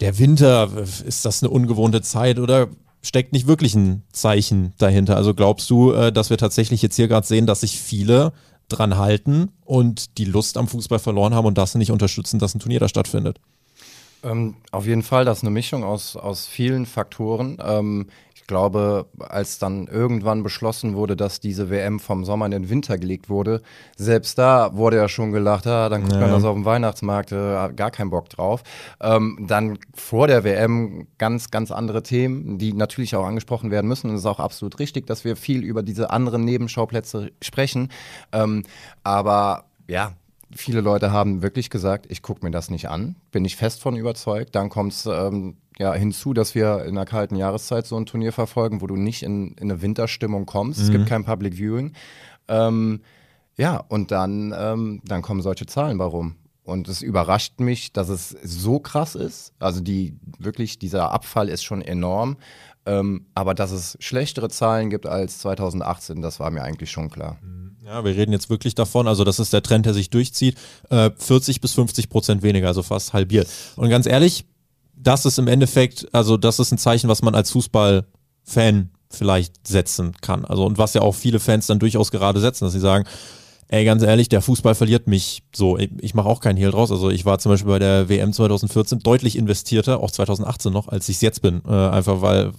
der 0.00 0.18
Winter, 0.18 0.70
ist 1.04 1.24
das 1.24 1.42
eine 1.42 1.50
ungewohnte 1.50 2.02
Zeit 2.02 2.38
oder 2.38 2.68
steckt 3.02 3.32
nicht 3.32 3.46
wirklich 3.46 3.74
ein 3.74 4.02
Zeichen 4.12 4.74
dahinter? 4.78 5.16
Also 5.16 5.34
glaubst 5.34 5.68
du, 5.70 5.92
äh, 5.92 6.12
dass 6.12 6.30
wir 6.30 6.38
tatsächlich 6.38 6.82
jetzt 6.82 6.96
hier 6.96 7.08
gerade 7.08 7.26
sehen, 7.26 7.46
dass 7.46 7.60
sich 7.60 7.80
viele 7.80 8.32
dran 8.68 8.96
halten 8.96 9.50
und 9.64 10.18
die 10.18 10.24
Lust 10.24 10.56
am 10.56 10.68
Fußball 10.68 10.98
verloren 10.98 11.34
haben 11.34 11.46
und 11.46 11.58
das 11.58 11.74
nicht 11.74 11.90
unterstützen, 11.90 12.38
dass 12.38 12.54
ein 12.54 12.60
Turnier 12.60 12.80
da 12.80 12.88
stattfindet? 12.88 13.40
Ähm, 14.22 14.56
auf 14.72 14.86
jeden 14.86 15.02
Fall, 15.02 15.24
das 15.24 15.38
ist 15.38 15.44
eine 15.44 15.52
Mischung 15.52 15.84
aus, 15.84 16.16
aus 16.16 16.46
vielen 16.46 16.86
Faktoren. 16.86 17.58
Ähm, 17.64 18.08
glaube, 18.48 19.06
als 19.20 19.60
dann 19.60 19.86
irgendwann 19.86 20.42
beschlossen 20.42 20.96
wurde, 20.96 21.14
dass 21.14 21.38
diese 21.38 21.70
WM 21.70 22.00
vom 22.00 22.24
Sommer 22.24 22.46
in 22.46 22.50
den 22.50 22.68
Winter 22.68 22.98
gelegt 22.98 23.28
wurde, 23.28 23.62
selbst 23.96 24.38
da 24.38 24.74
wurde 24.74 24.96
ja 24.96 25.08
schon 25.08 25.30
gelacht, 25.30 25.66
ah, 25.68 25.88
dann 25.88 26.02
guckt 26.02 26.14
ja. 26.14 26.20
man 26.20 26.30
das 26.30 26.44
auf 26.44 26.54
dem 26.54 26.64
Weihnachtsmarkt, 26.64 27.30
äh, 27.30 27.72
gar 27.74 27.92
keinen 27.92 28.10
Bock 28.10 28.28
drauf. 28.30 28.64
Ähm, 29.00 29.44
dann 29.48 29.78
vor 29.94 30.26
der 30.26 30.42
WM 30.42 31.06
ganz, 31.18 31.52
ganz 31.52 31.70
andere 31.70 32.02
Themen, 32.02 32.58
die 32.58 32.72
natürlich 32.72 33.14
auch 33.14 33.24
angesprochen 33.24 33.70
werden 33.70 33.86
müssen. 33.86 34.08
Und 34.08 34.16
es 34.16 34.22
ist 34.22 34.26
auch 34.26 34.40
absolut 34.40 34.80
richtig, 34.80 35.06
dass 35.06 35.24
wir 35.24 35.36
viel 35.36 35.62
über 35.62 35.84
diese 35.84 36.10
anderen 36.10 36.44
Nebenschauplätze 36.44 37.30
sprechen. 37.40 37.90
Ähm, 38.32 38.64
aber 39.04 39.66
ja, 39.86 40.14
viele 40.54 40.80
Leute 40.80 41.12
haben 41.12 41.42
wirklich 41.42 41.70
gesagt, 41.70 42.06
ich 42.08 42.22
gucke 42.22 42.44
mir 42.44 42.50
das 42.50 42.70
nicht 42.70 42.88
an, 42.88 43.16
bin 43.30 43.44
ich 43.44 43.56
fest 43.56 43.82
von 43.82 43.96
überzeugt. 43.96 44.54
Dann 44.54 44.70
kommt 44.70 44.92
es 44.92 45.06
ähm, 45.06 45.56
ja 45.78 45.94
hinzu, 45.94 46.34
dass 46.34 46.54
wir 46.54 46.84
in 46.84 46.96
der 46.96 47.04
kalten 47.04 47.36
Jahreszeit 47.36 47.86
so 47.86 47.96
ein 47.96 48.06
Turnier 48.06 48.32
verfolgen, 48.32 48.80
wo 48.80 48.86
du 48.86 48.96
nicht 48.96 49.22
in, 49.22 49.52
in 49.54 49.70
eine 49.70 49.80
Winterstimmung 49.80 50.44
kommst. 50.44 50.80
Mhm. 50.80 50.84
Es 50.84 50.90
gibt 50.90 51.04
mhm. 51.04 51.08
kein 51.08 51.24
Public 51.24 51.54
Viewing. 51.54 51.92
Ähm, 52.48 53.00
ja, 53.56 53.78
und 53.88 54.10
dann, 54.10 54.54
ähm, 54.56 55.00
dann 55.04 55.22
kommen 55.22 55.42
solche 55.42 55.66
Zahlen 55.66 55.98
warum. 55.98 56.36
Und 56.62 56.86
es 56.88 57.00
überrascht 57.00 57.60
mich, 57.60 57.92
dass 57.92 58.08
es 58.08 58.36
so 58.42 58.78
krass 58.78 59.14
ist. 59.14 59.54
Also 59.58 59.80
die 59.80 60.16
wirklich, 60.38 60.78
dieser 60.78 61.12
Abfall 61.12 61.48
ist 61.48 61.64
schon 61.64 61.80
enorm. 61.80 62.36
Ähm, 62.84 63.26
aber 63.34 63.54
dass 63.54 63.70
es 63.70 63.96
schlechtere 64.00 64.48
Zahlen 64.48 64.90
gibt 64.90 65.06
als 65.06 65.38
2018, 65.38 66.22
das 66.22 66.40
war 66.40 66.50
mir 66.50 66.62
eigentlich 66.62 66.90
schon 66.90 67.10
klar. 67.10 67.38
Mhm. 67.42 67.58
Ja, 67.84 68.04
wir 68.04 68.14
reden 68.14 68.32
jetzt 68.32 68.50
wirklich 68.50 68.74
davon, 68.74 69.08
also 69.08 69.24
das 69.24 69.38
ist 69.38 69.54
der 69.54 69.62
Trend, 69.62 69.86
der 69.86 69.94
sich 69.94 70.10
durchzieht, 70.10 70.58
äh, 70.90 71.10
40 71.16 71.62
bis 71.62 71.72
50 71.72 72.10
Prozent 72.10 72.42
weniger, 72.42 72.66
also 72.66 72.82
fast 72.82 73.14
halbiert. 73.14 73.48
Und 73.76 73.88
ganz 73.88 74.04
ehrlich, 74.04 74.44
das 75.00 75.24
ist 75.24 75.38
im 75.38 75.48
Endeffekt, 75.48 76.12
also 76.12 76.36
das 76.36 76.58
ist 76.58 76.72
ein 76.72 76.78
Zeichen, 76.78 77.08
was 77.08 77.22
man 77.22 77.34
als 77.34 77.50
Fußballfan 77.52 78.90
vielleicht 79.10 79.66
setzen 79.66 80.12
kann. 80.20 80.44
Also 80.44 80.64
und 80.66 80.78
was 80.78 80.94
ja 80.94 81.02
auch 81.02 81.14
viele 81.14 81.40
Fans 81.40 81.66
dann 81.66 81.78
durchaus 81.78 82.10
gerade 82.10 82.40
setzen, 82.40 82.64
dass 82.64 82.72
sie 82.72 82.80
sagen, 82.80 83.04
ey, 83.68 83.84
ganz 83.84 84.02
ehrlich, 84.02 84.28
der 84.28 84.42
Fußball 84.42 84.74
verliert 84.74 85.06
mich 85.06 85.42
so. 85.54 85.78
Ich, 85.78 85.90
ich 86.00 86.14
mache 86.14 86.28
auch 86.28 86.40
keinen 86.40 86.56
Hehl 86.56 86.70
draus. 86.70 86.90
Also 86.90 87.10
ich 87.10 87.24
war 87.24 87.38
zum 87.38 87.52
Beispiel 87.52 87.70
bei 87.70 87.78
der 87.78 88.08
WM 88.08 88.32
2014 88.32 89.00
deutlich 89.00 89.36
investierter, 89.36 90.00
auch 90.00 90.10
2018 90.10 90.72
noch, 90.72 90.88
als 90.88 91.08
ich 91.08 91.16
es 91.16 91.22
jetzt 91.22 91.42
bin. 91.42 91.62
Äh, 91.66 91.72
einfach 91.72 92.20
weil, 92.22 92.52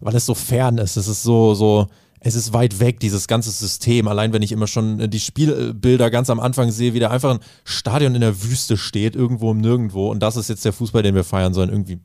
weil 0.00 0.14
es 0.14 0.26
so 0.26 0.34
fern 0.34 0.78
ist. 0.78 0.96
Es 0.96 1.08
ist 1.08 1.22
so, 1.22 1.54
so, 1.54 1.86
es 2.26 2.34
ist 2.34 2.52
weit 2.52 2.80
weg, 2.80 2.98
dieses 2.98 3.28
ganze 3.28 3.52
System. 3.52 4.08
Allein 4.08 4.32
wenn 4.32 4.42
ich 4.42 4.50
immer 4.50 4.66
schon 4.66 5.10
die 5.10 5.20
Spielbilder 5.20 6.10
ganz 6.10 6.28
am 6.28 6.40
Anfang 6.40 6.72
sehe, 6.72 6.92
wie 6.92 6.98
da 6.98 7.10
einfach 7.10 7.30
ein 7.30 7.40
Stadion 7.62 8.16
in 8.16 8.20
der 8.20 8.42
Wüste 8.42 8.76
steht, 8.76 9.14
irgendwo 9.14 9.52
im 9.52 9.58
Nirgendwo. 9.58 10.10
Und 10.10 10.20
das 10.20 10.36
ist 10.36 10.48
jetzt 10.48 10.64
der 10.64 10.72
Fußball, 10.72 11.04
den 11.04 11.14
wir 11.14 11.22
feiern 11.22 11.54
sollen. 11.54 11.70
Irgendwie 11.70 12.00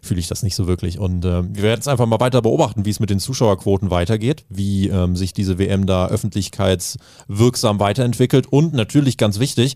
fühle 0.00 0.20
ich 0.20 0.28
das 0.28 0.44
nicht 0.44 0.54
so 0.54 0.68
wirklich. 0.68 1.00
Und 1.00 1.24
äh, 1.24 1.42
wir 1.42 1.64
werden 1.64 1.80
es 1.80 1.88
einfach 1.88 2.06
mal 2.06 2.20
weiter 2.20 2.40
beobachten, 2.40 2.84
wie 2.84 2.90
es 2.90 3.00
mit 3.00 3.10
den 3.10 3.18
Zuschauerquoten 3.18 3.90
weitergeht, 3.90 4.44
wie 4.48 4.88
ähm, 4.90 5.16
sich 5.16 5.32
diese 5.32 5.58
WM 5.58 5.86
da 5.86 6.06
öffentlichkeitswirksam 6.06 7.80
weiterentwickelt 7.80 8.46
und 8.46 8.74
natürlich 8.74 9.16
ganz 9.16 9.40
wichtig, 9.40 9.74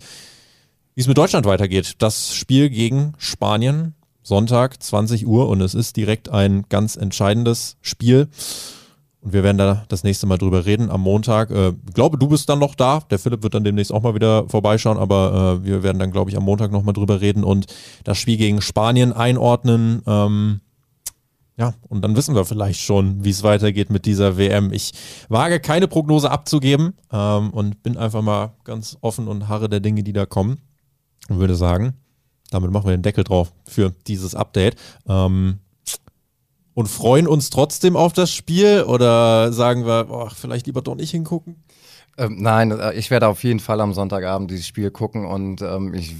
wie 0.95 1.01
es 1.01 1.07
mit 1.07 1.17
Deutschland 1.17 1.45
weitergeht. 1.45 1.95
Das 1.97 2.33
Spiel 2.33 2.69
gegen 2.69 3.15
Spanien, 3.17 3.95
Sonntag, 4.21 4.81
20 4.81 5.27
Uhr 5.27 5.49
und 5.49 5.59
es 5.59 5.73
ist 5.73 5.97
direkt 5.97 6.29
ein 6.29 6.63
ganz 6.69 6.95
entscheidendes 6.95 7.75
Spiel. 7.81 8.29
Und 9.23 9.31
wir 9.31 9.43
werden 9.43 9.57
da 9.57 9.85
das 9.87 10.03
nächste 10.03 10.27
Mal 10.27 10.37
drüber 10.37 10.65
reden 10.65 10.89
am 10.91 11.01
Montag. 11.01 11.49
Äh, 11.49 11.69
ich 11.69 11.93
glaube, 11.93 12.17
du 12.17 12.27
bist 12.27 12.49
dann 12.49 12.59
noch 12.59 12.75
da. 12.75 12.99
Der 13.09 13.19
Philipp 13.19 13.41
wird 13.41 13.53
dann 13.53 13.63
demnächst 13.63 13.93
auch 13.93 14.01
mal 14.01 14.15
wieder 14.15 14.47
vorbeischauen, 14.49 14.97
aber 14.97 15.59
äh, 15.61 15.65
wir 15.65 15.81
werden 15.81 15.99
dann, 15.99 16.11
glaube 16.11 16.29
ich, 16.29 16.37
am 16.37 16.43
Montag 16.43 16.71
nochmal 16.71 16.93
drüber 16.93 17.21
reden 17.21 17.43
und 17.43 17.67
das 18.03 18.17
Spiel 18.17 18.37
gegen 18.37 18.61
Spanien 18.61 19.13
einordnen. 19.13 20.01
Ähm, 20.05 20.59
ja, 21.55 21.73
und 21.87 22.01
dann 22.01 22.15
wissen 22.17 22.35
wir 22.35 22.45
vielleicht 22.45 22.81
schon, 22.81 23.23
wie 23.23 23.29
es 23.29 23.43
weitergeht 23.43 23.89
mit 23.89 24.05
dieser 24.05 24.37
WM. 24.37 24.73
Ich 24.73 24.91
wage 25.29 25.59
keine 25.59 25.87
Prognose 25.87 26.29
abzugeben 26.29 26.93
ähm, 27.11 27.51
und 27.51 27.81
bin 27.81 27.95
einfach 27.95 28.21
mal 28.21 28.53
ganz 28.65 28.97
offen 29.01 29.27
und 29.27 29.47
harre 29.47 29.69
der 29.69 29.79
Dinge, 29.79 30.03
die 30.03 30.13
da 30.13 30.25
kommen. 30.25 30.57
Und 31.29 31.39
würde 31.39 31.55
sagen, 31.55 31.93
damit 32.49 32.71
machen 32.71 32.87
wir 32.87 32.97
den 32.97 33.03
Deckel 33.03 33.23
drauf 33.23 33.53
für 33.65 33.93
dieses 34.07 34.35
Update. 34.35 34.75
Ähm, 35.07 35.59
und 36.73 36.87
freuen 36.87 37.27
uns 37.27 37.49
trotzdem 37.49 37.95
auf 37.95 38.13
das 38.13 38.31
Spiel 38.31 38.83
oder 38.83 39.53
sagen 39.53 39.85
wir, 39.85 40.05
boah, 40.05 40.29
vielleicht 40.29 40.65
lieber 40.65 40.81
doch 40.81 40.95
nicht 40.95 41.11
hingucken? 41.11 41.63
Ähm, 42.17 42.37
nein, 42.39 42.71
äh, 42.71 42.93
ich 42.93 43.09
werde 43.11 43.27
auf 43.27 43.43
jeden 43.43 43.59
Fall 43.59 43.81
am 43.81 43.93
Sonntagabend 43.93 44.51
dieses 44.51 44.67
Spiel 44.67 44.91
gucken 44.91 45.25
und 45.25 45.61
ähm, 45.61 45.93
ich 45.93 46.15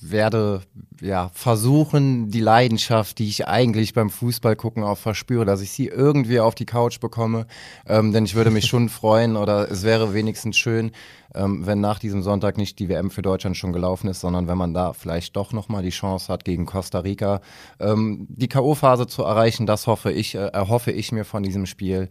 werde 0.00 0.62
ja 1.00 1.30
versuchen, 1.34 2.30
die 2.30 2.40
Leidenschaft, 2.40 3.18
die 3.18 3.28
ich 3.28 3.46
eigentlich 3.46 3.94
beim 3.94 4.10
Fußball 4.10 4.56
gucken 4.56 4.82
auch 4.82 4.98
verspüre, 4.98 5.44
dass 5.44 5.60
ich 5.60 5.70
sie 5.70 5.86
irgendwie 5.86 6.40
auf 6.40 6.54
die 6.54 6.66
Couch 6.66 7.00
bekomme. 7.00 7.46
Ähm, 7.86 8.12
denn 8.12 8.24
ich 8.24 8.34
würde 8.34 8.50
mich 8.50 8.66
schon 8.66 8.88
freuen 8.90 9.36
oder 9.36 9.70
es 9.70 9.82
wäre 9.82 10.14
wenigstens 10.14 10.56
schön, 10.56 10.92
ähm, 11.34 11.66
wenn 11.66 11.80
nach 11.80 11.98
diesem 11.98 12.22
Sonntag 12.22 12.56
nicht 12.56 12.78
die 12.78 12.88
WM 12.88 13.10
für 13.10 13.22
Deutschland 13.22 13.56
schon 13.56 13.72
gelaufen 13.72 14.08
ist, 14.08 14.20
sondern 14.20 14.48
wenn 14.48 14.58
man 14.58 14.74
da 14.74 14.92
vielleicht 14.92 15.36
doch 15.36 15.52
nochmal 15.52 15.82
die 15.82 15.90
Chance 15.90 16.32
hat, 16.32 16.44
gegen 16.44 16.66
Costa 16.66 17.00
Rica 17.00 17.40
ähm, 17.80 18.26
die 18.28 18.48
K.O.-Phase 18.48 19.06
zu 19.06 19.22
erreichen. 19.22 19.66
Das 19.66 19.86
hoffe 19.86 20.12
ich, 20.12 20.34
äh, 20.34 20.48
erhoffe 20.48 20.92
ich 20.92 21.12
mir 21.12 21.24
von 21.24 21.42
diesem 21.42 21.66
Spiel. 21.66 22.08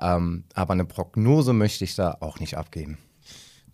Ähm, 0.00 0.44
aber 0.54 0.72
eine 0.72 0.84
Prognose 0.84 1.52
möchte 1.52 1.84
ich 1.84 1.94
da 1.94 2.16
auch 2.20 2.40
nicht 2.40 2.56
abgeben. 2.56 2.98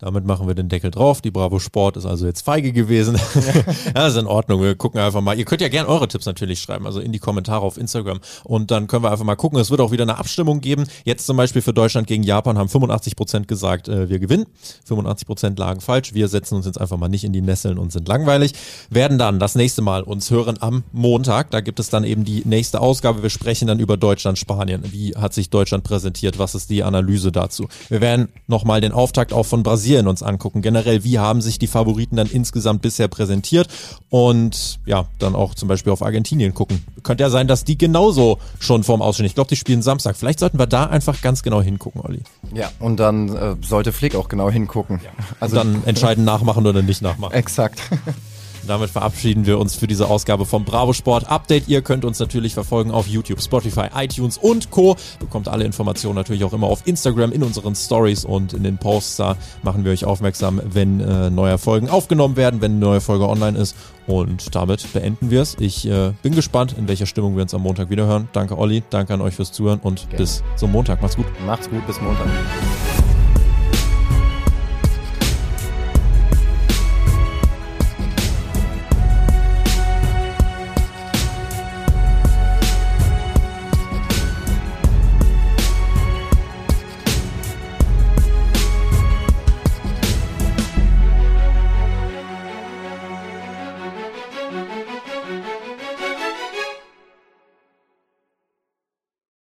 Damit 0.00 0.24
machen 0.24 0.46
wir 0.46 0.54
den 0.54 0.70
Deckel 0.70 0.90
drauf. 0.90 1.20
Die 1.20 1.30
Bravo 1.30 1.58
Sport 1.58 1.98
ist 1.98 2.06
also 2.06 2.26
jetzt 2.26 2.42
feige 2.42 2.72
gewesen. 2.72 3.18
Ja. 3.40 3.92
das 3.94 4.14
ist 4.14 4.20
in 4.20 4.26
Ordnung. 4.26 4.60
Wir 4.60 4.74
gucken 4.74 5.00
einfach 5.00 5.20
mal. 5.20 5.38
Ihr 5.38 5.44
könnt 5.44 5.60
ja 5.60 5.68
gerne 5.68 5.88
eure 5.88 6.08
Tipps 6.08 6.26
natürlich 6.26 6.60
schreiben, 6.60 6.86
also 6.86 7.00
in 7.00 7.10
die 7.12 7.18
Kommentare 7.18 7.62
auf 7.62 7.78
Instagram. 7.78 8.20
Und 8.44 8.70
dann 8.70 8.86
können 8.86 9.02
wir 9.02 9.10
einfach 9.10 9.24
mal 9.24 9.36
gucken. 9.36 9.58
Es 9.58 9.70
wird 9.70 9.80
auch 9.80 9.92
wieder 9.92 10.02
eine 10.02 10.18
Abstimmung 10.18 10.60
geben. 10.60 10.84
Jetzt 11.04 11.26
zum 11.26 11.36
Beispiel 11.36 11.62
für 11.62 11.72
Deutschland 11.72 12.06
gegen 12.06 12.22
Japan 12.22 12.58
haben 12.58 12.68
85 12.68 13.16
Prozent 13.16 13.48
gesagt, 13.48 13.88
äh, 13.88 14.08
wir 14.08 14.18
gewinnen. 14.18 14.46
85 14.84 15.26
Prozent 15.26 15.58
lagen 15.58 15.80
falsch. 15.80 16.12
Wir 16.14 16.28
setzen 16.28 16.56
uns 16.56 16.66
jetzt 16.66 16.80
einfach 16.80 16.96
mal 16.96 17.08
nicht 17.08 17.24
in 17.24 17.32
die 17.32 17.40
Nesseln 17.40 17.78
und 17.78 17.92
sind 17.92 18.08
langweilig. 18.08 18.52
Werden 18.90 19.18
dann 19.18 19.38
das 19.38 19.54
nächste 19.54 19.82
Mal 19.82 20.02
uns 20.02 20.30
hören 20.30 20.56
am 20.60 20.84
Montag. 20.92 21.50
Da 21.50 21.60
gibt 21.60 21.80
es 21.80 21.88
dann 21.88 22.04
eben 22.04 22.24
die 22.24 22.42
nächste 22.44 22.80
Ausgabe. 22.80 23.22
Wir 23.22 23.30
sprechen 23.30 23.68
dann 23.68 23.80
über 23.80 23.96
Deutschland, 23.96 24.38
Spanien. 24.38 24.82
Wie 24.92 25.14
hat 25.16 25.34
sich 25.34 25.50
Deutschland 25.50 25.84
präsentiert? 25.84 26.38
Was 26.38 26.54
ist 26.54 26.70
die 26.70 26.82
Analyse 26.82 27.32
dazu? 27.32 27.68
Wir 27.88 28.00
werden 28.00 28.28
nochmal 28.46 28.80
den 28.80 28.92
Auftakt 28.92 29.32
auch 29.32 29.46
von 29.46 29.62
Brasilien 29.62 29.89
Brasilien 29.90 30.08
uns 30.08 30.22
angucken. 30.22 30.62
Generell, 30.62 31.04
wie 31.04 31.18
haben 31.18 31.40
sich 31.40 31.58
die 31.58 31.66
Favoriten 31.66 32.16
dann 32.16 32.28
insgesamt 32.28 32.82
bisher 32.82 33.08
präsentiert 33.08 33.68
und 34.08 34.78
ja, 34.86 35.06
dann 35.18 35.34
auch 35.34 35.54
zum 35.54 35.68
Beispiel 35.68 35.92
auf 35.92 36.02
Argentinien 36.02 36.54
gucken. 36.54 36.84
Könnte 37.02 37.24
ja 37.24 37.30
sein, 37.30 37.48
dass 37.48 37.64
die 37.64 37.76
genauso 37.76 38.38
schon 38.60 38.84
vorm 38.84 39.02
Ausstehen. 39.02 39.26
Ich 39.26 39.34
glaube, 39.34 39.48
die 39.48 39.56
spielen 39.56 39.82
Samstag. 39.82 40.16
Vielleicht 40.16 40.38
sollten 40.38 40.58
wir 40.58 40.66
da 40.66 40.84
einfach 40.84 41.20
ganz 41.22 41.42
genau 41.42 41.60
hingucken, 41.60 42.02
Olli. 42.02 42.22
Ja, 42.54 42.70
und 42.78 42.98
dann 42.98 43.34
äh, 43.34 43.56
sollte 43.62 43.92
Flick 43.92 44.14
auch 44.14 44.28
genau 44.28 44.50
hingucken. 44.50 45.00
Ja. 45.02 45.10
Also 45.40 45.60
und 45.60 45.74
dann 45.74 45.84
entscheiden, 45.84 46.24
nachmachen 46.24 46.66
oder 46.66 46.82
nicht 46.82 47.02
nachmachen. 47.02 47.32
Exakt. 47.32 47.80
Damit 48.66 48.90
verabschieden 48.90 49.46
wir 49.46 49.58
uns 49.58 49.74
für 49.74 49.86
diese 49.86 50.08
Ausgabe 50.08 50.46
vom 50.46 50.64
Bravo 50.64 50.92
Sport 50.92 51.28
Update. 51.28 51.68
Ihr 51.68 51.82
könnt 51.82 52.04
uns 52.04 52.18
natürlich 52.18 52.54
verfolgen 52.54 52.90
auf 52.90 53.06
YouTube, 53.06 53.40
Spotify, 53.40 53.86
iTunes 53.94 54.38
und 54.38 54.70
Co. 54.70 54.96
Bekommt 55.18 55.48
alle 55.48 55.64
Informationen 55.64 56.14
natürlich 56.14 56.44
auch 56.44 56.52
immer 56.52 56.66
auf 56.66 56.86
Instagram 56.86 57.32
in 57.32 57.42
unseren 57.42 57.74
Stories 57.74 58.24
und 58.24 58.52
in 58.52 58.62
den 58.62 58.78
Posts. 58.78 59.16
Da 59.16 59.36
machen 59.62 59.84
wir 59.84 59.92
euch 59.92 60.04
aufmerksam, 60.04 60.60
wenn 60.64 61.00
äh, 61.00 61.30
neue 61.30 61.58
Folgen 61.58 61.88
aufgenommen 61.88 62.36
werden, 62.36 62.60
wenn 62.60 62.72
eine 62.72 62.80
neue 62.80 63.00
Folge 63.00 63.28
online 63.28 63.58
ist. 63.58 63.76
Und 64.06 64.54
damit 64.54 64.92
beenden 64.92 65.30
wir 65.30 65.42
es. 65.42 65.56
Ich 65.60 65.86
äh, 65.86 66.12
bin 66.22 66.34
gespannt, 66.34 66.74
in 66.76 66.88
welcher 66.88 67.06
Stimmung 67.06 67.36
wir 67.36 67.42
uns 67.42 67.54
am 67.54 67.62
Montag 67.62 67.90
wieder 67.90 68.06
hören. 68.06 68.28
Danke 68.32 68.58
Olli, 68.58 68.82
danke 68.90 69.14
an 69.14 69.20
euch 69.20 69.34
fürs 69.34 69.52
Zuhören 69.52 69.78
und 69.80 70.02
Gerne. 70.02 70.16
bis 70.16 70.42
zum 70.56 70.72
Montag. 70.72 71.00
Macht's 71.00 71.16
gut. 71.16 71.26
Macht's 71.46 71.70
gut, 71.70 71.86
bis 71.86 72.00
Montag. 72.00 72.26